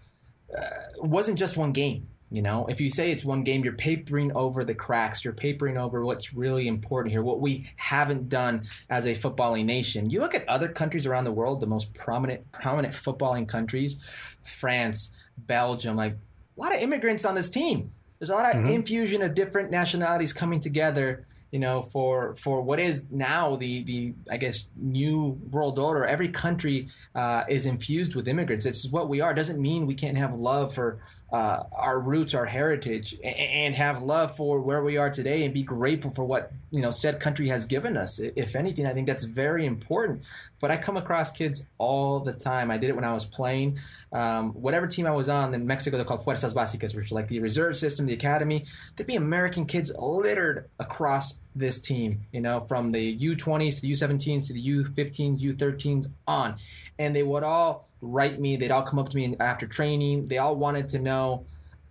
uh, 0.57 0.65
wasn't 0.99 1.39
just 1.39 1.57
one 1.57 1.73
game. 1.73 2.07
You 2.33 2.43
know, 2.43 2.67
if 2.67 2.81
you 2.81 2.93
say 2.93 3.11
it's 3.11 3.25
one 3.25 3.43
game, 3.43 3.65
you're 3.65 3.73
papering 3.73 4.31
over 4.37 4.63
the 4.65 4.75
cracks. 4.75 5.25
You're 5.25 5.33
papering 5.35 5.77
over 5.77 6.05
what's 6.05 6.33
really 6.33 6.69
important 6.69 7.11
here, 7.11 7.23
what 7.23 7.41
we 7.41 7.69
haven't 7.75 8.29
done 8.29 8.69
as 8.89 9.05
a 9.05 9.15
footballing 9.15 9.65
nation. 9.65 10.09
You 10.09 10.21
look 10.21 10.35
at 10.37 10.49
other 10.49 10.69
countries 10.69 11.07
around 11.07 11.25
the 11.25 11.33
world, 11.33 11.59
the 11.59 11.67
most 11.67 11.93
prominent, 11.93 12.51
prominent 12.53 12.95
footballing 12.95 13.49
countries, 13.49 13.97
France, 14.45 15.11
Belgium, 15.39 15.97
like 15.97 16.13
a 16.57 16.61
lot 16.61 16.73
of 16.73 16.81
immigrants 16.81 17.25
on 17.25 17.35
this 17.35 17.49
team. 17.49 17.91
There's 18.21 18.31
a 18.31 18.35
lot 18.35 18.55
of 18.55 18.65
infusion 18.65 19.23
of 19.23 19.35
different 19.35 19.71
nationalities 19.73 20.33
coming 20.33 20.61
together, 20.61 21.27
you 21.51 21.59
know, 21.59 21.83
for 21.83 22.35
for 22.35 22.63
what 22.63 22.79
is 22.79 23.07
now 23.11 23.57
the 23.57 23.83
the 23.85 24.15
I 24.31 24.37
guess 24.37 24.69
new 24.77 25.39
world 25.51 25.79
order. 25.79 26.05
Every 26.05 26.29
country 26.29 26.89
uh, 27.15 27.45
is 27.49 27.67
infused 27.67 28.15
with 28.15 28.29
immigrants. 28.29 28.67
It's 28.67 28.89
what 28.89 29.09
we 29.09 29.21
are. 29.21 29.33
It 29.33 29.37
doesn't 29.37 29.61
mean 29.61 29.87
we 29.87 29.95
can't 29.95 30.17
have 30.17 30.35
love 30.35 30.75
for 30.75 31.01
uh, 31.33 31.63
our 31.73 32.01
roots, 32.01 32.35
our 32.35 32.47
heritage, 32.47 33.17
and 33.23 33.75
have 33.75 34.03
love 34.03 34.37
for 34.37 34.61
where 34.61 34.83
we 34.83 34.97
are 34.97 35.11
today, 35.11 35.45
and 35.45 35.55
be 35.55 35.63
grateful 35.63 36.11
for 36.11 36.25
what 36.25 36.53
you 36.71 36.81
know 36.83 36.91
said 36.91 37.21
country 37.21 37.49
has 37.49 37.67
given 37.67 37.97
us. 37.97 38.19
If 38.19 38.57
anything, 38.57 38.87
I 38.87 38.93
think 38.93 39.07
that's 39.07 39.25
very 39.25 39.67
important. 39.67 40.23
But 40.59 40.71
I 40.71 40.77
come 40.77 40.97
across 40.97 41.31
kids 41.31 41.67
all 41.79 42.21
the 42.21 42.33
time. 42.33 42.71
I 42.71 42.79
did 42.79 42.91
it 42.91 42.97
when 42.97 43.05
I 43.05 43.13
was 43.13 43.25
playing. 43.25 43.79
Um, 44.13 44.51
whatever 44.55 44.87
team 44.87 45.07
I 45.07 45.13
was 45.13 45.29
on, 45.29 45.55
in 45.55 45.67
Mexico 45.67 45.97
they're 45.97 46.05
called 46.05 46.25
Fuerzas 46.25 46.53
Básicas, 46.53 46.95
which 46.95 47.07
is 47.07 47.13
like 47.13 47.29
the 47.29 47.39
reserve 47.39 47.77
system, 47.77 48.07
the 48.07 48.13
academy. 48.13 48.67
There'd 48.97 49.07
be 49.07 49.17
American 49.17 49.67
kids 49.67 49.93
littered 49.97 50.69
across 50.79 51.35
this 51.55 51.81
team, 51.81 52.21
you 52.33 52.41
know, 52.41 52.61
from 52.61 52.91
the 52.91 53.19
U20s 53.19 53.77
to 53.77 53.83
the 53.83 53.93
U17s 53.93 54.47
to 54.49 54.53
the 54.53 54.69
U15s, 54.69 55.41
U13s 55.41 56.07
on. 56.27 56.57
And 56.99 57.15
they 57.15 57.23
would 57.23 57.43
all 57.43 57.89
write 58.01 58.41
me. 58.41 58.57
They'd 58.57 58.71
all 58.71 58.83
come 58.83 58.99
up 58.99 59.09
to 59.09 59.17
me 59.17 59.37
after 59.41 59.67
training. 59.67 60.27
They 60.27 60.39
all 60.39 60.57
wanted 60.57 60.89
to 60.91 60.99
know 60.99 61.47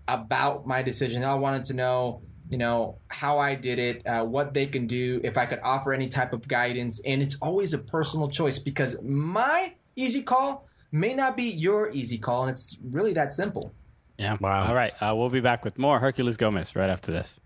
about 0.08 0.65
my 0.65 0.82
decision. 0.82 1.22
They 1.22 1.28
all 1.28 1.39
wanted 1.39 1.65
to 1.65 1.74
know, 1.74 2.22
you 2.50 2.58
know, 2.58 2.98
how 3.10 3.38
I 3.38 3.56
did 3.56 3.80
it, 3.80 4.08
uh, 4.08 4.24
what 4.24 4.54
they 4.54 4.65
can 4.65 4.88
do, 4.88 5.22
if 5.24 5.38
I 5.38 5.45
could 5.45 5.60
offer 5.62 5.93
any 5.93 6.08
type 6.08 6.34
of 6.34 6.48
guidance. 6.48 7.00
And 7.06 7.22
it's 7.22 7.36
always 7.41 7.74
a 7.74 7.78
personal 7.78 8.30
choice 8.30 8.60
because 8.60 9.00
my 9.02 9.74
easy 9.95 10.22
call 10.22 10.67
may 10.91 11.13
not 11.13 11.38
be 11.38 11.43
your 11.43 11.91
easy 11.91 12.17
call. 12.17 12.43
And 12.43 12.52
it's 12.52 12.78
really 12.84 13.13
that 13.13 13.34
simple. 13.34 13.74
Yeah. 14.17 14.38
Wow. 14.39 14.67
All 14.67 14.76
right. 14.76 14.93
Uh, 15.02 15.15
we'll 15.15 15.30
be 15.30 15.39
back 15.39 15.63
with 15.63 15.78
more 15.78 16.00
Herculez 16.00 16.38
Gomez 16.38 16.76
right 16.76 16.89
after 16.89 17.12
this. 17.12 17.39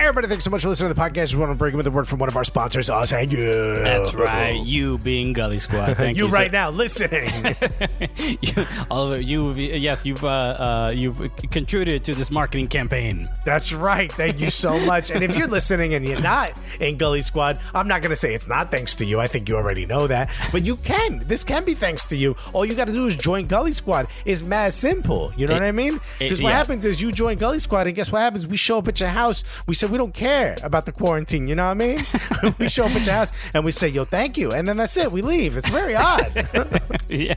Everybody 0.00 0.26
thanks 0.28 0.44
so 0.44 0.50
much 0.50 0.62
for 0.62 0.68
listening 0.68 0.88
to 0.88 0.94
the 0.94 1.00
podcast 1.00 1.34
we 1.34 1.40
want 1.40 1.52
to 1.52 1.58
bring 1.58 1.76
with 1.76 1.86
a 1.86 1.90
word 1.90 2.08
from 2.08 2.18
one 2.18 2.28
of 2.28 2.36
our 2.36 2.44
sponsors 2.44 2.88
us 2.88 3.12
and 3.12 3.30
you 3.30 3.74
That's 3.74 4.14
right. 4.14 4.56
You 4.64 4.96
being 4.98 5.32
Gully 5.34 5.58
Squad. 5.58 5.98
Thank 5.98 6.16
you. 6.16 6.26
you 6.26 6.32
right 6.32 6.50
now 6.50 6.70
listening 6.70 7.28
you, 8.40 8.66
all 8.90 9.12
of 9.12 9.22
you, 9.22 9.52
yes, 9.54 10.06
you've 10.06 10.24
uh, 10.24 10.28
uh, 10.28 10.92
you've 10.94 11.18
contributed 11.50 12.04
to 12.04 12.14
this 12.14 12.30
marketing 12.30 12.68
campaign. 12.68 13.28
That's 13.44 13.72
right. 13.72 14.10
Thank 14.12 14.40
you 14.40 14.50
so 14.50 14.78
much. 14.86 15.10
And 15.10 15.22
if 15.22 15.36
you're 15.36 15.46
listening 15.48 15.94
and 15.94 16.06
you're 16.06 16.20
not 16.20 16.58
in 16.80 16.96
Gully 16.96 17.20
Squad, 17.22 17.58
I'm 17.74 17.86
not 17.88 18.00
going 18.00 18.10
to 18.10 18.16
say 18.16 18.34
it's 18.34 18.46
not 18.48 18.70
thanks 18.70 18.94
to 18.96 19.04
you. 19.04 19.20
I 19.20 19.26
think 19.26 19.48
you 19.48 19.56
already 19.56 19.84
know 19.84 20.06
that. 20.06 20.30
But 20.52 20.62
you 20.62 20.76
can. 20.76 21.18
This 21.20 21.44
can 21.44 21.64
be 21.64 21.74
thanks 21.74 22.06
to 22.06 22.16
you. 22.16 22.34
All 22.52 22.64
you 22.64 22.74
got 22.74 22.86
to 22.86 22.92
do 22.94 23.06
is 23.06 23.16
join 23.16 23.44
Gully 23.46 23.72
Squad. 23.72 24.08
It's 24.24 24.42
mad 24.42 24.72
simple. 24.72 25.30
You 25.36 25.46
know 25.48 25.54
It- 25.54 25.60
what 25.60 25.68
I 25.68 25.72
mean? 25.72 26.00
Because 26.18 26.40
what 26.42 26.50
yeah. 26.50 26.56
happens 26.56 26.86
is 26.86 27.02
you 27.02 27.12
join 27.12 27.36
Gully 27.36 27.58
Squad, 27.58 27.86
and 27.86 27.94
guess 27.96 28.10
what 28.10 28.20
happens? 28.20 28.46
We 28.46 28.56
show 28.56 28.78
up 28.78 28.88
at 28.88 29.00
your 29.00 29.08
house. 29.10 29.44
We 29.66 29.74
say 29.74 29.86
we 29.88 29.98
don't 29.98 30.14
care 30.14 30.56
about 30.62 30.84
the 30.86 30.92
quarantine. 30.92 31.48
You 31.48 31.54
know 31.54 31.64
what 31.66 31.70
I 31.70 31.74
mean? 31.74 31.98
we 32.58 32.68
show 32.68 32.84
up 32.84 32.92
at 32.92 33.04
your 33.04 33.14
house 33.14 33.32
and 33.54 33.64
we 33.64 33.72
say, 33.72 33.88
yo, 33.88 34.04
thank 34.04 34.36
you. 34.38 34.50
And 34.52 34.66
then 34.66 34.76
that's 34.76 34.96
it. 34.96 35.10
We 35.10 35.22
leave. 35.22 35.56
It's 35.56 35.68
very 35.70 35.94
odd. 35.96 36.30
yeah, 37.08 37.34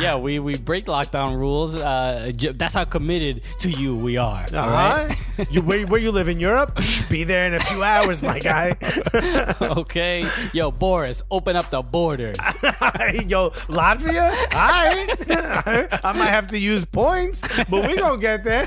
yeah. 0.00 0.16
We 0.16 0.38
we 0.38 0.56
break 0.56 0.86
lockdown 0.86 1.36
rules. 1.36 1.74
Uh, 1.76 2.30
that's 2.54 2.74
how 2.74 2.84
committed 2.84 3.42
to 3.60 3.70
you 3.70 3.96
we 3.96 4.16
are. 4.16 4.46
all 4.52 4.58
Uh-huh. 4.58 5.06
right? 5.08 5.50
you 5.50 5.62
where, 5.62 5.86
where 5.86 6.00
you 6.00 6.10
live 6.12 6.28
in 6.28 6.38
Europe? 6.40 6.78
Be 7.10 7.24
there 7.24 7.46
in 7.46 7.54
a 7.54 7.60
few 7.60 7.82
hours, 7.82 8.22
my 8.22 8.38
guy. 8.38 8.76
okay. 9.60 10.28
Yo, 10.52 10.70
Boris, 10.70 11.22
open 11.30 11.56
up 11.56 11.70
the 11.70 11.82
borders. 11.82 12.36
Yo, 13.26 13.50
Latvia? 13.68 14.30
All 14.54 14.84
right. 14.84 15.88
I 16.04 16.12
might 16.12 16.28
have 16.30 16.48
to 16.48 16.58
use 16.58 16.84
points, 16.84 17.42
but 17.68 17.82
we're 17.88 17.96
gonna 17.96 18.18
get 18.18 18.44
there. 18.44 18.66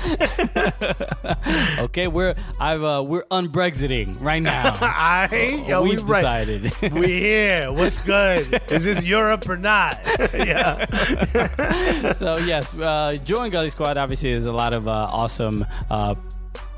Okay, 1.80 2.08
we're 2.08 2.34
I've 2.60 2.82
uh, 2.82 3.02
we're 3.06 3.21
unbrexiting 3.30 4.22
right 4.22 4.42
now. 4.42 4.78
Right. 5.02 5.64
Yo, 5.66 5.82
we 5.82 5.90
We've 5.90 6.08
right. 6.08 6.46
decided. 6.46 6.92
We 6.92 7.20
here. 7.20 7.72
What's 7.72 8.02
good? 8.02 8.60
Is 8.70 8.84
this 8.84 9.04
Europe 9.04 9.48
or 9.48 9.56
not? 9.56 10.00
yeah. 10.34 10.84
so 12.12 12.36
yes, 12.38 12.74
uh, 12.74 13.16
join 13.24 13.50
Gully 13.50 13.70
Squad. 13.70 13.96
Obviously, 13.96 14.32
there's 14.32 14.46
a 14.46 14.52
lot 14.52 14.72
of 14.72 14.88
uh, 14.88 15.06
awesome. 15.10 15.64
Uh, 15.90 16.14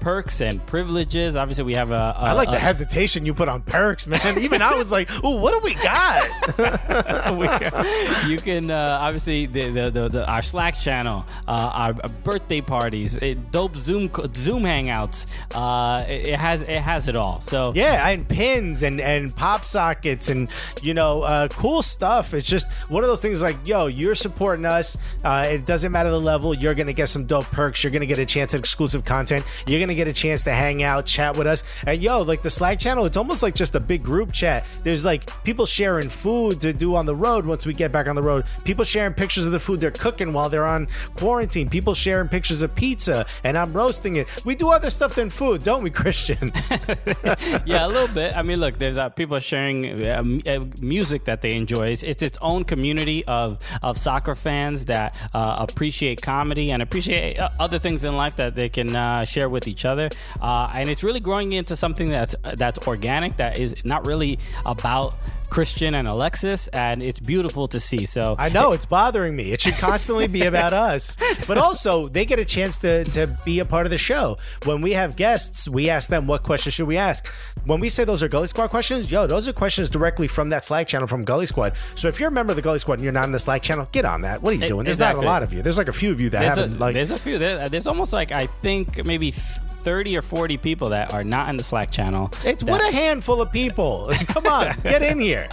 Perks 0.05 0.43
and 0.43 0.65
privileges. 0.67 1.35
Obviously, 1.35 1.65
we 1.65 1.73
have 1.75 1.91
a. 1.91 1.95
a 1.95 2.15
I 2.19 2.33
like 2.33 2.51
the 2.51 2.59
hesitation 2.59 3.25
you 3.25 3.33
put 3.33 3.49
on 3.49 3.63
perks, 3.63 4.07
man. 4.07 4.39
Even 4.39 4.61
I 4.61 4.75
was 4.75 4.93
like, 4.93 5.11
"Ooh, 5.25 5.41
what 5.41 5.55
do 5.55 5.61
we 5.65 5.73
got?" 5.77 6.29
we 7.41 7.49
can- 7.49 8.31
you 8.31 8.37
can 8.37 8.71
uh, 8.71 8.99
obviously 9.01 9.47
the, 9.47 9.71
the, 9.71 9.91
the, 9.91 10.09
the 10.09 10.31
our 10.31 10.43
Slack 10.43 10.77
channel, 10.77 11.25
uh, 11.49 11.71
our 11.73 11.93
birthday 12.23 12.61
parties, 12.61 13.17
it, 13.17 13.51
dope 13.51 13.77
Zoom 13.77 14.11
Zoom 14.35 14.65
hangouts. 14.65 15.27
Uh, 15.55 16.05
it, 16.07 16.29
it 16.29 16.39
has 16.39 16.61
it 16.65 16.83
has 16.83 17.09
it 17.09 17.17
all. 17.17 17.41
So 17.41 17.73
Yeah, 17.75 18.07
and 18.07 18.29
pins 18.29 18.83
and 18.83 19.01
and 19.01 19.35
pop 19.35 19.65
sockets 19.65 20.29
and 20.29 20.51
you 20.83 20.93
know 20.93 21.23
uh, 21.23 21.49
cool 21.49 21.81
stuff. 21.83 22.35
It's 22.35 22.47
just 22.47 22.67
one 22.91 23.03
of 23.05 23.09
those 23.09 23.23
things 23.23 23.41
like, 23.41 23.57
yo, 23.65 23.87
you're 23.87 24.15
supporting 24.15 24.67
us. 24.67 24.99
Uh, 25.25 25.47
it 25.51 25.65
doesn't 25.65 25.93
matter 25.93 26.11
the 26.11 26.21
level. 26.21 26.53
You're 26.53 26.75
gonna 26.75 26.93
get 26.93 27.09
some 27.09 27.25
dope 27.25 27.47
perks. 27.47 27.83
You're 27.83 27.91
gonna 27.91 28.05
get 28.05 28.19
a 28.19 28.27
chance 28.27 28.53
at 28.53 28.61
exclusive 28.61 29.07
content. 29.07 29.47
You're 29.67 29.81
gonna 29.81 29.94
get 29.95 30.09
a 30.09 30.13
chance 30.13 30.45
to 30.45 30.53
hang 30.53 30.83
out, 30.83 31.07
chat 31.07 31.37
with 31.37 31.47
us. 31.47 31.63
And 31.87 32.03
yo, 32.03 32.23
like 32.23 32.43
the 32.43 32.51
Slack 32.51 32.79
channel, 32.79 33.05
it's 33.05 33.17
almost 33.17 33.43
like 33.43 33.55
just 33.55 33.75
a 33.75 33.81
big 33.81 34.03
group 34.03 34.33
chat. 34.33 34.67
There's 34.83 35.05
like 35.05 35.31
people 35.45 35.67
sharing 35.67 36.09
food 36.09 36.61
to 36.63 36.73
do 36.73 36.95
on 36.95 37.07
the 37.07 37.15
road 37.15 37.47
once 37.47 37.67
we 37.67 37.75
get 37.75 37.93
back 37.93 38.07
on 38.09 38.17
the 38.17 38.23
road. 38.23 38.45
People 38.65 38.85
sharing 38.85 39.15
pictures 39.15 39.47
of 39.47 39.53
the 39.53 39.59
food 39.59 39.81
they're 39.81 39.91
cooking 39.91 40.33
while 40.33 40.49
they're 40.49 40.67
on 40.67 40.89
quarantine. 41.17 41.69
People 41.69 41.95
sharing 41.95 42.29
pictures 42.29 42.63
of 42.63 42.75
pizza, 42.75 43.27
and 43.43 43.57
I'm 43.57 43.73
roasting 43.73 44.17
it. 44.17 44.29
We 44.45 44.55
do 44.55 44.71
other 44.71 44.91
stuff 44.91 45.15
than 45.15 45.31
food, 45.31 45.63
don't 45.63 45.83
we, 45.83 45.91
Christian? 46.05 46.51
yeah, 47.67 47.87
a 47.87 47.89
little 47.89 48.13
bit. 48.15 48.37
I 48.37 48.43
mean, 48.43 48.61
look, 48.61 48.79
there's 48.79 48.99
uh, 48.99 49.09
people 49.11 49.39
sharing 49.39 50.05
uh, 50.05 50.25
uh, 50.47 50.65
music 50.81 51.25
that 51.25 51.41
they 51.41 51.55
enjoy. 51.55 51.89
It's, 51.89 52.03
it's 52.03 52.23
its 52.23 52.39
own 52.41 52.65
community 52.65 53.25
of 53.27 53.59
of 53.83 53.99
soccer 53.99 54.35
fans 54.35 54.87
that 54.87 55.15
uh, 55.35 55.57
appreciate 55.59 56.23
comedy 56.23 56.71
and 56.71 56.83
appreciate 56.83 57.39
uh, 57.39 57.49
other 57.61 57.79
things 57.79 58.05
in 58.05 58.15
life 58.15 58.37
that 58.37 58.55
they 58.55 58.69
can 58.69 58.95
uh, 58.95 59.25
share 59.25 59.49
with 59.49 59.69
each 59.69 59.84
each 59.85 59.91
other, 59.91 60.09
uh, 60.41 60.71
and 60.75 60.89
it's 60.89 61.03
really 61.03 61.21
growing 61.21 61.53
into 61.53 61.77
something 61.77 62.09
that's 62.09 62.35
that's 62.57 62.79
organic, 62.87 63.37
that 63.37 63.59
is 63.59 63.85
not 63.85 64.07
really 64.07 64.39
about 64.65 65.17
Christian 65.51 65.95
and 65.95 66.09
Alexis, 66.09 66.69
and 66.69 67.01
it's 67.03 67.21
beautiful 67.21 67.69
to 67.69 67.79
see. 67.79 68.07
So 68.07 68.35
I 68.39 68.49
know 68.49 68.73
it's 68.73 68.87
bothering 68.87 69.37
me. 69.37 69.53
It 69.53 69.61
should 69.61 69.75
constantly 69.75 70.27
be 70.27 70.43
about 70.43 70.73
us. 70.91 71.17
But 71.47 71.59
also, 71.59 72.07
they 72.07 72.25
get 72.25 72.41
a 72.41 72.45
chance 72.45 72.79
to, 72.79 73.05
to 73.05 73.29
be 73.45 73.61
a 73.61 73.65
part 73.65 73.87
of 73.87 73.91
the 73.91 73.99
show. 73.99 74.37
When 74.65 74.81
we 74.81 74.93
have 74.93 75.17
guests, 75.17 75.69
we 75.69 75.91
ask 75.91 76.09
them 76.09 76.27
what 76.27 76.43
questions 76.43 76.75
should 76.75 76.89
we 76.89 76.97
ask. 76.97 77.29
When 77.67 77.79
we 77.79 77.89
say 77.89 78.03
those 78.03 78.21
are 78.23 78.29
Gully 78.29 78.49
Squad 78.49 78.69
questions, 78.69 79.11
yo, 79.11 79.29
those 79.29 79.47
are 79.47 79.53
questions 79.53 79.89
directly 79.89 80.27
from 80.27 80.49
that 80.51 80.65
Slack 80.65 80.89
channel 80.89 81.07
from 81.07 81.25
Gully 81.25 81.47
Squad. 81.47 81.77
So 81.95 82.09
if 82.09 82.19
you're 82.19 82.31
a 82.31 82.33
member 82.33 82.51
of 82.51 82.57
the 82.57 82.63
Gully 82.63 82.81
Squad 82.81 82.95
and 82.95 83.05
you're 83.05 83.13
not 83.13 83.27
in 83.27 83.33
the 83.33 83.39
Slack 83.39 83.63
channel, 83.63 83.89
get 83.93 84.05
on 84.05 84.23
that. 84.23 84.43
What 84.43 84.53
are 84.53 84.57
you 84.57 84.67
doing? 84.67 84.85
There's 84.85 84.97
exactly. 84.97 85.25
not 85.25 85.31
a 85.31 85.33
lot 85.33 85.43
of 85.45 85.53
you. 85.53 85.63
There's 85.63 85.79
like 85.79 85.89
a 85.89 85.93
few 85.93 86.11
of 86.11 86.21
you 86.21 86.31
that 86.31 86.41
there's 86.41 86.59
haven't 86.59 86.79
like 86.81 86.95
there's 86.95 87.11
a 87.11 87.19
few. 87.19 87.39
There, 87.39 87.69
there's 87.69 87.87
almost 87.87 88.13
like 88.13 88.33
I 88.33 88.47
think 88.47 89.05
maybe 89.05 89.33
thirty 89.85 90.17
or 90.17 90.23
forty 90.23 90.57
people 90.57 90.89
that 90.89 91.13
are 91.15 91.23
not 91.23 91.49
in 91.51 91.57
the 91.57 91.63
Slack 91.65 91.91
channel. 91.91 92.31
it's 92.45 92.63
that- 92.63 92.71
what 92.71 92.83
a 92.83 92.93
handful 92.93 93.41
of 93.41 93.53
people. 93.53 94.11
Come 94.29 94.47
on, 94.47 94.75
get 94.83 95.03
in 95.03 95.21
here. 95.21 95.49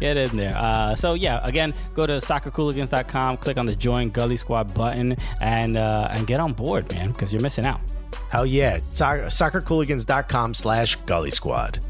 get 0.00 0.16
in 0.16 0.36
there. 0.36 0.56
Uh, 0.56 0.94
so 0.94 1.14
yeah, 1.14 1.40
again, 1.46 1.72
go 1.94 2.06
to 2.06 2.14
soccercooligans.com, 2.14 3.36
click 3.36 3.58
on 3.58 3.66
the 3.66 3.76
join 3.76 4.10
Gully 4.10 4.36
Squad 4.36 4.74
button, 4.74 5.16
and 5.40 5.76
uh, 5.76 6.08
and 6.10 6.26
get 6.26 6.40
on 6.40 6.52
board, 6.52 6.92
man, 6.92 7.10
because 7.12 7.32
you're 7.32 7.42
missing 7.42 7.66
out. 7.66 7.80
Hell 8.30 8.46
yeah. 8.46 8.78
Soc- 8.78 9.20
soccercooligans.com 9.30 10.54
slash 10.54 10.96
Gully 11.06 11.30
Squad. 11.30 11.84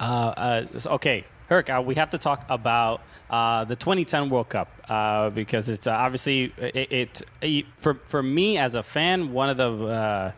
Uh, 0.00 0.02
uh, 0.36 0.66
okay, 0.86 1.24
Herc, 1.50 1.68
uh, 1.68 1.82
we 1.84 1.96
have 1.96 2.10
to 2.10 2.18
talk 2.18 2.44
about 2.48 3.02
uh, 3.28 3.64
the 3.64 3.74
2010 3.74 4.28
World 4.28 4.48
Cup 4.48 4.68
uh, 4.88 5.30
because 5.30 5.68
it's 5.68 5.88
uh, 5.88 5.90
obviously 5.90 6.52
it, 6.56 7.22
it, 7.42 7.66
for 7.76 7.94
for 8.06 8.22
me 8.22 8.56
as 8.56 8.76
a 8.76 8.84
fan 8.84 9.32
one 9.32 9.50
of 9.50 9.56
the. 9.56 10.32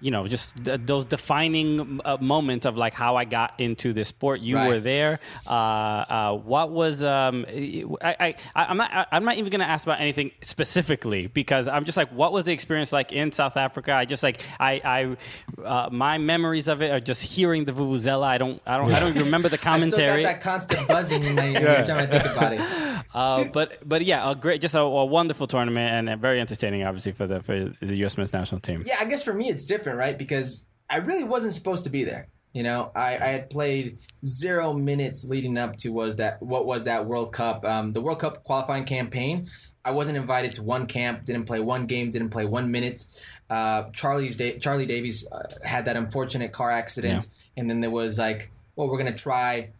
You 0.00 0.10
know, 0.10 0.26
just 0.26 0.64
th- 0.64 0.80
those 0.84 1.04
defining 1.04 2.00
uh, 2.04 2.16
moments 2.20 2.66
of 2.66 2.76
like 2.76 2.94
how 2.94 3.16
I 3.16 3.24
got 3.24 3.58
into 3.60 3.92
this 3.92 4.08
sport. 4.08 4.40
You 4.40 4.56
Right. 4.56 4.68
were 4.68 4.80
there. 4.80 5.20
Uh, 5.46 5.50
uh, 5.52 6.32
what 6.36 6.70
was? 6.70 7.02
Um, 7.04 7.44
I, 7.48 8.14
I, 8.20 8.34
I'm 8.54 8.76
not. 8.76 9.08
I'm 9.12 9.24
not 9.24 9.36
even 9.36 9.50
going 9.50 9.60
to 9.60 9.68
ask 9.68 9.86
about 9.86 10.00
anything 10.00 10.30
specifically 10.40 11.26
because 11.26 11.68
I'm 11.68 11.84
just 11.84 11.96
like, 11.96 12.08
what 12.10 12.32
was 12.32 12.44
the 12.44 12.52
experience 12.52 12.92
like 12.92 13.12
in 13.12 13.32
South 13.32 13.56
Africa? 13.56 13.92
I 13.92 14.04
just 14.04 14.22
like, 14.22 14.40
I, 14.58 15.16
I, 15.58 15.62
uh, 15.64 15.88
my 15.90 16.18
memories 16.18 16.68
of 16.68 16.80
it 16.82 16.90
are 16.90 17.00
just 17.00 17.22
hearing 17.22 17.64
the 17.64 17.72
vuvuzela. 17.72 18.24
I 18.24 18.38
don't, 18.38 18.60
I 18.66 18.76
don't, 18.78 18.92
I 18.92 19.00
don't 19.00 19.10
even 19.10 19.24
remember 19.24 19.48
the 19.48 19.58
commentary. 19.70 20.22
that 20.22 20.40
constant 20.40 20.86
buzzing 20.88 21.22
in 21.22 21.34
my 21.34 21.46
ear 21.50 21.52
Yeah. 21.60 21.68
every 21.72 21.86
time 21.86 21.98
I 21.98 22.06
think 22.06 22.24
about 22.24 22.52
it. 22.54 22.60
Uh, 23.12 23.42
but 23.52 23.78
but 23.88 24.04
yeah, 24.04 24.30
a 24.30 24.36
great, 24.36 24.60
just 24.60 24.76
a, 24.76 24.78
a 24.78 25.04
wonderful 25.04 25.48
tournament 25.48 26.08
and 26.08 26.20
very 26.20 26.40
entertaining, 26.40 26.84
obviously 26.84 27.10
for 27.10 27.26
the 27.26 27.42
for 27.42 27.58
the 27.80 27.96
U.S. 27.96 28.16
men's 28.16 28.32
national 28.32 28.60
team. 28.60 28.84
Yeah, 28.86 28.98
I 29.00 29.04
guess 29.04 29.24
for 29.24 29.34
me 29.34 29.48
it's 29.48 29.66
different, 29.66 29.89
right? 29.96 30.16
Because 30.16 30.64
I 30.88 30.96
really 30.96 31.24
wasn't 31.24 31.54
supposed 31.54 31.84
to 31.84 31.90
be 31.90 32.04
there. 32.04 32.28
You 32.52 32.64
know, 32.64 32.90
I, 32.96 33.16
I 33.16 33.28
had 33.28 33.48
played 33.48 33.98
zero 34.26 34.72
minutes 34.72 35.24
leading 35.24 35.56
up 35.56 35.76
to 35.78 35.90
was 35.90 36.16
that 36.16 36.42
what 36.42 36.66
was 36.66 36.84
that 36.84 37.06
World 37.06 37.32
Cup, 37.32 37.64
um, 37.64 37.92
the 37.92 38.00
World 38.00 38.18
Cup 38.18 38.42
qualifying 38.42 38.84
campaign. 38.84 39.48
I 39.84 39.92
wasn't 39.92 40.18
invited 40.18 40.50
to 40.52 40.62
one 40.62 40.86
camp, 40.86 41.24
didn't 41.24 41.44
play 41.44 41.60
one 41.60 41.86
game, 41.86 42.10
didn't 42.10 42.30
play 42.30 42.44
one 42.44 42.70
minute. 42.70 43.06
Uh, 43.48 43.84
Charlie's 43.92 44.36
da- 44.36 44.58
Charlie 44.58 44.84
Davies 44.84 45.26
uh, 45.30 45.48
had 45.64 45.84
that 45.86 45.96
unfortunate 45.96 46.52
car 46.52 46.70
accident, 46.70 47.28
and 47.56 47.70
then 47.70 47.80
there 47.80 47.90
was 47.90 48.18
like, 48.18 48.50
well, 48.76 48.88
we're 48.88 48.98
gonna 48.98 49.14
try 49.14 49.70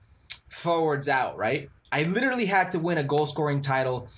forwards 0.48 1.08
out, 1.08 1.36
right? 1.36 1.68
I 1.92 2.04
literally 2.04 2.46
had 2.46 2.70
to 2.70 2.78
win 2.78 2.98
a 2.98 3.02
goal 3.02 3.26
scoring 3.26 3.62
title 3.62 4.08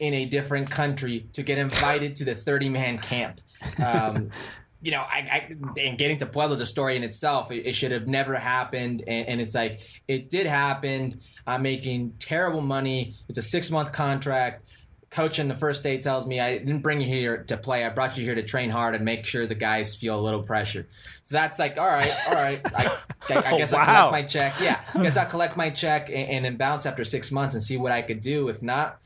in 0.00 0.14
a 0.14 0.24
different 0.26 0.70
country 0.70 1.26
to 1.32 1.42
get 1.42 1.58
invited 1.58 2.16
to 2.16 2.24
the 2.24 2.34
30 2.34 2.68
man 2.68 2.98
camp. 2.98 3.40
Um, 3.82 4.30
you 4.82 4.90
know, 4.90 5.00
I, 5.00 5.18
I 5.18 5.80
and 5.80 5.96
getting 5.96 6.18
to 6.18 6.26
Puebla 6.26 6.54
is 6.54 6.60
a 6.60 6.66
story 6.66 6.96
in 6.96 7.04
itself. 7.04 7.50
It, 7.50 7.66
it 7.66 7.72
should 7.74 7.92
have 7.92 8.06
never 8.08 8.34
happened, 8.34 9.04
and, 9.06 9.28
and 9.28 9.40
it's 9.40 9.54
like 9.54 9.80
it 10.08 10.28
did 10.28 10.46
happen. 10.46 11.20
I'm 11.46 11.62
making 11.62 12.14
terrible 12.18 12.60
money. 12.60 13.14
It's 13.28 13.38
a 13.38 13.42
six 13.42 13.70
month 13.70 13.92
contract. 13.92 14.66
Coach 15.10 15.38
on 15.38 15.46
the 15.46 15.56
first 15.56 15.82
day 15.82 15.98
tells 15.98 16.26
me 16.26 16.40
I 16.40 16.56
didn't 16.56 16.78
bring 16.80 16.98
you 17.00 17.06
here 17.06 17.44
to 17.44 17.56
play. 17.58 17.84
I 17.84 17.90
brought 17.90 18.16
you 18.16 18.24
here 18.24 18.34
to 18.34 18.42
train 18.42 18.70
hard 18.70 18.94
and 18.94 19.04
make 19.04 19.26
sure 19.26 19.46
the 19.46 19.54
guys 19.54 19.94
feel 19.94 20.18
a 20.18 20.22
little 20.22 20.42
pressure. 20.42 20.88
So 21.24 21.34
that's 21.34 21.58
like, 21.58 21.76
all 21.78 21.86
right, 21.86 22.10
all 22.28 22.34
right. 22.34 22.60
I, 22.74 22.86
I, 23.28 23.34
I 23.34 23.50
oh, 23.52 23.58
guess 23.58 23.74
I'll 23.74 23.80
Wow. 23.80 24.08
collect 24.08 24.12
my 24.12 24.22
check. 24.22 24.54
Yeah, 24.58 24.80
I 24.94 25.02
guess 25.02 25.18
I'll 25.18 25.26
collect 25.26 25.54
my 25.54 25.68
check 25.68 26.08
and, 26.08 26.16
and 26.16 26.44
then 26.46 26.56
bounce 26.56 26.86
after 26.86 27.04
six 27.04 27.30
months 27.30 27.54
and 27.54 27.62
see 27.62 27.76
what 27.76 27.92
I 27.92 28.00
could 28.00 28.22
do. 28.22 28.48
If 28.48 28.62
not, 28.62 29.00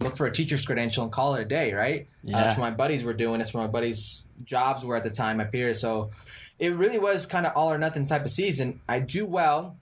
look 0.00 0.16
for 0.16 0.26
a 0.26 0.32
teacher's 0.32 0.64
credential 0.64 1.02
and 1.02 1.12
call 1.12 1.34
it 1.34 1.42
a 1.42 1.44
day, 1.44 1.72
right? 1.72 2.06
Uh, 2.26 2.32
that's 2.32 2.50
what 2.50 2.60
my 2.60 2.70
buddies 2.70 3.02
were 3.02 3.14
doing. 3.14 3.38
That's 3.38 3.52
what 3.52 3.62
my 3.62 3.66
buddies' 3.66 4.22
jobs 4.44 4.84
were 4.84 4.96
at 4.96 5.02
the 5.02 5.10
time, 5.10 5.38
my 5.38 5.44
peers. 5.44 5.80
So 5.80 6.10
it 6.58 6.68
really 6.68 6.98
was 6.98 7.26
kind 7.26 7.46
of 7.46 7.52
all 7.56 7.70
or 7.70 7.78
nothing 7.78 8.04
type 8.04 8.24
of 8.24 8.30
season. 8.30 8.80
I 8.88 9.00
do 9.00 9.26
well, 9.26 9.76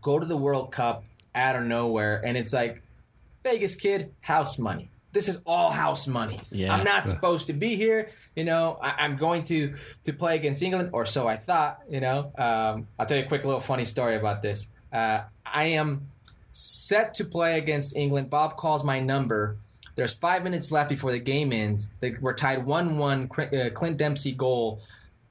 go 0.00 0.18
to 0.18 0.26
the 0.26 0.36
World 0.36 0.72
Cup 0.72 1.04
out 1.34 1.56
of 1.56 1.64
nowhere, 1.64 2.20
and 2.24 2.36
it's 2.36 2.52
like 2.52 2.82
Vegas 3.44 3.76
kid, 3.76 4.12
house 4.20 4.58
money. 4.58 4.90
This 5.12 5.28
is 5.28 5.40
all 5.46 5.70
house 5.70 6.06
money. 6.06 6.40
Yeah. 6.50 6.74
I'm 6.74 6.84
not 6.84 7.06
supposed 7.06 7.46
to 7.46 7.54
be 7.54 7.76
here. 7.76 8.10
You 8.36 8.44
know, 8.44 8.78
I, 8.80 8.94
I'm 8.98 9.16
going 9.16 9.44
to 9.44 9.74
to 10.04 10.12
play 10.12 10.36
against 10.36 10.62
England, 10.62 10.90
or 10.92 11.06
so 11.06 11.26
I 11.26 11.36
thought. 11.36 11.80
You 11.88 12.00
know, 12.00 12.32
um, 12.36 12.86
I'll 12.98 13.06
tell 13.06 13.16
you 13.16 13.24
a 13.24 13.26
quick 13.26 13.44
little 13.44 13.60
funny 13.60 13.84
story 13.84 14.16
about 14.16 14.42
this. 14.42 14.66
Uh, 14.92 15.22
I 15.44 15.64
am 15.64 16.08
set 16.58 17.14
to 17.14 17.24
play 17.24 17.56
against 17.56 17.94
England. 17.96 18.28
Bob 18.30 18.56
calls 18.56 18.82
my 18.82 18.98
number. 18.98 19.56
There's 19.94 20.12
five 20.14 20.42
minutes 20.42 20.72
left 20.72 20.88
before 20.88 21.12
the 21.12 21.18
game 21.20 21.52
ends. 21.52 21.88
They, 22.00 22.16
we're 22.20 22.34
tied 22.34 22.64
one-one. 22.64 23.30
Uh, 23.38 23.70
Clint 23.72 23.96
Dempsey 23.96 24.32
goal, 24.32 24.80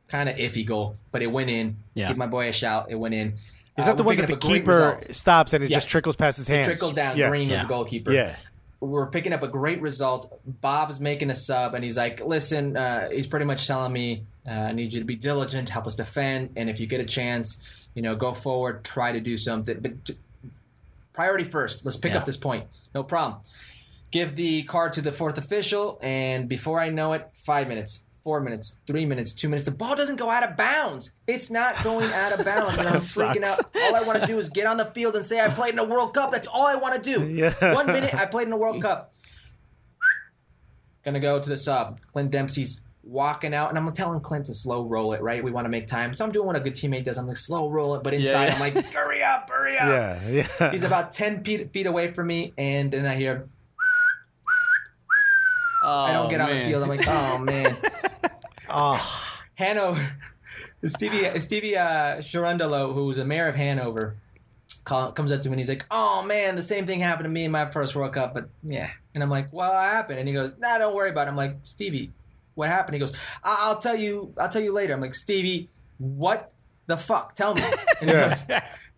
kind 0.08 0.30
of 0.30 0.38
iffy 0.38 0.66
goal, 0.66 0.96
but 1.12 1.22
it 1.22 1.28
went 1.28 1.50
in. 1.50 1.76
Yeah. 1.96 2.08
Give 2.08 2.18
my 2.18 2.28
boy 2.28 2.48
a 2.48 2.52
shout. 2.54 2.88
It 2.90 2.96
went 2.96 3.14
in. 3.14 3.34
Is 3.78 3.84
Uh, 3.84 3.88
that 3.88 3.98
the 3.98 4.04
one 4.04 4.16
that 4.18 4.28
the 4.28 4.34
up 4.34 4.44
a 4.44 4.48
great 4.48 4.60
keeper 4.62 4.98
stops 5.12 5.52
and 5.54 5.64
it 5.66 5.70
Yes. 5.70 5.84
just 5.84 5.92
trickles 5.92 6.16
past 6.16 6.38
his 6.38 6.50
It 6.50 6.54
hands? 6.54 6.68
trickles 6.68 6.94
down. 6.94 7.18
Yeah. 7.18 7.28
Green 7.30 7.50
was 7.50 7.58
Yeah. 7.58 7.64
the 7.64 7.68
goalkeeper 7.70 8.12
Yeah. 8.14 8.36
we're 8.80 9.08
picking 9.08 9.34
up 9.34 9.44
a 9.44 9.48
great 9.48 9.82
result. 9.82 10.40
Bob's 10.62 11.00
making 11.00 11.30
a 11.30 11.36
sub, 11.36 11.74
and 11.74 11.84
he's 11.84 11.98
like, 11.98 12.24
"Listen, 12.26 12.78
uh, 12.78 13.10
he's 13.10 13.26
pretty 13.28 13.46
much 13.46 13.68
telling 13.68 13.92
me 13.92 14.24
uh, 14.48 14.52
I 14.52 14.72
need 14.72 14.94
you 14.94 15.00
to 15.02 15.06
be 15.06 15.16
diligent, 15.18 15.68
help 15.70 15.88
us 15.88 15.96
defend, 15.96 16.52
and 16.56 16.70
if 16.70 16.80
you 16.80 16.88
get 16.88 17.02
a 17.02 17.06
chance, 17.06 17.58
you 17.96 18.02
know, 18.02 18.16
go 18.16 18.34
forward, 18.34 18.84
try 18.86 19.12
to 19.12 19.20
do 19.20 19.36
something. 19.38 19.78
But 19.82 20.06
t- 20.06 20.18
priority 21.18 21.44
first. 21.44 21.84
Let's 21.84 21.98
pick 21.98 22.14
Yeah. 22.14 22.20
up 22.20 22.26
this 22.26 22.38
point. 22.38 22.68
No 22.94 23.04
problem. 23.04 23.42
Give 24.12 24.36
the 24.36 24.62
card 24.64 24.94
to 24.94 25.02
the 25.02 25.12
fourth 25.12 25.38
official, 25.40 25.98
and 26.02 26.48
before 26.48 26.80
I 26.80 26.90
know 26.90 27.14
it, 27.14 27.28
five 27.34 27.68
minutes." 27.68 28.04
Four 28.24 28.42
minutes, 28.42 28.76
three 28.86 29.06
minutes, 29.06 29.32
two 29.32 29.48
minutes. 29.48 29.64
The 29.64 29.72
ball 29.72 29.96
doesn't 29.96 30.18
go 30.18 30.30
out 30.30 30.44
of 30.44 30.58
bounds. 30.58 31.12
It's 31.28 31.50
not 31.50 31.82
going 31.82 32.12
out 32.12 32.38
of 32.38 32.44
bounds, 32.44 32.78
and 32.78 32.86
I'm 32.90 32.96
freaking 32.96 33.46
out. 33.46 33.58
All 33.84 33.96
I 33.96 34.02
want 34.02 34.20
to 34.20 34.28
do 34.28 34.38
is 34.38 34.50
get 34.50 34.66
on 34.68 34.76
the 34.76 34.84
field 34.88 35.16
and 35.16 35.26
say 35.26 35.40
I 35.40 35.48
played 35.48 35.72
in 35.72 35.80
a 35.80 35.86
World 35.86 36.14
Cup. 36.14 36.32
That's 36.32 36.46
all 36.50 36.68
I 36.68 36.76
want 36.76 37.02
to 37.02 37.10
do. 37.14 37.24
Yeah. 37.42 37.74
One 37.74 37.88
minute, 37.88 38.14
I 38.16 38.26
played 38.26 38.48
in 38.48 38.54
a 38.54 38.58
World 38.58 38.82
Cup. 38.82 39.14
Gonna 41.06 41.22
go 41.22 41.40
to 41.42 41.50
the 41.50 41.56
sub. 41.56 42.02
Clint 42.12 42.32
Dempsey's 42.32 42.82
walking 43.08 43.54
out, 43.54 43.70
and 43.70 43.78
I'm 43.78 43.92
telling 43.94 44.20
Clint 44.20 44.48
to 44.48 44.54
slow 44.54 44.84
roll 44.84 45.14
it. 45.14 45.22
Right, 45.22 45.44
we 45.44 45.52
want 45.52 45.66
to 45.66 45.70
make 45.70 45.88
time, 45.88 46.14
so 46.14 46.26
I'm 46.26 46.32
doing 46.32 46.46
what 46.46 46.56
a 46.56 46.60
good 46.60 46.76
teammate 46.76 47.04
does. 47.04 47.18
I'm 47.18 47.28
like 47.28 47.38
slow 47.38 47.70
roll 47.70 47.96
it, 47.96 48.04
but 48.04 48.14
inside 48.14 48.46
yeah. 48.46 48.54
I'm 48.54 48.60
like, 48.60 48.86
hurry 48.94 49.24
up, 49.24 49.50
hurry 49.50 49.78
up. 49.78 49.88
Yeah. 49.88 50.46
Yeah. 50.60 50.72
He's 50.72 50.84
about 50.84 51.12
ten 51.12 51.44
feet, 51.44 51.72
feet 51.72 51.88
away 51.88 52.12
from 52.12 52.28
me, 52.28 52.54
and 52.58 52.92
then 52.92 53.06
I 53.06 53.16
hear 53.16 53.48
I 55.84 56.14
don't 56.14 56.30
get 56.30 56.42
on 56.42 56.50
the 56.50 56.66
field. 56.66 56.84
I'm 56.84 56.90
like, 56.90 57.08
oh 57.08 57.40
man. 57.40 57.78
oh, 58.70 59.24
Hanover, 59.56 60.18
Stevie 60.86 61.40
Stevie 61.40 61.78
uh, 61.78 62.18
Cherundolo, 62.18 62.94
who's 62.94 63.18
the 63.18 63.26
mayor 63.26 63.48
of 63.48 63.56
Hanover, 63.56 64.18
call, 64.84 65.12
comes 65.12 65.32
up 65.32 65.42
to 65.42 65.50
me 65.50 65.54
and 65.54 65.60
he's 65.60 65.70
like, 65.70 65.86
"Oh 65.90 66.24
man, 66.24 66.56
the 66.56 66.64
same 66.64 66.86
thing 66.86 67.00
happened 67.00 67.26
to 67.26 67.30
me 67.30 67.46
in 67.46 67.52
my 67.52 67.70
first 67.72 67.96
World 67.96 68.14
Cup." 68.14 68.34
But 68.34 68.50
yeah, 68.64 68.90
and 69.14 69.24
I'm 69.24 69.30
like, 69.30 69.52
"Well, 69.52 69.72
what 69.72 69.84
happened?" 69.84 70.20
And 70.20 70.28
he 70.28 70.34
goes, 70.34 70.54
"Nah, 70.58 70.78
don't 70.78 70.96
worry 70.96 71.10
about 71.10 71.28
it." 71.28 71.32
I'm 71.32 71.38
like, 71.38 71.58
"Stevie, 71.64 72.12
what 72.58 72.70
happened?" 72.70 72.96
He 72.96 73.00
goes, 73.00 73.14
I- 73.44 73.58
"I'll 73.62 73.78
tell 73.78 73.96
you. 73.96 74.34
I'll 74.38 74.50
tell 74.50 74.62
you 74.62 74.74
later." 74.74 74.94
I'm 74.94 75.02
like, 75.02 75.16
"Stevie, 75.16 75.70
what 75.98 76.52
the 76.88 76.98
fuck? 76.98 77.36
Tell 77.36 77.56
me." 77.56 77.62
And 78.02 78.10
he, 78.12 78.16
goes, 78.16 78.42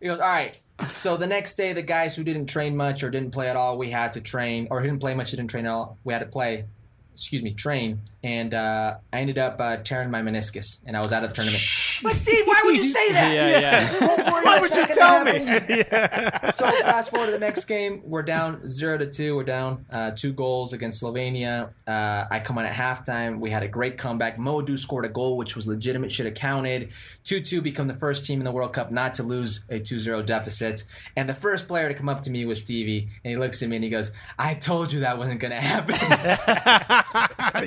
he 0.01 0.07
goes, 0.07 0.19
"All 0.19 0.27
right." 0.27 0.61
So 0.89 1.15
the 1.17 1.27
next 1.27 1.53
day, 1.53 1.73
the 1.73 1.81
guys 1.81 2.15
who 2.15 2.23
didn't 2.23 2.47
train 2.47 2.75
much 2.75 3.03
or 3.03 3.09
didn't 3.09 3.31
play 3.31 3.49
at 3.49 3.55
all, 3.55 3.77
we 3.77 3.89
had 3.91 4.13
to 4.13 4.21
train, 4.21 4.67
or 4.71 4.81
who 4.81 4.87
didn't 4.87 4.99
play 5.01 5.13
much, 5.13 5.31
didn't 5.31 5.47
train 5.47 5.65
at 5.65 5.71
all. 5.71 5.97
We 6.03 6.13
had 6.13 6.19
to 6.19 6.25
play 6.25 6.65
excuse 7.13 7.43
me, 7.43 7.53
train, 7.53 7.99
and 8.23 8.53
uh, 8.53 8.95
I 9.11 9.19
ended 9.19 9.37
up 9.37 9.59
uh, 9.59 9.75
tearing 9.77 10.09
my 10.09 10.21
meniscus, 10.21 10.79
and 10.85 10.95
I 10.95 10.99
was 10.99 11.11
out 11.11 11.21
of 11.25 11.29
the 11.29 11.35
tournament. 11.35 11.61
But 12.01 12.17
Steve, 12.17 12.45
why 12.45 12.61
would 12.63 12.77
you 12.77 12.83
say 12.83 13.11
that? 13.13 13.33
Yeah, 13.33 13.59
yeah. 13.59 14.29
Why 14.49 14.59
would 14.61 14.75
you 14.75 14.85
tell 14.87 15.23
me? 15.25 15.45
so 16.53 16.69
fast 16.81 17.09
forward 17.11 17.27
to 17.27 17.31
the 17.31 17.39
next 17.39 17.65
game, 17.65 18.01
we're 18.03 18.23
down 18.23 18.65
zero 18.67 18.97
to 18.97 19.05
two. 19.05 19.35
We're 19.35 19.43
down 19.43 19.85
uh, 19.93 20.11
two 20.11 20.33
goals 20.33 20.73
against 20.73 21.03
Slovenia. 21.03 21.71
Uh, 21.87 22.25
I 22.31 22.39
come 22.39 22.57
on 22.57 22.65
at 22.65 22.73
halftime. 22.73 23.39
We 23.39 23.51
had 23.51 23.63
a 23.63 23.67
great 23.67 23.97
comeback. 23.97 24.39
Mo 24.39 24.61
Edu 24.61 24.77
scored 24.77 25.05
a 25.05 25.09
goal, 25.09 25.37
which 25.37 25.55
was 25.55 25.67
legitimate, 25.67 26.11
should 26.11 26.25
have 26.25 26.35
counted. 26.35 26.89
Two 27.23 27.41
two 27.41 27.61
become 27.61 27.87
the 27.87 27.95
first 27.95 28.23
team 28.25 28.39
in 28.39 28.45
the 28.45 28.51
World 28.51 28.73
Cup 28.73 28.91
not 28.91 29.13
to 29.15 29.23
lose 29.23 29.65
a 29.69 29.79
2-0 29.79 30.25
deficit. 30.25 30.83
And 31.15 31.27
the 31.27 31.33
first 31.33 31.67
player 31.67 31.89
to 31.89 31.93
come 31.93 32.09
up 32.09 32.21
to 32.21 32.29
me 32.29 32.45
was 32.45 32.59
Stevie, 32.61 33.09
and 33.23 33.31
he 33.31 33.37
looks 33.37 33.61
at 33.61 33.69
me 33.69 33.75
and 33.75 33.83
he 33.83 33.89
goes, 33.89 34.11
"I 34.37 34.53
told 34.53 34.93
you 34.93 35.01
that 35.01 35.17
wasn't 35.17 35.39
going 35.39 35.51
to 35.51 35.61
happen." 35.61 35.95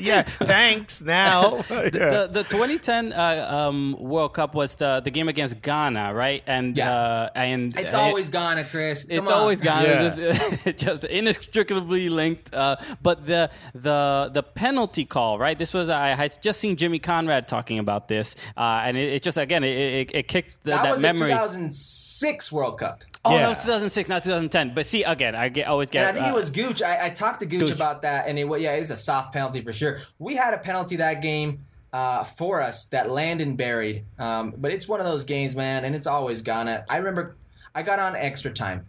yeah, 0.02 0.22
thanks. 0.22 1.00
Now, 1.02 1.58
the, 1.68 2.28
the 2.30 2.44
2010 2.44 3.12
uh, 3.12 3.46
um, 3.48 3.96
World 3.98 4.21
Cup 4.28 4.54
was 4.54 4.74
the, 4.76 5.00
the 5.04 5.10
game 5.10 5.28
against 5.28 5.60
Ghana, 5.62 6.12
right? 6.14 6.42
And 6.46 6.76
Yeah. 6.76 6.92
uh, 6.92 7.28
and 7.34 7.76
it's 7.78 7.94
always 7.94 8.28
Ghana, 8.30 8.64
Chris. 8.64 9.04
Come 9.04 9.18
It's 9.18 9.30
on. 9.30 9.38
always 9.38 9.60
Ghana. 9.60 9.88
Yeah. 9.88 10.02
This- 10.08 10.66
It's 10.66 10.82
just 10.82 11.04
inextricably 11.04 12.08
linked. 12.08 12.54
Uh, 12.54 12.76
but 13.02 13.26
the 13.26 13.50
the 13.74 14.30
the 14.32 14.42
penalty 14.42 15.04
call, 15.04 15.38
right? 15.38 15.58
This 15.58 15.74
was 15.74 15.90
I 15.90 16.08
had 16.08 16.36
just 16.42 16.60
seen 16.60 16.76
Jimmy 16.76 16.98
Conrad 16.98 17.48
talking 17.48 17.78
about 17.78 18.08
this, 18.08 18.36
uh, 18.56 18.82
and 18.84 18.96
it, 18.96 19.12
it 19.14 19.22
just 19.22 19.38
again 19.38 19.64
it, 19.64 19.76
it, 19.76 20.10
it 20.14 20.28
kicked 20.28 20.62
the, 20.64 20.70
That, 20.70 20.82
that, 20.84 20.92
was 20.92 21.00
memory. 21.00 21.30
the 21.30 21.34
2006 21.36 22.52
World 22.52 22.78
Cup. 22.78 23.04
oh, 23.24 23.34
Yeah. 23.34 23.40
that 23.42 23.48
was 23.48 23.56
2006, 23.64 24.08
not 24.08 24.22
2010. 24.22 24.74
But 24.74 24.86
see, 24.86 25.02
again, 25.04 25.34
I 25.34 25.48
get 25.48 25.66
always 25.66 25.90
get. 25.90 26.06
And 26.06 26.08
I 26.08 26.12
think 26.20 26.26
uh, 26.26 26.36
it 26.36 26.38
was 26.38 26.50
Gooch. 26.50 26.82
I, 26.82 27.06
I 27.06 27.08
talked 27.10 27.40
to 27.40 27.46
Gooch, 27.46 27.60
Gooch. 27.60 27.70
about 27.74 28.02
that, 28.02 28.26
and 28.28 28.38
it 28.38 28.46
yeah, 28.60 28.72
it 28.74 28.80
was 28.80 28.90
a 28.90 28.96
soft 28.96 29.32
penalty 29.32 29.62
for 29.62 29.72
sure. 29.72 30.00
We 30.18 30.36
had 30.36 30.54
a 30.54 30.58
penalty 30.58 30.96
that 30.96 31.22
game 31.22 31.64
uh, 31.92 32.24
for 32.24 32.60
us 32.60 32.86
that 32.86 33.10
Landon 33.10 33.56
buried, 33.56 34.04
um, 34.18 34.54
but 34.56 34.72
it's 34.72 34.88
one 34.88 35.00
of 35.00 35.06
those 35.06 35.24
games, 35.24 35.54
man, 35.54 35.84
and 35.84 35.94
it's 35.94 36.06
always 36.06 36.42
Ghana. 36.42 36.86
I 36.88 36.96
remember 36.98 37.36
I 37.74 37.82
got 37.82 37.98
on 37.98 38.16
extra 38.16 38.50
time, 38.52 38.86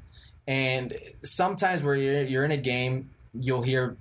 and 0.47 0.93
sometimes 1.23 1.83
where 1.83 1.95
you're, 1.95 2.23
you're 2.23 2.45
in 2.45 2.51
a 2.51 2.57
game, 2.57 3.09
you'll 3.33 3.61
hear 3.61 3.97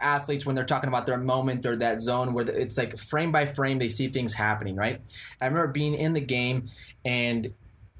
athletes 0.00 0.46
when 0.46 0.56
they're 0.56 0.64
talking 0.64 0.88
about 0.88 1.06
their 1.06 1.18
moment 1.18 1.66
or 1.66 1.76
that 1.76 1.98
zone 1.98 2.32
where 2.32 2.48
it's 2.48 2.78
like 2.78 2.96
frame 2.96 3.30
by 3.30 3.44
frame 3.44 3.78
they 3.78 3.88
see 3.88 4.08
things 4.08 4.32
happening 4.32 4.74
right? 4.74 5.00
I 5.42 5.46
remember 5.46 5.68
being 5.68 5.94
in 5.94 6.14
the 6.14 6.20
game 6.20 6.70
and 7.04 7.52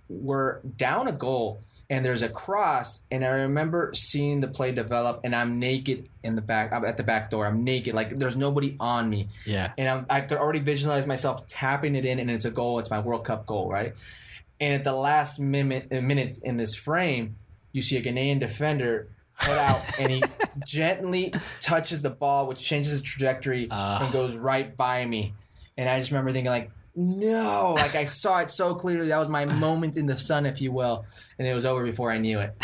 we're 0.08 0.60
down 0.60 1.08
a 1.08 1.12
goal 1.12 1.60
and 1.90 2.04
there's 2.04 2.22
a 2.22 2.28
cross 2.28 3.00
and 3.10 3.24
i 3.24 3.28
remember 3.28 3.90
seeing 3.94 4.40
the 4.40 4.46
play 4.48 4.70
develop 4.72 5.20
and 5.24 5.34
i'm 5.34 5.58
naked 5.58 6.08
in 6.22 6.36
the 6.36 6.40
back 6.42 6.72
I'm 6.72 6.84
at 6.84 6.96
the 6.96 7.02
back 7.02 7.28
door. 7.30 7.46
I'm 7.46 7.64
naked 7.64 7.94
like 7.94 8.10
there's 8.18 8.36
nobody 8.36 8.76
on 8.78 9.10
me. 9.10 9.28
Yeah. 9.44 9.72
and 9.76 9.88
I'm, 9.88 10.06
i 10.08 10.20
could 10.20 10.38
already 10.38 10.60
visualize 10.60 11.06
myself 11.06 11.46
tapping 11.46 11.96
it 11.96 12.04
in 12.04 12.18
and 12.20 12.30
it's 12.30 12.44
a 12.44 12.50
goal. 12.50 12.78
It's 12.78 12.90
my 12.90 13.00
world 13.00 13.24
cup 13.24 13.44
goal 13.46 13.68
right? 13.70 13.94
And 14.60 14.74
at 14.74 14.84
the 14.84 14.92
last 14.92 15.40
minute, 15.40 15.88
uh, 15.90 16.00
minute 16.00 16.38
in 16.42 16.56
this 16.56 16.74
frame 16.74 17.36
you 17.72 17.82
see 17.82 17.96
a 17.96 18.02
ghanaian 18.02 18.38
defender 18.38 19.08
head 19.34 19.58
out 19.58 19.80
and 20.00 20.10
he 20.12 20.22
gently 20.66 21.32
touches 21.60 22.02
the 22.02 22.10
ball 22.10 22.46
which 22.46 22.60
changes 22.62 22.92
its 22.92 23.02
trajectory 23.02 23.66
Ah. 23.70 24.04
and 24.04 24.12
goes 24.12 24.34
right 24.36 24.76
by 24.76 25.04
me. 25.06 25.34
And 25.78 25.88
i 25.88 25.98
just 25.98 26.10
remember 26.12 26.32
thinking 26.32 26.50
like 26.50 26.70
no 26.96 27.74
like 27.78 27.94
i 27.94 28.04
saw 28.04 28.38
it 28.38 28.50
so 28.50 28.74
clearly 28.74 29.08
that 29.08 29.18
was 29.18 29.28
my 29.28 29.44
moment 29.44 29.96
in 29.96 30.06
the 30.06 30.16
sun 30.16 30.44
if 30.44 30.60
you 30.60 30.72
will 30.72 31.04
and 31.38 31.46
it 31.46 31.54
was 31.54 31.64
over 31.64 31.84
before 31.84 32.10
i 32.10 32.18
knew 32.18 32.40
it 32.40 32.54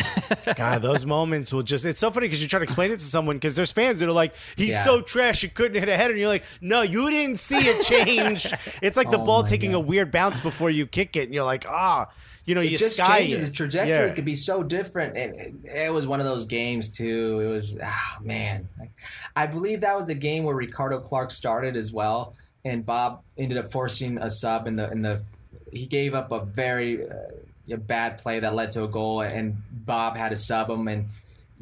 God, 0.56 0.82
those 0.82 1.04
moments 1.06 1.52
will 1.52 1.62
just. 1.62 1.84
It's 1.84 2.00
so 2.00 2.10
funny 2.10 2.26
because 2.26 2.42
you 2.42 2.48
try 2.48 2.58
to 2.58 2.64
explain 2.64 2.90
it 2.90 2.96
to 2.98 3.04
someone 3.04 3.36
because 3.36 3.54
there's 3.54 3.70
fans 3.72 4.00
that 4.00 4.08
are 4.08 4.12
like, 4.12 4.34
he's 4.56 4.70
Yeah. 4.70 4.84
so 4.84 5.00
trash, 5.00 5.42
you 5.44 5.48
couldn't 5.48 5.78
hit 5.78 5.88
a 5.88 5.96
header. 5.96 6.10
And 6.12 6.18
you're 6.20 6.28
like, 6.28 6.44
no, 6.60 6.82
you 6.82 7.08
didn't 7.10 7.38
see 7.38 7.58
it 7.58 7.84
change. 7.84 8.52
it's 8.82 8.96
like 8.96 9.10
the 9.12 9.18
Oh 9.20 9.24
ball 9.24 9.44
taking 9.44 9.70
God. 9.72 9.76
a 9.78 9.80
weird 9.80 10.10
bounce 10.10 10.40
before 10.40 10.68
you 10.70 10.86
kick 10.86 11.16
it. 11.16 11.24
And 11.24 11.34
you're 11.34 11.44
like, 11.44 11.64
ah, 11.68 12.08
you 12.44 12.54
know, 12.56 12.60
it 12.60 12.70
you 12.72 12.78
just 12.78 12.96
sky 12.96 13.20
changes 13.20 13.40
it. 13.40 13.44
the 13.46 13.50
trajectory 13.52 14.08
Yeah. 14.08 14.14
could 14.14 14.24
be 14.24 14.34
so 14.36 14.62
different 14.64 15.16
and 15.16 15.34
it, 15.40 15.54
it 15.86 15.92
was 15.92 16.06
one 16.08 16.18
of 16.20 16.26
those 16.26 16.44
games 16.46 16.88
too 16.88 17.40
it 17.40 17.48
was 17.48 17.76
ah 17.82 18.18
man 18.22 18.68
Like, 18.78 18.90
i 19.36 19.46
believe 19.46 19.80
that 19.82 19.96
was 19.96 20.06
the 20.06 20.14
game 20.14 20.44
where 20.44 20.54
ricardo 20.54 21.00
clark 21.00 21.30
started 21.32 21.76
as 21.76 21.92
well 21.92 22.34
and 22.66 22.84
bob 22.84 23.22
ended 23.38 23.56
up 23.58 23.70
forcing 23.72 24.18
a 24.18 24.28
sub 24.28 24.66
in 24.66 24.76
the 24.76 24.90
in 24.90 25.00
the 25.02 25.22
he 25.72 25.86
gave 25.86 26.14
up 26.14 26.30
a 26.32 26.40
very 26.44 26.90
uh, 27.08 27.76
bad 27.78 28.18
play 28.18 28.40
that 28.40 28.54
led 28.54 28.70
to 28.72 28.84
a 28.84 28.88
goal 28.88 29.20
and 29.22 29.56
bob 29.84 30.16
had 30.16 30.30
to 30.30 30.36
sub 30.36 30.68
him 30.70 30.86
and 30.88 31.08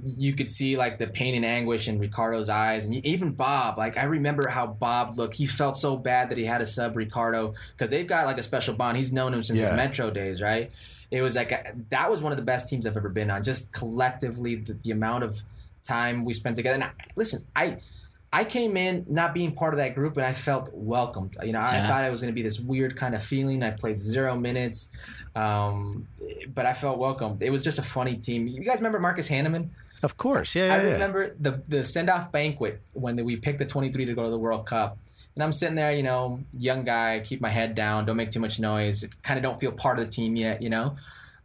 you 0.02 0.32
could 0.32 0.50
see 0.50 0.76
like 0.76 0.98
the 0.98 1.06
pain 1.06 1.36
and 1.36 1.44
anguish 1.44 1.86
in 1.86 2.00
Ricardo's 2.00 2.48
eyes, 2.48 2.84
and 2.84 2.94
even 3.06 3.30
Bob. 3.30 3.78
Like 3.78 3.96
I 3.96 4.02
remember 4.04 4.48
how 4.48 4.66
Bob 4.66 5.16
looked. 5.16 5.34
He 5.36 5.46
felt 5.46 5.76
so 5.78 5.96
bad 5.96 6.30
that 6.30 6.38
he 6.38 6.44
had 6.44 6.58
to 6.58 6.66
sub 6.66 6.96
Ricardo 6.96 7.54
because 7.76 7.90
they've 7.90 8.06
got 8.06 8.26
like 8.26 8.36
a 8.36 8.42
special 8.42 8.74
bond. 8.74 8.96
He's 8.96 9.12
known 9.12 9.32
him 9.32 9.44
since 9.44 9.60
Yeah. 9.60 9.66
his 9.68 9.76
Metro 9.76 10.10
days, 10.10 10.42
right? 10.42 10.72
It 11.12 11.22
was 11.22 11.36
like 11.36 11.52
a, 11.52 11.76
that 11.90 12.10
was 12.10 12.20
one 12.22 12.32
of 12.32 12.38
the 12.38 12.44
best 12.44 12.68
teams 12.68 12.88
I've 12.88 12.96
ever 12.96 13.08
been 13.08 13.30
on. 13.30 13.44
Just 13.44 13.70
collectively, 13.70 14.56
the, 14.56 14.72
the 14.82 14.90
amount 14.90 15.22
of 15.22 15.40
time 15.84 16.24
we 16.24 16.32
spent 16.32 16.56
together. 16.56 16.74
And 16.74 16.84
I, 16.84 16.90
listen, 17.14 17.44
I 17.54 17.76
I 18.34 18.42
came 18.42 18.76
in 18.76 19.06
not 19.08 19.32
being 19.32 19.52
part 19.52 19.74
of 19.74 19.78
that 19.78 19.94
group, 19.94 20.16
and 20.16 20.26
I 20.26 20.32
felt 20.32 20.68
welcomed. 20.72 21.36
You 21.44 21.52
know, 21.52 21.60
I 21.60 21.86
thought 21.86 22.02
it 22.02 22.10
was 22.10 22.20
going 22.20 22.32
to 22.32 22.34
be 22.34 22.42
this 22.42 22.58
weird 22.58 22.96
kind 22.96 23.14
of 23.14 23.22
feeling. 23.22 23.62
I 23.62 23.70
played 23.70 24.00
zero 24.00 24.34
minutes, 24.34 24.88
um, 25.36 26.08
but 26.52 26.66
I 26.66 26.72
felt 26.72 26.98
welcomed. 26.98 27.44
It 27.44 27.50
was 27.50 27.62
just 27.62 27.78
a 27.78 27.82
funny 27.82 28.16
team. 28.16 28.48
You 28.48 28.64
guys 28.64 28.78
remember 28.78 28.98
Marcus 28.98 29.28
Hahnemann? 29.28 29.70
Of 30.02 30.16
course. 30.16 30.56
Yeah. 30.56 30.64
I 30.64 30.66
yeah, 30.66 30.82
yeah. 30.82 30.92
remember 30.94 31.36
the 31.38 31.62
the 31.68 31.84
send 31.84 32.10
off 32.10 32.32
banquet 32.32 32.82
when 32.92 33.24
we 33.24 33.36
picked 33.36 33.60
the 33.60 33.66
23 33.66 34.04
to 34.06 34.14
go 34.14 34.24
to 34.24 34.30
the 34.30 34.38
World 34.38 34.66
Cup. 34.66 34.98
And 35.36 35.44
I'm 35.44 35.52
sitting 35.52 35.76
there, 35.76 35.92
you 35.92 36.02
know, 36.02 36.40
young 36.58 36.82
guy, 36.82 37.20
keep 37.20 37.40
my 37.40 37.50
head 37.50 37.76
down, 37.76 38.04
don't 38.04 38.16
make 38.16 38.32
too 38.32 38.40
much 38.40 38.58
noise, 38.58 39.04
kind 39.22 39.38
of 39.38 39.44
don't 39.44 39.60
feel 39.60 39.70
part 39.70 40.00
of 40.00 40.06
the 40.06 40.10
team 40.10 40.34
yet, 40.34 40.60
you 40.60 40.70
know. 40.70 40.96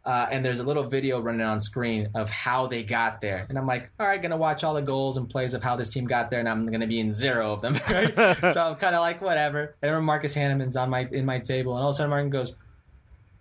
Uh, 0.04 0.26
and 0.30 0.42
there's 0.42 0.60
a 0.60 0.62
little 0.62 0.84
video 0.84 1.20
running 1.20 1.42
on 1.42 1.60
screen 1.60 2.08
of 2.14 2.30
how 2.30 2.66
they 2.66 2.82
got 2.82 3.20
there, 3.20 3.46
and 3.48 3.58
I'm 3.58 3.66
like, 3.66 3.90
all 4.00 4.06
right, 4.06 4.20
gonna 4.20 4.36
watch 4.36 4.64
all 4.64 4.72
the 4.72 4.80
goals 4.80 5.18
and 5.18 5.28
plays 5.28 5.52
of 5.52 5.62
how 5.62 5.76
this 5.76 5.90
team 5.90 6.06
got 6.06 6.30
there, 6.30 6.40
and 6.40 6.48
I'm 6.48 6.70
gonna 6.70 6.86
be 6.86 7.00
in 7.00 7.12
zero 7.12 7.52
of 7.52 7.60
them. 7.60 7.78
Right? 7.88 8.14
so 8.40 8.62
I'm 8.62 8.76
kind 8.76 8.94
of 8.94 9.00
like, 9.00 9.20
whatever. 9.20 9.76
I 9.82 9.86
remember 9.86 10.06
Marcus 10.06 10.34
Hahnemann's 10.34 10.76
on 10.76 10.88
my 10.88 11.06
in 11.12 11.26
my 11.26 11.38
table, 11.38 11.74
and 11.74 11.82
all 11.82 11.90
of 11.90 11.94
a 11.94 11.96
sudden 11.96 12.10
Martin 12.10 12.30
goes, 12.30 12.56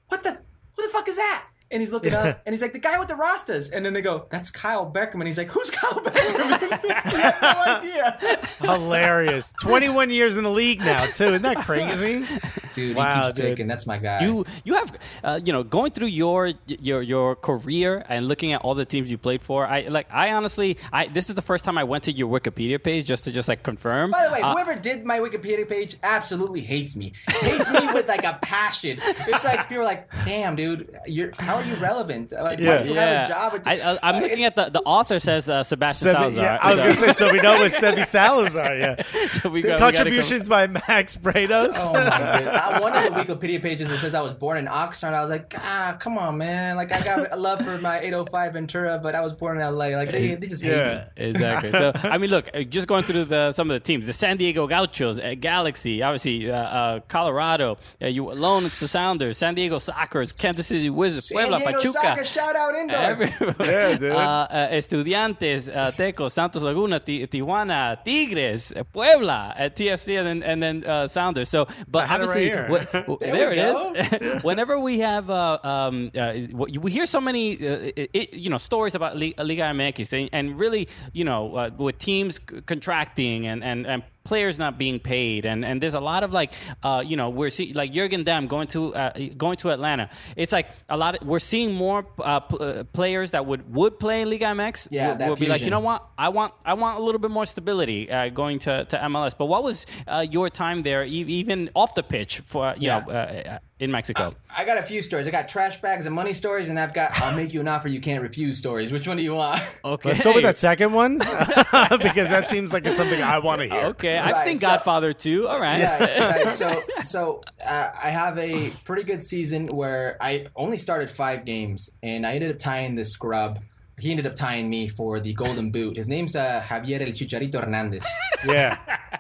what 0.10 0.24
the 0.24 0.38
who 0.76 0.84
the 0.84 0.90
fuck 0.90 1.08
is 1.08 1.16
that? 1.16 1.49
And 1.72 1.82
he's 1.82 1.92
looking 1.92 2.14
up 2.14 2.42
and 2.46 2.54
he's 2.54 2.62
like, 2.62 2.74
the 2.74 2.80
guy 2.80 2.98
with 2.98 3.08
the 3.10 3.14
Rastas. 3.14 3.72
And 3.72 3.86
then 3.86 3.94
they 3.94 4.02
go, 4.02 4.26
that's 4.30 4.50
Kyle 4.50 4.92
Beckerman. 4.92 5.16
And 5.16 5.28
he's 5.28 5.38
like, 5.38 5.50
who's 5.50 5.70
Kyle 5.70 5.94
Beckerman? 6.02 6.82
he 7.12 7.18
had 7.18 7.42
no 7.42 7.62
idea. 7.62 8.18
Hilarious. 8.60 9.54
21 9.62 10.10
years 10.10 10.36
in 10.36 10.44
the 10.44 10.50
league 10.50 10.80
now, 10.80 11.00
too. 11.00 11.26
Isn't 11.26 11.42
that 11.44 11.58
crazy? 11.66 12.26
Dude, 12.74 12.96
Wow, 12.96 13.22
he 13.22 13.28
keeps 13.28 13.38
dude. 13.40 13.46
taking. 13.46 13.68
That's 13.68 13.86
my 13.88 13.98
guy. 13.98 14.22
You 14.22 14.46
you 14.64 14.76
have 14.76 14.98
uh, 15.24 15.40
you 15.44 15.52
know 15.52 15.64
going 15.64 15.92
through 15.92 16.08
your 16.08 16.52
your 16.68 17.02
your 17.02 17.36
career 17.36 18.04
and 18.08 18.28
looking 18.28 18.54
at 18.54 18.62
all 18.62 18.76
the 18.76 18.86
teams 18.86 19.10
you 19.12 19.18
played 19.18 19.42
for. 19.42 19.66
I 19.66 19.82
like 19.82 20.08
I 20.12 20.34
honestly 20.34 20.78
I 20.94 21.08
this 21.08 21.30
is 21.30 21.36
the 21.36 21.42
first 21.42 21.66
time 21.66 21.78
I 21.78 21.84
went 21.84 22.04
to 22.06 22.12
your 22.12 22.30
Wikipedia 22.30 22.82
page 22.82 23.06
just 23.06 23.24
to 23.26 23.32
just 23.32 23.48
like 23.50 23.64
confirm. 23.64 24.12
By 24.12 24.28
the 24.28 24.34
way, 24.34 24.42
Uh, 24.42 24.54
whoever 24.54 24.76
did 24.76 25.04
my 25.06 25.20
Wikipedia 25.20 25.68
page 25.68 25.98
absolutely 26.04 26.62
hates 26.62 26.96
me. 26.96 27.14
Hates 27.28 27.70
me 27.72 27.88
with 27.94 28.08
like 28.08 28.24
a 28.24 28.38
passion. 28.42 28.98
It's 29.02 29.44
like 29.44 29.68
people 29.68 29.82
are 29.82 29.86
like, 29.86 30.08
"Damn, 30.26 30.56
dude, 30.56 30.96
you're 31.08 31.32
how 31.40 31.59
are 31.60 31.66
you 31.66 31.76
relevant? 31.76 32.32
Like, 32.32 32.60
Yeah. 32.60 32.78
why 32.78 32.84
do 32.84 32.90
you 32.90 32.96
have 32.96 33.26
a 33.26 33.34
job?" 33.34 33.54
At 33.56 33.68
I, 33.68 33.92
I, 33.94 34.00
I'm 34.04 34.22
looking 34.22 34.44
at 34.44 34.56
the 34.56 34.70
the 34.70 34.82
author 34.82 35.20
says 35.20 35.50
uh, 35.50 35.64
Sebastian 35.64 36.10
Sebi- 36.10 36.14
Salazar. 36.14 36.44
yeah, 36.44 36.58
I 36.62 36.74
was 36.74 36.82
going 36.84 36.96
to 36.96 37.02
say, 37.02 37.12
so 37.14 37.32
we 37.34 37.40
know 37.42 37.64
it's 37.64 37.80
Sebi 37.80 38.06
Salazar. 38.18 38.76
Yeah. 38.78 39.04
so 39.32 39.50
we 39.50 39.62
got, 39.62 39.74
we 39.74 39.80
Contributions 39.80 40.48
by 40.50 40.68
Max 40.68 41.16
Bretos. 41.16 41.74
Oh 41.78 41.94
my 41.94 42.00
god! 42.00 42.48
Uh, 42.48 42.80
one 42.80 42.96
of 42.96 43.04
the 43.04 43.10
Wikipedia 43.12 43.62
pages 43.62 43.90
that 43.90 44.00
says 44.00 44.14
I 44.14 44.22
was 44.22 44.34
born 44.34 44.58
in 44.58 44.66
Oxnard. 44.66 45.14
I 45.14 45.22
was 45.22 45.30
like, 45.30 45.54
ah, 45.58 45.96
come 46.00 46.18
on, 46.18 46.38
man. 46.38 46.76
Like 46.78 46.92
I 46.92 47.02
got 47.04 47.32
a 47.32 47.36
love 47.38 47.62
for 47.62 47.78
my 47.78 48.00
805 48.00 48.54
Ventura, 48.54 49.00
but 49.02 49.16
I 49.16 49.22
was 49.22 49.34
born 49.34 49.60
in 49.60 49.64
LA. 49.64 49.88
Like 49.88 50.12
they, 50.12 50.36
they 50.36 50.48
just 50.48 50.64
hate 50.64 50.72
Yeah. 50.78 51.06
me. 51.18 51.26
exactly. 51.26 51.72
So 51.72 51.92
I 51.96 52.18
mean, 52.18 52.30
look, 52.30 52.50
uh, 52.54 52.62
just 52.64 52.88
going 52.88 53.04
through 53.04 53.26
the 53.26 53.52
some 53.52 53.70
of 53.70 53.76
the 53.76 53.80
teams: 53.80 54.06
the 54.08 54.14
San 54.14 54.38
Diego 54.38 54.68
Gauchos, 54.68 55.20
uh, 55.20 55.36
Galaxy, 55.40 56.02
obviously 56.02 56.50
uh, 56.52 56.56
uh, 56.56 57.00
Colorado. 57.08 57.78
Uh, 58.02 58.08
you 58.08 58.32
alone, 58.32 58.66
it's 58.66 58.80
the 58.80 58.88
Sounders, 58.88 59.38
San 59.38 59.56
Diego 59.56 59.78
Sockers, 59.78 60.36
Kansas 60.38 60.68
City 60.68 60.90
Wizards, 60.90 61.28
San 61.28 61.49
Puebla, 61.50 61.58
Diego 61.60 61.72
Pachuca. 61.80 62.02
Soccer, 62.02 62.26
shout 62.26 62.56
out 62.56 62.76
indoor. 62.76 62.98
Everywhere. 62.98 63.56
Yeah, 63.70 63.98
dude. 63.98 64.12
Uh, 64.12 64.48
uh, 64.50 64.70
Estudiantes, 64.70 65.70
uh, 65.70 65.92
Tecos, 65.92 66.32
Santos 66.32 66.62
Laguna, 66.64 67.00
Ti- 67.00 67.28
Tijuana, 67.28 68.04
Tigres, 68.04 68.74
uh, 68.76 68.84
Puebla, 68.84 69.54
at 69.58 69.76
TFC, 69.76 70.18
and 70.20 70.28
then 70.28 70.44
and 70.44 70.62
then 70.64 70.84
uh, 70.86 71.08
Sounders. 71.08 71.50
So, 71.50 71.68
but 71.88 72.04
I 72.04 72.08
had 72.08 72.22
it 72.22 72.28
right 72.28 72.30
obviously, 72.30 72.46
here. 72.46 72.68
wh- 72.68 73.14
wh- 73.16 73.20
There 73.20 73.36
there, 73.36 73.50
we 73.50 73.60
it 73.60 74.22
is. 74.38 74.44
Whenever 74.50 74.80
we 74.80 75.00
have, 75.00 75.30
uh, 75.30 75.60
um, 75.64 76.12
uh, 76.18 76.34
we 76.54 76.92
hear 76.92 77.06
so 77.06 77.20
many, 77.22 77.56
uh, 77.56 77.92
it, 77.96 78.10
it- 78.14 78.34
you 78.34 78.50
know, 78.50 78.58
stories 78.58 78.96
about 78.96 79.18
Li- 79.18 79.36
Liga 79.38 79.64
MX, 79.64 80.14
and, 80.20 80.30
and 80.34 80.60
really, 80.60 80.88
you 81.14 81.24
know, 81.26 81.56
uh, 81.56 81.70
with 81.78 81.98
teams 81.98 82.40
contracting 82.40 83.46
and 83.48 83.64
and 83.64 83.86
and 83.88 84.04
players 84.30 84.56
not 84.66 84.74
being 84.84 85.00
paid, 85.14 85.42
and, 85.52 85.60
and 85.68 85.76
there's 85.82 85.96
a 86.04 86.06
lot 86.12 86.22
of 86.24 86.30
like, 86.40 86.52
uh, 86.84 87.04
you 87.10 87.16
know, 87.20 87.30
we're 87.40 87.50
seeing 87.58 87.74
like 87.82 87.92
Jurgen 87.98 88.24
Damm 88.24 88.48
going 88.56 88.68
to 88.76 88.82
uh, 88.96 89.12
going 89.44 89.58
to 89.64 89.68
Atlanta. 89.76 90.06
It's 90.42 90.54
like 90.58 90.68
a 90.88 90.98
lot. 91.04 91.12
Of, 91.16 91.28
we're 91.28 91.46
seeing 91.54 91.72
more 91.86 92.00
uh, 92.20 92.40
p- 92.50 92.58
uh, 92.60 92.84
players 93.00 93.32
that 93.32 93.44
would 93.50 93.62
would 93.80 93.94
play 94.00 94.22
in 94.22 94.30
Liga 94.30 94.46
MX. 94.60 94.88
Yeah, 94.92 95.14
that 95.20 95.28
will 95.30 95.36
be 95.46 95.48
like, 95.54 95.62
you 95.68 95.72
know 95.76 95.80
what, 95.90 96.00
I 96.18 96.30
want 96.38 96.54
I 96.72 96.74
want 96.84 96.94
a 97.00 97.04
little 97.08 97.20
bit 97.26 97.32
more 97.32 97.46
stability 97.46 98.02
uh, 98.12 98.30
going 98.42 98.60
to, 98.66 98.86
to 98.92 98.96
MLS. 99.10 99.34
But 99.38 99.48
what 99.54 99.64
was 99.64 99.86
uh, 100.08 100.26
your 100.36 100.48
time 100.50 100.84
there, 100.84 101.04
e- 101.04 101.10
even 101.42 101.70
off 101.76 101.92
the 101.96 102.04
pitch 102.04 102.40
for 102.52 102.74
you 102.78 102.88
Yeah. 102.88 103.00
know 103.00 103.12
uh, 103.20 103.60
in 103.80 103.92
Mexico? 103.92 104.34
I 104.56 104.66
got 104.66 104.78
a 104.78 104.82
few 104.82 105.02
stories. 105.02 105.28
I 105.28 105.32
got 105.32 105.48
trash 105.50 105.80
bags 105.82 106.06
and 106.06 106.14
money 106.14 106.34
stories, 106.34 106.70
and 106.70 106.80
I've 106.80 106.94
got 106.94 107.20
I'll 107.22 107.36
make 107.36 107.54
you 107.54 107.62
an 107.62 107.68
offer 107.68 107.88
you 107.88 108.00
can't 108.02 108.22
refuse 108.22 108.58
stories. 108.58 108.92
Which 108.92 109.08
one 109.08 109.18
do 109.18 109.24
you 109.24 109.36
want? 109.36 109.62
Okay, 109.86 110.10
Let's 110.10 110.22
go 110.24 110.34
with 110.34 110.44
that 110.44 110.58
second 110.58 110.92
one 110.94 111.18
because 111.20 112.28
that 112.30 112.48
seems 112.50 112.74
like 112.74 112.86
it's 112.86 112.98
something 112.98 113.22
I 113.22 113.40
want 113.40 113.62
to 113.62 113.68
hear. 113.70 113.86
Okay, 113.88 114.18
I've 114.18 114.34
Right, 114.34 114.46
seen 114.46 114.58
so- 114.60 114.68
Godfather 114.68 115.14
too. 115.14 115.48
All 115.48 115.60
right. 115.60 115.80
yeah, 115.80 116.30
right. 116.44 116.54
So, 116.54 116.82
so 117.04 117.42
uh, 117.66 117.90
I 118.04 118.10
have 118.10 118.38
a 118.38 118.70
pretty 118.84 119.04
good 119.04 119.24
season 119.24 119.68
where 119.68 120.18
I 120.22 120.46
only 120.56 120.78
started 120.78 121.10
five 121.10 121.46
games, 121.46 121.90
and 122.04 122.26
I 122.26 122.34
ended 122.34 122.52
up 122.52 122.60
tying 122.60 122.96
this 122.96 123.12
scrub. 123.12 123.60
He 124.00 124.12
ended 124.12 124.26
up 124.26 124.36
tying 124.36 124.70
me 124.70 124.88
for 124.88 125.20
the 125.20 125.34
Golden 125.34 125.72
Boot. 125.72 125.98
His 125.98 126.08
name's 126.08 126.36
uh, 126.36 126.62
Javier 126.66 127.02
El 127.02 127.08
Chicharito 127.08 127.62
Hernandez. 127.64 128.06
Yeah, 128.48 128.78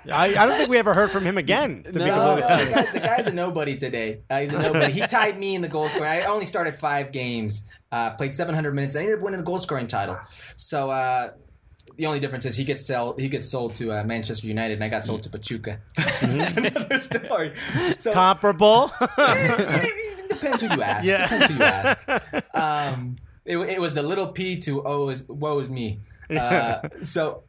I, 0.09 0.27
I 0.27 0.45
don't 0.45 0.55
think 0.55 0.69
we 0.69 0.77
ever 0.77 0.93
heard 0.93 1.11
from 1.11 1.25
him 1.25 1.38
again. 1.38 1.84
To 1.84 1.91
No, 1.91 2.05
no, 2.05 2.36
the, 2.36 2.41
guy, 2.41 2.84
the 2.93 2.99
guy's 3.01 3.27
a 3.27 3.34
nobody 3.34 3.75
today. 3.75 4.21
Uh, 4.30 4.39
he's 4.39 4.53
a 4.53 4.61
nobody. 4.61 4.93
He 4.93 5.01
tied 5.01 5.38
me 5.38 5.55
in 5.55 5.61
the 5.61 5.67
goal 5.67 5.89
scoring. 5.89 6.09
I 6.09 6.21
only 6.23 6.45
started 6.45 6.75
five 6.75 7.11
games, 7.11 7.63
uh, 7.91 8.11
played 8.11 8.34
700 8.34 8.73
minutes. 8.73 8.95
I 8.95 9.01
ended 9.01 9.17
up 9.17 9.21
winning 9.21 9.41
the 9.41 9.45
goal 9.45 9.57
scoring 9.59 9.88
title. 9.88 10.17
So 10.55 10.89
uh, 10.89 11.32
the 11.97 12.05
only 12.05 12.21
difference 12.21 12.45
is 12.45 12.55
he 12.55 12.63
gets 12.63 12.86
sell 12.86 13.13
he 13.17 13.27
gets 13.27 13.49
sold 13.49 13.75
to 13.75 13.91
uh, 13.91 14.03
Manchester 14.05 14.47
United, 14.47 14.75
and 14.75 14.84
I 14.86 14.88
got 14.88 15.03
sold 15.03 15.23
to 15.23 15.30
Pachuca. 15.30 15.80
That's 15.95 16.55
another 16.55 16.99
story. 17.01 17.53
So 17.97 18.13
Comparable. 18.13 18.93
it, 19.01 20.19
it 20.19 20.30
depends 20.30 20.61
who 20.61 20.73
you 20.73 20.82
ask. 20.82 21.05
Yeah. 21.05 21.23
Depends 21.23 21.47
who 21.47 21.53
you 21.55 21.63
ask. 21.63 22.55
Um, 22.55 23.17
it, 23.49 23.57
it 23.57 23.81
was 23.81 23.95
the 23.95 24.03
little 24.03 24.27
P 24.27 24.59
to 24.61 24.85
oh 24.85 25.09
is 25.09 25.27
woe 25.27 25.59
is 25.59 25.69
me. 25.69 25.99
Uh, 26.29 26.87
so 27.01 27.41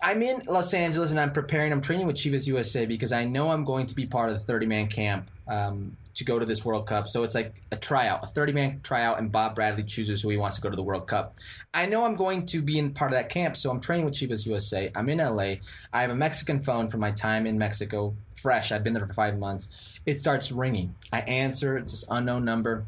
I'm 0.00 0.22
in 0.22 0.42
Los 0.46 0.72
Angeles 0.72 1.10
and 1.10 1.18
I'm 1.18 1.32
preparing. 1.32 1.72
I'm 1.72 1.80
training 1.80 2.06
with 2.06 2.14
Chivas 2.14 2.46
USA 2.46 2.86
because 2.86 3.10
I 3.10 3.24
know 3.24 3.50
I'm 3.50 3.64
going 3.64 3.86
to 3.86 3.94
be 3.96 4.06
part 4.06 4.30
of 4.30 4.38
the 4.38 4.44
30 4.44 4.66
man 4.66 4.86
camp 4.86 5.28
um, 5.48 5.96
to 6.14 6.24
go 6.24 6.38
to 6.38 6.46
this 6.46 6.64
World 6.64 6.86
Cup. 6.86 7.08
So 7.08 7.24
it's 7.24 7.34
like 7.34 7.60
a 7.72 7.76
tryout, 7.76 8.22
a 8.22 8.28
30 8.28 8.52
man 8.52 8.80
tryout, 8.84 9.18
and 9.18 9.32
Bob 9.32 9.56
Bradley 9.56 9.82
chooses 9.82 10.22
who 10.22 10.28
he 10.28 10.36
wants 10.36 10.54
to 10.54 10.62
go 10.62 10.70
to 10.70 10.76
the 10.76 10.82
World 10.82 11.08
Cup. 11.08 11.34
I 11.74 11.86
know 11.86 12.04
I'm 12.04 12.14
going 12.14 12.46
to 12.46 12.62
be 12.62 12.78
in 12.78 12.94
part 12.94 13.10
of 13.10 13.16
that 13.16 13.30
camp, 13.30 13.56
so 13.56 13.68
I'm 13.68 13.80
training 13.80 14.04
with 14.04 14.14
Chivas 14.14 14.46
USA. 14.46 14.92
I'm 14.94 15.08
in 15.08 15.18
LA. 15.18 15.54
I 15.92 16.02
have 16.02 16.10
a 16.10 16.14
Mexican 16.14 16.62
phone 16.62 16.88
from 16.88 17.00
my 17.00 17.10
time 17.10 17.46
in 17.46 17.58
Mexico, 17.58 18.14
fresh. 18.34 18.70
I've 18.70 18.84
been 18.84 18.92
there 18.92 19.04
for 19.04 19.12
five 19.12 19.40
months. 19.40 19.68
It 20.06 20.20
starts 20.20 20.52
ringing. 20.52 20.94
I 21.12 21.22
answer. 21.22 21.76
It's 21.76 21.92
this 21.92 22.04
unknown 22.08 22.44
number, 22.44 22.86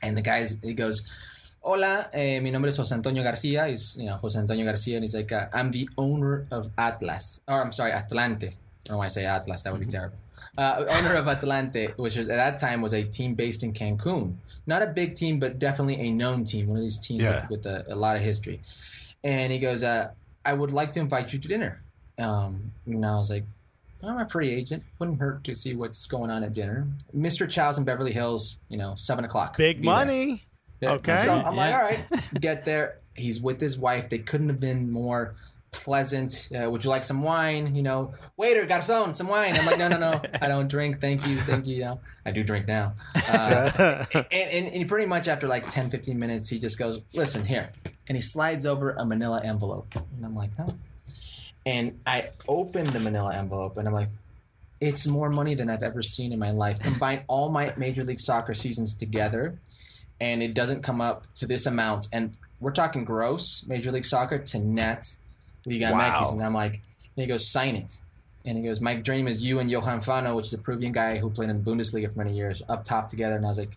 and 0.00 0.16
the 0.16 0.22
guy 0.22 0.46
he 0.62 0.72
goes. 0.72 1.02
Hola, 1.62 2.08
eh, 2.12 2.40
mi 2.40 2.50
nombre 2.50 2.70
es 2.70 2.76
Jose 2.78 2.94
Antonio 2.94 3.22
Garcia. 3.22 3.68
He's, 3.68 3.96
you 3.98 4.06
know, 4.06 4.16
Jose 4.16 4.38
Antonio 4.38 4.64
Garcia, 4.64 4.96
and 4.96 5.04
he's 5.04 5.14
like, 5.14 5.30
uh, 5.30 5.46
I'm 5.52 5.70
the 5.70 5.88
owner 5.98 6.46
of 6.50 6.70
Atlas. 6.78 7.40
Or, 7.46 7.60
I'm 7.62 7.72
sorry, 7.72 7.92
Atlante. 7.92 8.48
I 8.48 8.54
don't 8.86 8.98
why 8.98 9.04
I 9.04 9.08
say 9.08 9.26
Atlas. 9.26 9.62
That 9.62 9.72
would 9.72 9.80
be 9.80 9.86
terrible. 9.86 10.16
Uh, 10.56 10.84
owner 10.88 11.14
of 11.14 11.26
Atlante, 11.26 11.96
which 11.98 12.16
was 12.16 12.28
at 12.28 12.36
that 12.36 12.56
time 12.58 12.80
was 12.80 12.94
a 12.94 13.02
team 13.02 13.34
based 13.34 13.62
in 13.62 13.72
Cancun. 13.74 14.36
Not 14.66 14.82
a 14.82 14.86
big 14.86 15.14
team, 15.14 15.38
but 15.38 15.58
definitely 15.58 15.96
a 16.00 16.10
known 16.10 16.44
team. 16.44 16.68
One 16.68 16.78
of 16.78 16.82
these 16.82 16.98
teams 16.98 17.20
Yeah. 17.20 17.42
with, 17.50 17.64
with 17.64 17.66
a, 17.66 17.84
a 17.92 17.94
lot 17.94 18.16
of 18.16 18.22
history. 18.22 18.60
And 19.22 19.52
he 19.52 19.58
goes, 19.58 19.84
uh, 19.84 20.10
I 20.44 20.54
would 20.54 20.72
like 20.72 20.92
to 20.92 21.00
invite 21.00 21.32
you 21.34 21.38
to 21.40 21.46
dinner. 21.48 21.82
Um, 22.18 22.72
and 22.86 23.04
I 23.04 23.16
was 23.16 23.30
like, 23.30 23.44
I'm 24.02 24.18
a 24.18 24.26
free 24.28 24.50
agent. 24.50 24.82
Wouldn't 24.98 25.20
hurt 25.20 25.44
to 25.44 25.54
see 25.54 25.74
what's 25.76 26.06
going 26.06 26.30
on 26.30 26.42
at 26.42 26.54
dinner. 26.54 26.86
Mr. 27.14 27.48
Chow's 27.48 27.76
in 27.76 27.84
Beverly 27.84 28.12
Hills, 28.14 28.58
you 28.70 28.78
know, 28.78 28.94
seven 28.96 29.26
o'clock. 29.26 29.58
Big 29.58 29.84
money. 29.84 30.26
there. 30.26 30.38
Money. 30.82 31.00
Yeah. 31.06 31.14
Okay. 31.14 31.24
So 31.24 31.34
I'm 31.34 31.56
like, 31.56 31.74
all 31.74 31.82
right, 31.82 32.04
get 32.40 32.64
there. 32.64 32.98
He's 33.14 33.40
with 33.40 33.60
his 33.60 33.78
wife. 33.78 34.08
They 34.08 34.18
couldn't 34.18 34.48
have 34.48 34.60
been 34.60 34.90
more 34.90 35.34
pleasant. 35.72 36.48
Uh, 36.54 36.70
would 36.70 36.84
you 36.84 36.90
like 36.90 37.04
some 37.04 37.22
wine? 37.22 37.74
You 37.74 37.82
know, 37.82 38.12
waiter, 38.36 38.66
garçon, 38.66 39.14
some 39.14 39.28
wine. 39.28 39.56
I'm 39.56 39.66
like, 39.66 39.78
no, 39.78 39.88
no, 39.88 39.98
no, 39.98 40.20
I 40.40 40.48
don't 40.48 40.68
drink. 40.68 41.00
Thank 41.00 41.26
you, 41.26 41.36
thank 41.38 41.66
you. 41.66 41.76
you 41.76 41.84
know, 41.84 42.00
I 42.24 42.30
do 42.30 42.42
drink 42.42 42.66
now. 42.66 42.94
Uh, 43.28 44.04
and, 44.14 44.26
and, 44.32 44.68
and 44.68 44.88
pretty 44.88 45.06
much 45.06 45.28
after 45.28 45.46
like 45.46 45.68
10, 45.68 45.90
15 45.90 46.18
minutes, 46.18 46.48
he 46.48 46.58
just 46.58 46.78
goes, 46.78 47.00
listen, 47.12 47.44
here. 47.44 47.70
And 48.08 48.16
he 48.16 48.22
slides 48.22 48.66
over 48.66 48.90
a 48.92 49.04
manila 49.04 49.40
envelope. 49.42 49.94
And 49.94 50.24
I'm 50.24 50.34
like, 50.34 50.50
huh? 50.56 50.72
And 51.66 52.00
I 52.06 52.30
open 52.48 52.86
the 52.86 53.00
manila 53.00 53.34
envelope 53.36 53.76
and 53.76 53.86
I'm 53.86 53.94
like, 53.94 54.08
it's 54.80 55.06
more 55.06 55.28
money 55.28 55.54
than 55.54 55.68
I've 55.68 55.82
ever 55.82 56.02
seen 56.02 56.32
in 56.32 56.38
my 56.38 56.52
life. 56.52 56.80
Combine 56.80 57.22
all 57.28 57.50
my 57.50 57.74
Major 57.76 58.02
League 58.02 58.18
Soccer 58.20 58.54
seasons 58.54 58.94
together, 58.94 59.58
and 60.20 60.42
it 60.42 60.54
doesn't 60.54 60.82
come 60.82 61.00
up 61.00 61.26
to 61.34 61.46
this 61.46 61.66
amount. 61.66 62.08
And 62.12 62.36
we're 62.60 62.72
talking 62.72 63.04
gross 63.04 63.64
Major 63.66 63.90
League 63.90 64.04
Soccer 64.04 64.38
to 64.38 64.58
net 64.58 65.14
Liga 65.64 65.90
Wow. 65.92 66.20
MX. 66.22 66.32
And 66.32 66.42
I'm 66.42 66.54
like, 66.54 66.72
and 66.72 67.24
he 67.24 67.26
goes, 67.26 67.46
sign 67.50 67.76
it. 67.76 67.98
And 68.44 68.56
he 68.56 68.64
goes, 68.64 68.80
my 68.80 68.94
dream 68.94 69.28
is 69.28 69.42
you 69.42 69.58
and 69.58 69.70
Johan 69.70 70.00
Fano, 70.00 70.34
which 70.36 70.46
is 70.46 70.54
a 70.54 70.58
Peruvian 70.58 70.92
guy 70.92 71.18
who 71.18 71.30
played 71.30 71.50
in 71.50 71.62
the 71.62 71.70
Bundesliga 71.70 72.12
for 72.12 72.18
many 72.18 72.34
years, 72.34 72.62
up 72.68 72.84
top 72.84 73.08
together. 73.08 73.36
And 73.36 73.44
I 73.44 73.48
was 73.48 73.58
like, 73.58 73.76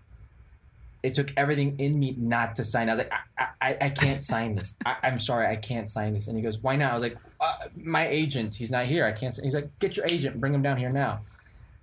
it 1.02 1.16
took 1.16 1.32
everything 1.36 1.78
in 1.80 2.00
me 2.00 2.16
not 2.18 2.56
to 2.56 2.64
sign. 2.64 2.88
I 2.88 2.94
was 2.94 3.00
like, 3.00 3.12
I, 3.38 3.48
I, 3.62 3.78
I 3.82 3.90
can't 3.90 4.24
sign 4.24 4.56
this. 4.56 4.76
I, 4.86 4.96
I'm 5.04 5.20
sorry, 5.20 5.48
I 5.48 5.58
can't 5.58 5.90
sign 5.90 6.14
this. 6.14 6.28
And 6.28 6.38
he 6.38 6.42
goes, 6.42 6.60
why 6.60 6.78
not? 6.78 6.92
I 6.92 6.94
was 6.94 7.04
like, 7.04 7.18
uh, 7.42 7.56
my 7.76 8.08
agent, 8.08 8.56
he's 8.56 8.72
not 8.72 8.86
here. 8.86 9.06
I 9.06 9.12
can't. 9.12 9.36
Sign. 9.36 9.44
He's 9.44 9.54
like, 9.54 9.68
get 9.80 9.98
your 9.98 10.06
agent, 10.06 10.40
bring 10.40 10.54
him 10.54 10.62
down 10.62 10.78
here 10.78 10.90
now. 10.90 11.22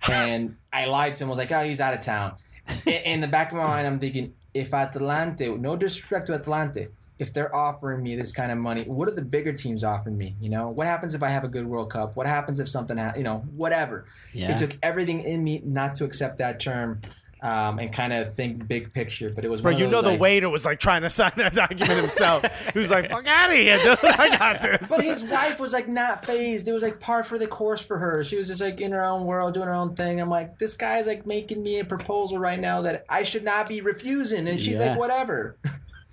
And 0.09 0.57
I 0.73 0.85
lied 0.85 1.15
to 1.17 1.23
him. 1.23 1.29
I 1.29 1.29
was 1.29 1.37
like, 1.37 1.51
oh, 1.51 1.63
he's 1.63 1.79
out 1.79 1.93
of 1.93 1.99
town. 2.01 2.33
In, 2.87 2.93
in 2.93 3.21
the 3.21 3.27
back 3.27 3.51
of 3.51 3.57
my 3.59 3.67
mind, 3.67 3.85
I'm 3.85 3.99
thinking, 3.99 4.33
if 4.53 4.71
Atlante, 4.71 5.59
no 5.59 5.75
disrespect 5.75 6.27
to 6.27 6.37
Atlante, 6.37 6.89
if 7.19 7.31
they're 7.31 7.55
offering 7.55 8.01
me 8.01 8.15
this 8.15 8.31
kind 8.31 8.51
of 8.51 8.57
money, 8.57 8.83
what 8.83 9.07
are 9.07 9.13
the 9.13 9.21
bigger 9.21 9.53
teams 9.53 9.83
offering 9.83 10.17
me? 10.17 10.35
You 10.41 10.49
know, 10.49 10.67
what 10.67 10.87
happens 10.87 11.13
if 11.13 11.21
I 11.21 11.29
have 11.29 11.43
a 11.43 11.47
good 11.47 11.67
World 11.67 11.91
Cup? 11.91 12.15
What 12.15 12.25
happens 12.25 12.59
if 12.59 12.67
something, 12.67 12.97
ha- 12.97 13.13
you 13.15 13.21
know, 13.21 13.39
whatever. 13.55 14.05
Yeah. 14.33 14.51
It 14.51 14.57
took 14.57 14.75
everything 14.81 15.21
in 15.21 15.43
me 15.43 15.61
not 15.63 15.93
to 15.95 16.03
accept 16.03 16.39
that 16.39 16.59
term 16.59 17.01
um, 17.43 17.79
and 17.79 17.91
kind 17.91 18.13
of 18.13 18.33
think 18.35 18.67
big 18.67 18.93
picture. 18.93 19.31
But 19.33 19.43
it 19.43 19.49
was 19.49 19.61
Bro, 19.61 19.71
one 19.71 19.75
of 19.75 19.79
you 19.81 19.87
know 19.87 19.97
those, 20.01 20.03
the 20.03 20.09
like- 20.11 20.19
waiter 20.19 20.49
was 20.49 20.63
like 20.65 20.79
trying 20.79 21.01
to 21.01 21.09
sign 21.09 21.31
that 21.37 21.55
document 21.55 21.89
himself. 21.91 22.45
he 22.73 22.79
was 22.79 22.91
like, 22.91 23.09
"Fuck 23.09 23.25
out 23.27 23.49
of 23.49 23.55
here, 23.55 23.77
dude! 23.77 23.97
I 24.03 24.37
got 24.37 24.61
this." 24.61 24.87
But 24.89 25.03
his 25.03 25.23
wife 25.23 25.59
was 25.59 25.73
like 25.73 25.87
not 25.87 26.25
phased. 26.25 26.67
It 26.67 26.73
was 26.73 26.83
like 26.83 26.99
par 26.99 27.23
for 27.23 27.37
the 27.39 27.47
course 27.47 27.83
for 27.83 27.97
her. 27.97 28.23
She 28.23 28.35
was 28.37 28.47
just 28.47 28.61
like 28.61 28.79
in 28.79 28.91
her 28.91 29.03
own 29.03 29.25
world, 29.25 29.53
doing 29.55 29.67
her 29.67 29.73
own 29.73 29.95
thing. 29.95 30.21
I'm 30.21 30.29
like, 30.29 30.57
this 30.59 30.75
guy's 30.75 31.07
like 31.07 31.25
making 31.25 31.63
me 31.63 31.79
a 31.79 31.85
proposal 31.85 32.37
right 32.37 32.59
now 32.59 32.81
that 32.83 33.05
I 33.09 33.23
should 33.23 33.43
not 33.43 33.67
be 33.67 33.81
refusing, 33.81 34.47
and 34.47 34.59
she's 34.61 34.77
Yeah. 34.77 34.89
like, 34.91 34.99
whatever. 34.99 35.57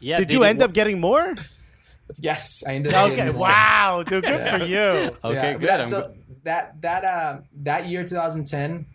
yeah. 0.00 0.18
Did 0.18 0.32
you 0.32 0.44
end 0.44 0.62
up 0.62 0.72
getting 0.72 0.98
more? 1.00 1.34
yes, 2.18 2.64
I 2.66 2.74
ended 2.74 2.94
up. 2.94 3.06
Okay, 3.08 3.16
getting- 3.16 3.36
wow, 3.38 4.02
dude, 4.06 4.24
good 4.24 4.48
for 4.60 4.64
you. 4.64 4.78
Okay, 4.78 5.34
Yeah, 5.34 5.52
good. 5.54 5.68
That, 5.68 5.88
so 5.88 6.14
that 6.44 6.80
that 6.80 7.04
uh, 7.04 7.38
that 7.60 7.86
year, 7.86 8.02
2010, 8.04 8.86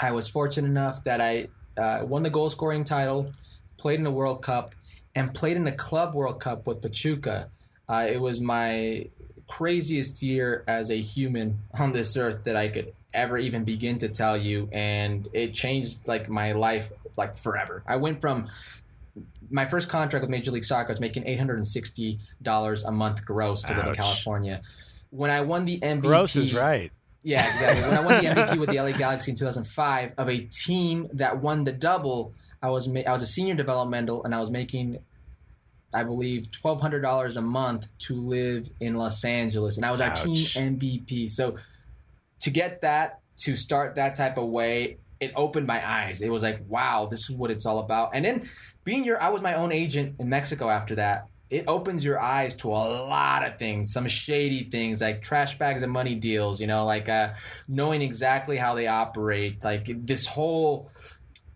I 0.00 0.10
was 0.10 0.26
fortunate 0.26 0.66
enough 0.68 1.04
that 1.04 1.20
I 1.20 1.48
uh, 1.78 2.04
won 2.04 2.22
the 2.22 2.30
goal 2.30 2.48
scoring 2.48 2.84
title, 2.84 3.32
played 3.76 3.98
in 3.98 4.04
the 4.04 4.10
World 4.10 4.42
Cup, 4.42 4.74
and 5.14 5.32
played 5.32 5.56
in 5.56 5.64
the 5.64 5.72
Club 5.72 6.14
World 6.14 6.40
Cup 6.40 6.66
with 6.66 6.82
Pachuca. 6.82 7.50
Uh, 7.88 8.06
it 8.08 8.20
was 8.20 8.40
my 8.40 9.06
craziest 9.46 10.22
year 10.22 10.64
as 10.68 10.90
a 10.90 11.00
human 11.00 11.58
on 11.78 11.92
this 11.92 12.16
earth 12.16 12.44
that 12.44 12.56
I 12.56 12.68
could 12.68 12.92
ever 13.14 13.38
even 13.38 13.64
begin 13.64 13.98
to 13.98 14.08
tell 14.08 14.36
you, 14.36 14.68
and 14.72 15.28
it 15.32 15.54
changed 15.54 16.06
like 16.06 16.28
my 16.28 16.52
life 16.52 16.90
like 17.16 17.34
forever. 17.34 17.82
I 17.86 17.96
went 17.96 18.20
from 18.20 18.48
my 19.50 19.66
first 19.66 19.88
contract 19.88 20.22
with 20.22 20.30
Major 20.30 20.50
League 20.50 20.64
Soccer 20.64 20.90
I 20.90 20.92
was 20.92 21.00
making 21.00 21.26
eight 21.26 21.38
hundred 21.38 21.56
and 21.56 21.66
sixty 21.66 22.18
dollars 22.42 22.84
a 22.84 22.92
month 22.92 23.24
gross 23.24 23.62
to 23.62 23.74
live 23.74 23.86
in 23.86 23.94
California. 23.94 24.62
When 25.10 25.30
I 25.30 25.40
won 25.40 25.64
the 25.64 25.78
MVP, 25.80 26.02
Gross 26.02 26.36
is 26.36 26.54
right. 26.54 26.92
Yeah, 27.22 27.44
exactly. 27.50 27.88
When 27.88 27.98
I 27.98 28.00
won 28.00 28.24
the 28.24 28.30
MVP 28.30 28.58
with 28.58 28.70
the 28.70 28.80
LA 28.80 28.92
Galaxy 28.92 29.32
in 29.32 29.36
2005 29.36 30.12
of 30.16 30.28
a 30.28 30.38
team 30.38 31.08
that 31.14 31.40
won 31.40 31.64
the 31.64 31.72
double, 31.72 32.32
I 32.62 32.70
was 32.70 32.88
ma- 32.88 33.02
I 33.06 33.12
was 33.12 33.22
a 33.22 33.26
senior 33.26 33.54
developmental 33.54 34.24
and 34.24 34.34
I 34.34 34.38
was 34.38 34.50
making, 34.50 34.98
I 35.92 36.04
believe, 36.04 36.50
twelve 36.50 36.80
hundred 36.80 37.00
dollars 37.00 37.36
a 37.36 37.42
month 37.42 37.86
to 38.00 38.14
live 38.14 38.68
in 38.80 38.94
Los 38.94 39.24
Angeles, 39.24 39.76
and 39.76 39.84
I 39.84 39.90
was 39.90 40.00
our 40.00 40.14
team 40.14 40.34
MVP. 40.34 41.28
So 41.30 41.56
to 42.40 42.50
get 42.50 42.82
that 42.82 43.20
to 43.38 43.56
start 43.56 43.96
that 43.96 44.14
type 44.16 44.36
of 44.36 44.48
way, 44.48 44.98
it 45.20 45.32
opened 45.36 45.66
my 45.66 45.86
eyes. 45.86 46.20
It 46.20 46.30
was 46.30 46.42
like, 46.42 46.60
wow, 46.68 47.06
this 47.10 47.28
is 47.28 47.30
what 47.30 47.50
it's 47.50 47.66
all 47.66 47.78
about. 47.80 48.10
And 48.14 48.24
then 48.24 48.48
being 48.84 49.04
your, 49.04 49.20
I 49.20 49.28
was 49.28 49.42
my 49.42 49.54
own 49.54 49.72
agent 49.72 50.16
in 50.18 50.28
Mexico 50.28 50.68
after 50.68 50.94
that. 50.96 51.26
It 51.50 51.64
opens 51.66 52.04
your 52.04 52.20
eyes 52.20 52.54
to 52.56 52.68
a 52.68 52.84
lot 53.08 53.46
of 53.46 53.58
things, 53.58 53.92
some 53.92 54.06
shady 54.06 54.68
things 54.68 55.00
like 55.00 55.22
trash 55.22 55.58
bags 55.58 55.82
and 55.82 55.90
money 55.90 56.14
deals, 56.14 56.60
you 56.60 56.66
know, 56.66 56.84
like 56.84 57.08
uh, 57.08 57.34
knowing 57.66 58.02
exactly 58.02 58.56
how 58.56 58.74
they 58.74 58.86
operate, 58.86 59.64
like 59.64 59.88
this 60.06 60.26
whole 60.26 60.90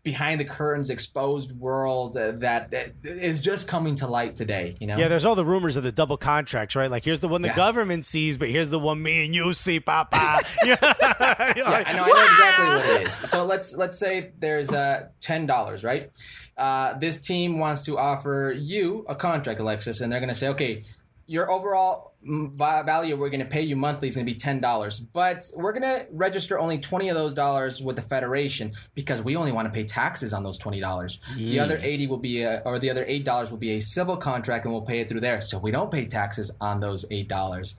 behind 0.05 0.41
the 0.41 0.45
curtains 0.45 0.91
exposed 0.91 1.53
world 1.53 2.17
uh, 2.17 2.33
that 2.33 2.71
that 2.73 2.93
is 3.05 3.41
just 3.41 3.69
coming 3.69 3.95
to 3.97 4.07
light 4.07 4.35
today. 4.37 4.77
You 4.81 4.87
know. 4.89 4.97
Yeah, 4.97 5.09
there's 5.09 5.25
all 5.25 5.35
the 5.37 5.45
rumors 5.45 5.77
of 5.77 5.85
the 5.85 5.93
double 5.93 6.17
contracts, 6.17 6.75
right? 6.75 6.91
Like, 6.91 7.05
here's 7.05 7.21
the 7.21 7.29
one 7.29 7.43
the 7.43 7.49
Yeah. 7.49 7.57
government 7.57 8.05
sees, 8.05 8.37
but 8.37 8.49
here's 8.49 8.71
the 8.71 8.79
one 8.81 9.01
me 9.03 9.25
and 9.25 9.35
you 9.35 9.53
see, 9.55 9.79
Papa. 9.79 10.17
yeah, 10.65 10.77
Yeah, 10.83 11.85
I 11.87 11.93
know. 11.93 12.03
I 12.03 12.09
know 12.09 12.25
exactly 12.25 12.69
what 12.69 13.01
it 13.01 13.07
is. 13.07 13.13
So 13.31 13.45
let's 13.45 13.75
let's 13.75 13.99
say 13.99 14.33
there's 14.39 14.71
uh, 14.71 15.09
ten 15.21 15.47
dollars, 15.47 15.85
right? 15.85 16.11
Uh, 16.57 16.99
this 16.99 17.17
team 17.19 17.59
wants 17.59 17.83
to 17.83 17.97
offer 17.99 18.55
you 18.57 19.05
a 19.09 19.15
contract, 19.15 19.61
Alexis, 19.61 20.01
and 20.01 20.13
they're 20.13 20.21
going 20.21 20.29
to 20.29 20.35
say, 20.35 20.49
okay, 20.49 20.85
your 21.33 21.51
overall 21.51 22.13
mm, 22.27 22.55
value 22.85 23.17
we're 23.17 23.31
going 23.31 23.41
to 23.41 23.47
pay 23.47 23.63
you 23.63 23.75
monthly 23.75 24.07
is 24.07 24.15
going 24.17 24.27
to 24.27 24.33
be 24.33 24.39
ten 24.39 24.61
dollars, 24.61 24.99
but 24.99 25.51
we're 25.55 25.73
going 25.73 25.83
to 25.83 26.07
register 26.13 26.59
only 26.59 26.79
twenty 26.79 27.09
of 27.09 27.17
those 27.17 27.33
dollars 27.33 27.83
with 27.83 27.97
the 27.97 28.03
federation 28.03 28.73
because 28.95 29.23
we 29.23 29.35
only 29.35 29.51
want 29.51 29.67
to 29.67 29.73
pay 29.73 29.85
taxes 29.85 30.35
on 30.35 30.43
those 30.43 30.59
twenty 30.59 30.79
dollars. 30.79 31.19
The 31.51 31.59
other 31.61 31.79
eighty 31.83 32.07
will 32.07 32.19
be, 32.19 32.43
a, 32.43 32.61
or 32.67 32.79
the 32.79 32.91
other 32.91 33.05
eight 33.09 33.25
dollars 33.25 33.51
will 33.51 33.59
be 33.59 33.73
a 33.73 33.81
civil 33.81 34.17
contract, 34.17 34.67
and 34.67 34.75
we'll 34.75 34.83
pay 34.83 35.01
it 35.01 35.09
through 35.09 35.21
there. 35.21 35.41
So 35.41 35.59
we 35.59 35.71
don't 35.71 35.91
pay 35.91 36.05
taxes 36.05 36.51
on 36.61 36.81
those 36.81 37.07
eight 37.11 37.29
dollars. 37.29 37.77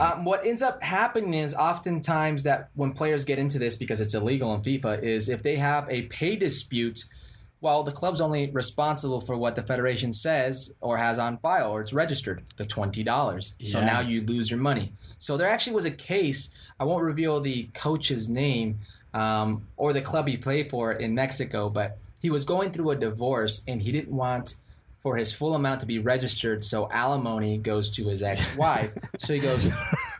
Um, 0.00 0.24
what 0.24 0.44
ends 0.44 0.60
up 0.60 0.82
happening 0.82 1.34
is 1.34 1.54
oftentimes 1.54 2.42
that 2.42 2.70
when 2.74 2.92
players 2.92 3.24
get 3.24 3.38
into 3.38 3.60
this 3.60 3.76
because 3.76 4.00
it's 4.00 4.14
illegal 4.14 4.52
in 4.54 4.62
FIFA 4.62 5.02
is 5.04 5.28
if 5.28 5.42
they 5.42 5.56
have 5.56 5.88
a 5.88 6.02
pay 6.02 6.34
dispute. 6.34 7.04
Well, 7.60 7.82
the 7.82 7.92
club's 7.92 8.20
only 8.20 8.50
responsible 8.50 9.20
for 9.20 9.36
what 9.36 9.56
the 9.56 9.62
federation 9.62 10.12
says 10.12 10.72
or 10.80 10.96
has 10.96 11.18
on 11.18 11.38
file, 11.38 11.72
or 11.72 11.80
it's 11.80 11.92
registered, 11.92 12.44
the 12.56 12.64
twenty 12.64 13.02
dollars. 13.02 13.54
So 13.62 13.80
now 13.80 14.00
you 14.00 14.22
lose 14.22 14.50
your 14.50 14.60
money. 14.60 14.92
So 15.18 15.36
there 15.36 15.48
actually 15.48 15.74
was 15.74 15.84
a 15.84 15.90
case. 15.90 16.50
I 16.78 16.84
won't 16.84 17.02
reveal 17.02 17.40
the 17.40 17.68
coach's 17.74 18.28
name 18.28 18.78
um, 19.14 19.66
or 19.76 19.92
the 19.92 20.00
club 20.00 20.28
he 20.28 20.36
played 20.36 20.70
for 20.70 20.92
in 20.92 21.14
Mexico, 21.14 21.68
but 21.68 21.98
he 22.20 22.30
was 22.30 22.44
going 22.44 22.70
through 22.70 22.90
a 22.90 22.96
divorce 22.96 23.62
and 23.66 23.82
he 23.82 23.92
didn't 23.92 24.14
want 24.14 24.56
for 25.02 25.16
his 25.16 25.32
full 25.32 25.54
amount 25.54 25.80
to 25.80 25.86
be 25.86 25.98
registered. 25.98 26.64
So 26.64 26.88
alimony 26.90 27.58
goes 27.58 27.90
to 27.90 28.06
his 28.06 28.22
ex-wife. 28.22 28.94
so 29.18 29.32
he 29.34 29.40
goes, 29.40 29.66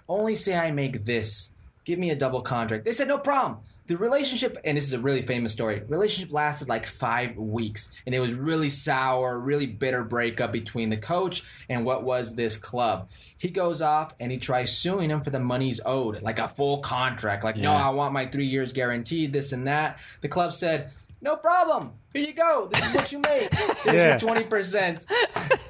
only 0.09 0.35
say 0.35 0.57
I 0.57 0.71
make 0.71 1.05
this. 1.05 1.51
Give 1.85 1.99
me 1.99 2.11
a 2.11 2.17
double 2.17 2.43
contract. 2.43 2.85
They 2.85 2.93
said 2.93 3.09
no 3.09 3.19
problem. 3.19 3.59
The 3.89 3.97
relationship, 3.97 4.59
and 4.65 4.77
this 4.77 4.87
is 4.87 4.93
a 4.93 4.99
really 4.99 5.23
famous 5.23 5.51
story. 5.51 5.83
Relationship 5.89 6.31
lasted 6.33 6.69
like 6.69 6.87
five 6.87 7.37
weeks, 7.37 7.89
and 8.07 8.15
it 8.15 8.21
was 8.21 8.35
really 8.35 8.69
sour, 8.69 9.39
really 9.39 9.67
bitter 9.67 10.05
breakup 10.05 10.53
between 10.53 10.91
the 10.91 10.97
coach 10.99 11.43
and 11.71 11.85
what 11.87 12.05
was 12.05 12.35
this 12.35 12.57
club. 12.59 13.09
He 13.39 13.49
goes 13.49 13.81
off 13.81 14.13
and 14.21 14.31
he 14.31 14.37
tries 14.39 14.77
suing 14.77 15.09
him 15.11 15.23
for 15.23 15.31
the 15.31 15.41
money's 15.41 15.81
owed, 15.87 16.21
like 16.23 16.39
a 16.39 16.49
full 16.49 16.79
contract. 16.79 17.45
Like, 17.45 17.57
no, 17.57 17.73
I 17.73 17.89
want 17.89 18.13
my 18.13 18.27
three 18.27 18.47
years 18.47 18.73
guaranteed, 18.75 19.33
this 19.33 19.53
and 19.53 19.67
that. 19.67 19.99
The 20.21 20.29
club 20.29 20.53
said, 20.53 20.91
no 21.21 21.35
problem. 21.37 21.93
Here 22.13 22.27
you 22.29 22.35
go. 22.35 22.69
This 22.73 22.91
is 22.91 22.95
what 22.95 23.11
you 23.13 23.19
make. 23.21 23.53
Here's 23.55 23.85
Yeah. 23.87 24.09
your 24.11 24.19
twenty 24.21 24.45
percent. 24.45 25.05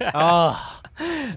Oh, 0.00 0.77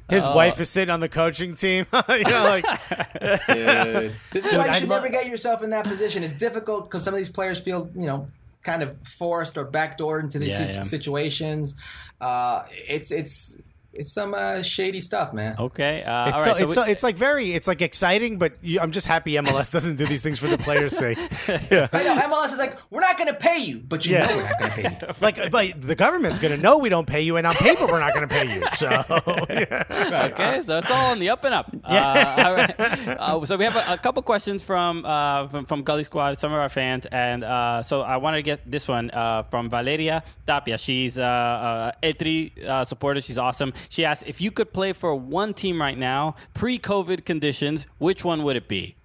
his 0.09 0.23
wife 0.25 0.59
is 0.59 0.69
sitting 0.69 0.91
on 0.91 0.99
the 0.99 1.09
coaching 1.09 1.55
team. 1.55 1.85
you 2.09 2.23
know, 2.23 2.43
like 2.43 2.65
Dude. 3.47 4.13
This 4.31 4.45
is 4.45 4.51
Dude, 4.51 4.59
why 4.59 4.65
you 4.65 4.71
I'd 4.71 4.79
should 4.79 4.89
lo- 4.89 4.95
never 4.97 5.09
get 5.09 5.27
yourself 5.27 5.61
in 5.63 5.69
that 5.71 5.85
position. 5.85 6.23
It's 6.23 6.33
difficult 6.33 6.85
because 6.85 7.03
some 7.03 7.13
of 7.13 7.17
these 7.17 7.29
players 7.29 7.59
feel, 7.59 7.89
you 7.95 8.07
know, 8.07 8.27
kind 8.63 8.83
of 8.83 8.95
forced 9.07 9.57
or 9.57 9.65
backdoored 9.65 10.21
into 10.23 10.39
these 10.39 10.51
Yeah, 10.51 10.57
sit- 10.57 10.75
yeah. 10.75 10.81
situations. 10.81 11.75
Uh, 12.19 12.63
it's 12.69 13.11
it's 13.11 13.57
it's 13.93 14.11
some 14.13 14.33
uh, 14.33 14.61
shady 14.61 15.01
stuff, 15.01 15.33
man. 15.33 15.55
Okay. 15.59 16.03
Uh, 16.03 16.29
it's 16.29 16.37
all 16.37 16.43
so, 16.43 16.45
right. 16.51 16.57
so 16.57 16.63
it's 16.63 16.69
we- 16.69 16.75
so, 16.75 16.83
it's 16.83 17.03
like 17.03 17.17
very 17.17 17.53
it's 17.53 17.67
like 17.67 17.81
exciting, 17.81 18.37
but 18.37 18.53
you, 18.61 18.79
I'm 18.79 18.91
just 18.91 19.05
happy 19.07 19.33
MLS 19.33 19.71
doesn't 19.71 19.97
do 19.97 20.05
these 20.05 20.23
things 20.23 20.39
for 20.39 20.47
the 20.47 20.57
players' 20.57 20.97
sake. 20.97 21.17
Yeah. 21.71 21.87
I 21.93 22.03
know 22.03 22.15
MLS 22.27 22.51
is 22.53 22.57
like, 22.59 22.77
we're 22.89 23.01
not 23.01 23.17
going 23.17 23.27
to 23.27 23.33
pay 23.39 23.59
you, 23.59 23.79
but 23.79 24.05
you 24.05 24.13
Yeah. 24.15 24.25
know 24.27 24.35
we're 24.37 24.43
not 24.43 24.59
going 24.59 24.71
to 24.71 24.75
pay 24.75 24.83
you. 25.07 25.13
Like, 25.21 25.51
but 25.51 25.81
the 25.81 25.95
government's 25.95 26.39
gonna 26.39 26.57
know 26.57 26.77
we 26.77 26.89
don't 26.89 27.05
pay 27.05 27.21
you, 27.21 27.37
and 27.37 27.45
on 27.45 27.53
paper 27.53 27.85
we're 27.85 27.99
not 27.99 28.13
gonna 28.13 28.27
pay 28.27 28.45
you. 28.55 28.63
So, 28.75 28.89
yeah. 29.49 30.29
Okay, 30.31 30.61
so 30.61 30.77
it's 30.79 30.89
all 30.89 31.11
on 31.11 31.19
the 31.19 31.29
up 31.29 31.43
and 31.43 31.53
up. 31.53 31.75
Uh, 31.83 32.43
all 32.45 32.53
right. 32.55 32.79
Uh, 32.79 33.45
so 33.45 33.57
we 33.57 33.63
have 33.65 33.75
a, 33.75 33.93
a 33.93 33.97
couple 33.97 34.21
questions 34.23 34.63
from, 34.63 35.05
uh, 35.05 35.47
from 35.49 35.65
from 35.65 35.83
Gully 35.83 36.03
Squad, 36.03 36.37
some 36.39 36.51
of 36.53 36.59
our 36.59 36.69
fans, 36.69 37.05
and 37.11 37.43
uh, 37.43 37.81
so 37.83 38.01
I 38.01 38.17
want 38.17 38.35
to 38.35 38.41
get 38.41 38.69
this 38.69 38.87
one 38.87 39.11
uh, 39.11 39.43
from 39.43 39.69
Valeria 39.69 40.23
Tapia. 40.47 40.77
She's 40.77 41.17
E3 41.17 42.65
uh, 42.65 42.83
supporter. 42.85 43.21
She's 43.21 43.37
awesome. 43.37 43.73
She 43.89 44.05
asked 44.05 44.23
if 44.27 44.39
you 44.41 44.51
could 44.51 44.73
play 44.73 44.93
for 44.93 45.15
one 45.15 45.53
team 45.53 45.81
right 45.81 45.97
now, 45.97 46.35
pre-COVID 46.53 47.25
conditions, 47.25 47.87
which 47.97 48.23
one 48.25 48.43
would 48.43 48.55
it 48.55 48.67
be? 48.67 48.95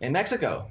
In 0.00 0.12
Mexico. 0.12 0.68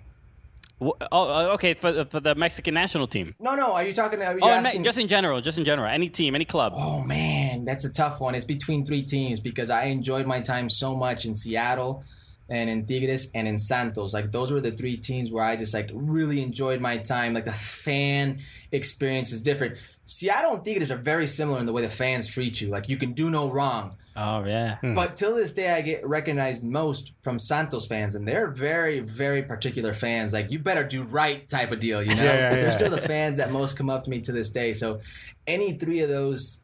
Oh, 0.81 1.51
okay, 1.53 1.75
for, 1.75 1.91
the- 1.91 2.05
for 2.05 2.19
the 2.19 2.33
Mexican 2.33 2.73
national 2.73 3.05
team. 3.05 3.35
No, 3.39 3.53
no. 3.55 3.73
Are 3.73 3.83
you 3.85 3.93
talking? 3.93 4.19
Are 4.23 4.33
you 4.33 4.39
Oh, 4.41 4.49
asking, 4.49 4.83
just 4.83 4.97
in 4.97 5.07
general, 5.07 5.39
just 5.39 5.59
in 5.59 5.63
general, 5.63 5.87
any 5.87 6.09
team, 6.09 6.33
any 6.33 6.45
club. 6.45 6.73
Oh 6.75 7.03
man, 7.03 7.65
that's 7.65 7.85
a 7.85 7.89
tough 7.89 8.19
one. 8.19 8.33
It's 8.33 8.45
between 8.45 8.83
three 8.83 9.03
teams 9.03 9.39
because 9.39 9.69
I 9.69 9.83
enjoyed 9.85 10.25
my 10.25 10.41
time 10.41 10.69
so 10.71 10.95
much 10.95 11.25
in 11.25 11.35
Seattle 11.35 12.03
and 12.49 12.67
in 12.67 12.87
Tigres 12.87 13.29
and 13.35 13.47
in 13.47 13.59
Santos. 13.59 14.11
Like 14.15 14.31
those 14.31 14.51
were 14.51 14.59
the 14.59 14.71
three 14.71 14.97
teams 14.97 15.29
where 15.29 15.43
I 15.43 15.55
just 15.55 15.75
like 15.75 15.91
really 15.93 16.41
enjoyed 16.41 16.81
my 16.81 16.97
time. 16.97 17.35
Like 17.35 17.43
the 17.43 17.53
fan 17.53 18.39
experience 18.71 19.31
is 19.31 19.39
different. 19.41 19.77
Seattle 20.11 20.55
and 20.55 20.65
Tigres 20.65 20.91
are 20.91 20.97
very 20.97 21.25
similar 21.25 21.59
in 21.59 21.65
the 21.65 21.71
way 21.71 21.81
the 21.81 21.89
fans 21.89 22.27
treat 22.27 22.59
you. 22.59 22.67
Like 22.67 22.89
you 22.89 22.97
can 22.97 23.13
do 23.13 23.29
no 23.29 23.49
wrong. 23.49 23.93
Oh 24.15 24.43
yeah. 24.43 24.75
Hmm. 24.77 24.93
But 24.93 25.15
till 25.15 25.35
this 25.35 25.53
day, 25.53 25.71
I 25.71 25.79
get 25.81 26.05
recognized 26.05 26.63
most 26.63 27.13
from 27.21 27.39
Santos 27.39 27.87
fans, 27.87 28.15
and 28.15 28.27
they're 28.27 28.47
very, 28.47 28.99
very 28.99 29.41
particular 29.41 29.93
fans. 29.93 30.33
Like, 30.33 30.51
you 30.51 30.59
better 30.59 30.83
do 30.83 31.03
right 31.03 31.47
type 31.47 31.71
of 31.71 31.79
deal, 31.79 32.03
you 32.03 32.13
know? 32.13 32.23
Yeah, 32.23 32.33
yeah, 32.33 32.49
But 32.49 32.55
they're 32.55 32.65
yeah. 32.65 32.71
still 32.71 32.89
the 32.89 32.97
fans 32.99 33.37
that 33.37 33.51
most 33.51 33.77
come 33.77 33.89
up 33.89 34.03
to 34.03 34.09
me 34.09 34.19
to 34.21 34.33
this 34.33 34.49
day. 34.49 34.73
So, 34.73 34.99
any 35.47 35.77
three 35.77 36.01
of 36.01 36.09
those 36.09 36.57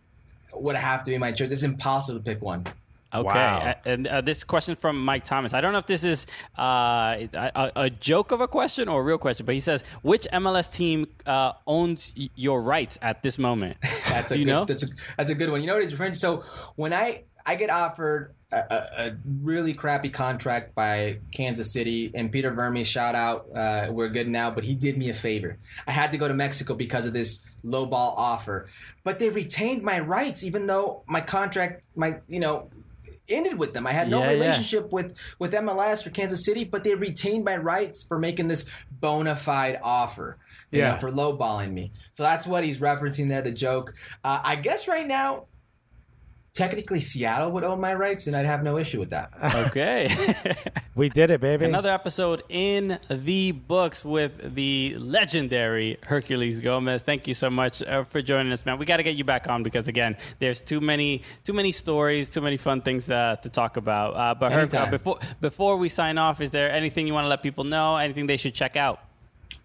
would 0.53 0.75
have 0.75 1.03
to 1.03 1.11
be 1.11 1.17
my 1.17 1.31
choice. 1.31 1.51
It's 1.51 1.63
impossible 1.63 2.19
to 2.19 2.23
pick 2.23 2.41
one. 2.41 2.65
Okay, 3.13 3.23
Wow. 3.25 3.73
and 3.85 4.05
uh, 4.07 4.21
this 4.21 4.43
question 4.43 4.75
from 4.75 5.03
Mike 5.03 5.23
Thomas. 5.23 5.53
I 5.53 5.61
don't 5.61 5.71
know 5.71 5.79
if 5.79 5.85
this 5.85 6.03
is 6.03 6.27
uh, 6.57 7.27
a, 7.33 7.71
a 7.75 7.89
joke 7.89 8.31
of 8.31 8.41
a 8.41 8.47
question 8.47 8.89
or 8.89 8.99
a 8.99 9.03
real 9.03 9.17
question, 9.17 9.45
but 9.45 9.53
he 9.55 9.61
says, 9.61 9.83
"Which 10.01 10.27
MLS 10.33 10.69
team 10.71 11.07
uh, 11.25 11.53
owns 11.65 12.13
your 12.35 12.61
rights 12.61 12.99
at 13.01 13.23
this 13.23 13.37
moment?" 13.39 13.77
That's 14.09 14.31
a 14.31 14.37
you 14.37 14.45
good, 14.45 14.51
know? 14.51 14.65
That's 14.65 14.83
a, 14.83 14.87
that's 15.17 15.29
a 15.29 15.35
good 15.35 15.49
one. 15.49 15.61
You 15.61 15.67
know 15.67 15.73
what 15.75 15.83
he's 15.83 15.91
referring 15.93 16.13
to? 16.13 16.19
So, 16.19 16.43
when 16.75 16.91
I 16.93 17.23
I 17.45 17.55
get 17.55 17.69
offered 17.69 18.33
a, 18.51 18.57
a, 18.57 19.07
a 19.07 19.17
really 19.41 19.73
crappy 19.73 20.09
contract 20.09 20.75
by 20.75 21.19
Kansas 21.33 21.71
City, 21.71 22.11
and 22.13 22.29
Peter 22.31 22.51
Vermes, 22.51 22.87
shout 22.87 23.15
out, 23.15 23.47
uh, 23.55 23.87
we're 23.89 24.09
good 24.09 24.27
now, 24.27 24.51
but 24.51 24.63
he 24.65 24.75
did 24.75 24.97
me 24.97 25.09
a 25.09 25.13
favor. 25.13 25.57
I 25.85 25.91
had 25.91 26.11
to 26.11 26.17
go 26.17 26.27
to 26.27 26.33
Mexico 26.33 26.73
because 26.73 27.05
of 27.05 27.13
this 27.13 27.39
low 27.63 27.85
ball 27.85 28.13
offer, 28.17 28.67
but 29.05 29.17
they 29.19 29.29
retained 29.29 29.81
my 29.81 29.99
rights, 29.99 30.43
even 30.43 30.67
though 30.67 31.03
my 31.07 31.21
contract, 31.21 31.85
my 31.95 32.17
you 32.27 32.41
know. 32.41 32.69
Ended 33.29 33.57
with 33.59 33.73
them. 33.73 33.85
I 33.85 33.91
had 33.91 34.09
no 34.09 34.19
Yeah, 34.19 34.25
yeah. 34.25 34.31
relationship 34.31 34.91
with 34.91 35.15
with 35.39 35.51
MLS 35.53 36.05
or 36.05 36.11
Kansas 36.11 36.45
City, 36.45 36.63
but 36.63 36.83
they 36.83 36.95
retained 36.95 37.43
my 37.43 37.57
rights 37.57 38.03
for 38.03 38.17
making 38.19 38.47
this 38.47 38.65
bona 38.91 39.35
fide 39.35 39.79
offer. 39.83 40.37
You 40.71 40.79
Yeah. 40.79 40.91
know, 40.93 40.97
for 40.97 41.11
lowballing 41.11 41.71
me. 41.73 41.91
So 42.11 42.23
that's 42.23 42.47
what 42.47 42.63
he's 42.63 42.79
referencing 42.79 43.29
there. 43.29 43.41
The 43.41 43.51
joke. 43.51 43.93
Uh, 44.23 44.39
I 44.43 44.55
guess 44.55 44.87
right 44.87 45.07
now, 45.07 45.45
technically 46.57 46.99
Seattle 46.99 47.51
would 47.51 47.63
own 47.63 47.79
my 47.79 47.93
rights, 47.93 48.25
and 48.25 48.35
I'd 48.35 48.47
have 48.47 48.63
no 48.63 48.77
issue 48.77 48.99
with 48.99 49.11
that. 49.11 49.31
okay. 49.67 50.09
we 50.95 51.07
did 51.07 51.29
it, 51.29 51.39
baby. 51.39 51.65
Another 51.65 51.91
episode 51.91 52.43
in 52.49 52.97
the 53.09 53.51
books 53.51 54.03
with 54.03 54.55
the 54.55 54.95
legendary 54.97 55.99
Herculez 56.03 56.61
Gomez. 56.61 57.03
Thank 57.03 57.27
you 57.27 57.35
so 57.35 57.49
much 57.49 57.83
uh, 57.83 58.03
for 58.05 58.21
joining 58.21 58.51
us, 58.51 58.65
man. 58.65 58.79
We 58.79 58.85
got 58.85 58.97
to 58.97 59.03
get 59.03 59.15
you 59.15 59.23
back 59.23 59.47
on 59.47 59.61
because 59.61 59.87
again, 59.87 60.17
there's 60.39 60.59
too 60.59 60.81
many, 60.81 61.21
too 61.43 61.53
many 61.53 61.71
stories, 61.71 62.31
too 62.31 62.41
many 62.41 62.57
fun 62.57 62.81
things 62.81 63.09
uh, 63.11 63.35
to 63.43 63.49
talk 63.49 63.77
about. 63.77 64.15
Uh, 64.15 64.33
but 64.33 64.51
Herc, 64.51 64.73
uh, 64.73 64.89
before 64.89 65.19
before 65.39 65.77
we 65.77 65.89
sign 65.89 66.17
off, 66.17 66.41
is 66.41 66.49
there 66.49 66.71
anything 66.71 67.05
you 67.05 67.13
want 67.13 67.25
to 67.25 67.29
let 67.29 67.43
people 67.43 67.63
know? 67.65 67.97
Anything 67.97 68.25
they 68.25 68.37
should 68.37 68.55
check 68.55 68.75
out? 68.75 68.99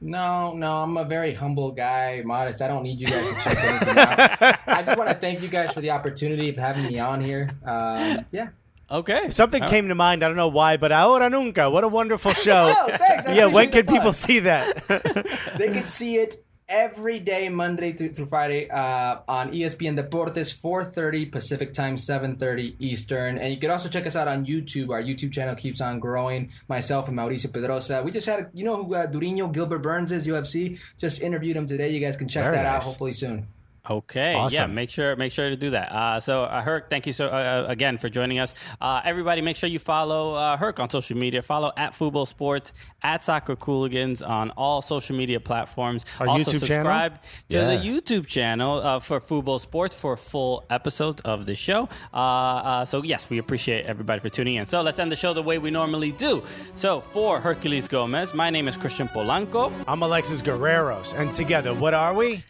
No, 0.04 0.52
no, 0.52 0.78
I'm 0.82 0.96
a 0.96 1.04
very 1.04 1.32
humble 1.32 1.70
guy, 1.70 2.22
modest. 2.24 2.60
I 2.60 2.66
don't 2.66 2.82
need 2.82 2.98
you 2.98 3.06
guys 3.06 3.28
to 3.28 3.34
check 3.44 3.64
anything 3.64 3.98
out. 3.98 4.58
I 4.66 4.82
just 4.82 4.98
want 4.98 5.10
to 5.10 5.14
thank 5.14 5.40
you 5.42 5.48
guys 5.48 5.72
for 5.72 5.80
the 5.80 5.90
opportunity 5.90 6.48
of 6.48 6.56
having 6.56 6.88
me 6.88 6.98
on 6.98 7.20
here. 7.20 7.48
Um, 7.64 8.26
yeah. 8.32 8.48
Okay. 8.90 9.30
Something 9.30 9.62
All 9.62 9.68
came 9.68 9.88
to 9.88 9.94
mind. 9.94 10.24
I 10.24 10.28
don't 10.28 10.36
know 10.36 10.48
why, 10.48 10.76
but 10.76 10.90
Ahora 10.90 11.30
Nunca. 11.30 11.70
What 11.70 11.84
a 11.84 11.88
wonderful 11.88 12.32
show. 12.46 12.74
Oh, 12.76 12.96
thanks. 12.96 13.26
I 13.28 13.34
yeah, 13.34 13.46
when 13.46 13.70
can 13.70 13.86
people 13.86 14.12
see 14.12 14.40
that? 14.40 14.82
They 15.56 15.70
can 15.70 15.86
see 15.86 16.16
it 16.16 16.41
every 16.72 17.20
day, 17.20 17.50
Monday 17.50 17.92
through, 17.92 18.14
through 18.14 18.26
Friday, 18.26 18.68
uh, 18.70 19.18
on 19.28 19.52
ESPN 19.52 19.96
Deportes, 19.96 20.52
4:30 20.52 21.30
Pacific 21.30 21.72
time, 21.72 21.96
7:30 21.96 22.74
Eastern. 22.80 23.38
And 23.38 23.52
you 23.52 23.58
can 23.58 23.70
also 23.70 23.88
check 23.88 24.06
us 24.06 24.16
out 24.16 24.26
on 24.26 24.46
YouTube. 24.46 24.88
Our 24.88 25.02
YouTube 25.02 25.32
channel 25.32 25.54
keeps 25.54 25.80
on 25.80 26.00
growing. 26.00 26.50
Myself 26.68 27.08
and 27.08 27.16
Mauricio 27.16 27.48
Pedroza. 27.48 28.02
We 28.02 28.10
just 28.10 28.26
had, 28.26 28.40
a, 28.40 28.50
you 28.54 28.64
know 28.64 28.82
who 28.82 28.94
uh, 28.94 29.06
Durinho 29.06 29.52
Gilbert 29.52 29.80
Burns 29.80 30.10
is, 30.10 30.26
UFC. 30.26 30.78
Just 30.98 31.20
interviewed 31.20 31.56
him 31.56 31.66
today. 31.66 31.90
You 31.90 32.00
guys 32.00 32.16
can 32.16 32.28
check 32.28 32.44
Very 32.44 32.56
that 32.56 32.66
out 32.66 32.82
hopefully 32.82 33.12
soon. 33.12 33.46
Okay. 33.90 34.32
Yeah. 34.32 34.38
Awesome. 34.38 34.74
Make 34.74 34.90
sure 34.90 35.16
make 35.16 35.32
sure 35.32 35.50
to 35.50 35.56
do 35.56 35.70
that. 35.70 35.90
Uh, 35.90 36.20
so 36.20 36.44
uh, 36.44 36.60
Herc, 36.62 36.88
thank 36.88 37.04
you 37.04 37.12
so 37.12 37.26
uh, 37.26 37.30
uh, 37.30 37.64
again 37.68 37.98
for 37.98 38.08
joining 38.08 38.38
us. 38.38 38.54
Uh, 38.80 39.00
everybody, 39.04 39.40
make 39.42 39.56
sure 39.56 39.68
you 39.68 39.80
follow 39.80 40.34
uh, 40.34 40.56
Herc 40.56 40.78
on 40.78 40.88
social 40.88 41.16
media. 41.18 41.42
Follow 41.42 41.72
at 41.76 41.92
Football 41.92 42.26
Sports 42.26 42.72
at 43.02 43.24
Soccer 43.24 43.56
Cooligans 43.56 44.22
on 44.26 44.50
all 44.50 44.82
social 44.82 45.16
media 45.16 45.40
platforms. 45.40 46.04
Our 46.20 46.28
also 46.28 46.52
YouTube 46.52 46.66
channel? 46.66 46.84
subscribe 46.92 47.22
to 47.48 47.56
Yeah. 47.56 47.66
the 47.74 47.76
YouTube 47.84 48.26
channel 48.26 48.78
uh, 48.78 49.00
for 49.00 49.18
Football 49.20 49.58
Sports 49.58 49.96
for 49.96 50.16
full 50.16 50.64
episodes 50.70 51.20
of 51.22 51.46
the 51.46 51.56
show. 51.56 51.88
Uh, 52.14 52.16
uh, 52.16 52.84
so 52.84 53.02
yes, 53.02 53.28
we 53.30 53.38
appreciate 53.38 53.84
everybody 53.86 54.20
for 54.20 54.28
tuning 54.28 54.54
in. 54.56 54.66
So 54.66 54.80
let's 54.82 55.00
end 55.00 55.10
the 55.10 55.16
show 55.16 55.34
the 55.34 55.42
way 55.42 55.58
we 55.58 55.72
normally 55.72 56.12
do. 56.12 56.44
So 56.76 57.00
for 57.00 57.40
Herculez 57.40 57.88
Gomez, 57.88 58.32
my 58.32 58.48
name 58.48 58.68
is 58.68 58.76
Christian 58.76 59.08
Polanco. 59.08 59.72
I'm 59.88 60.02
Alexis 60.02 60.40
Guerreros, 60.40 61.14
and 61.18 61.34
together, 61.34 61.74
what 61.74 61.94
are 61.94 62.14
we? 62.14 62.44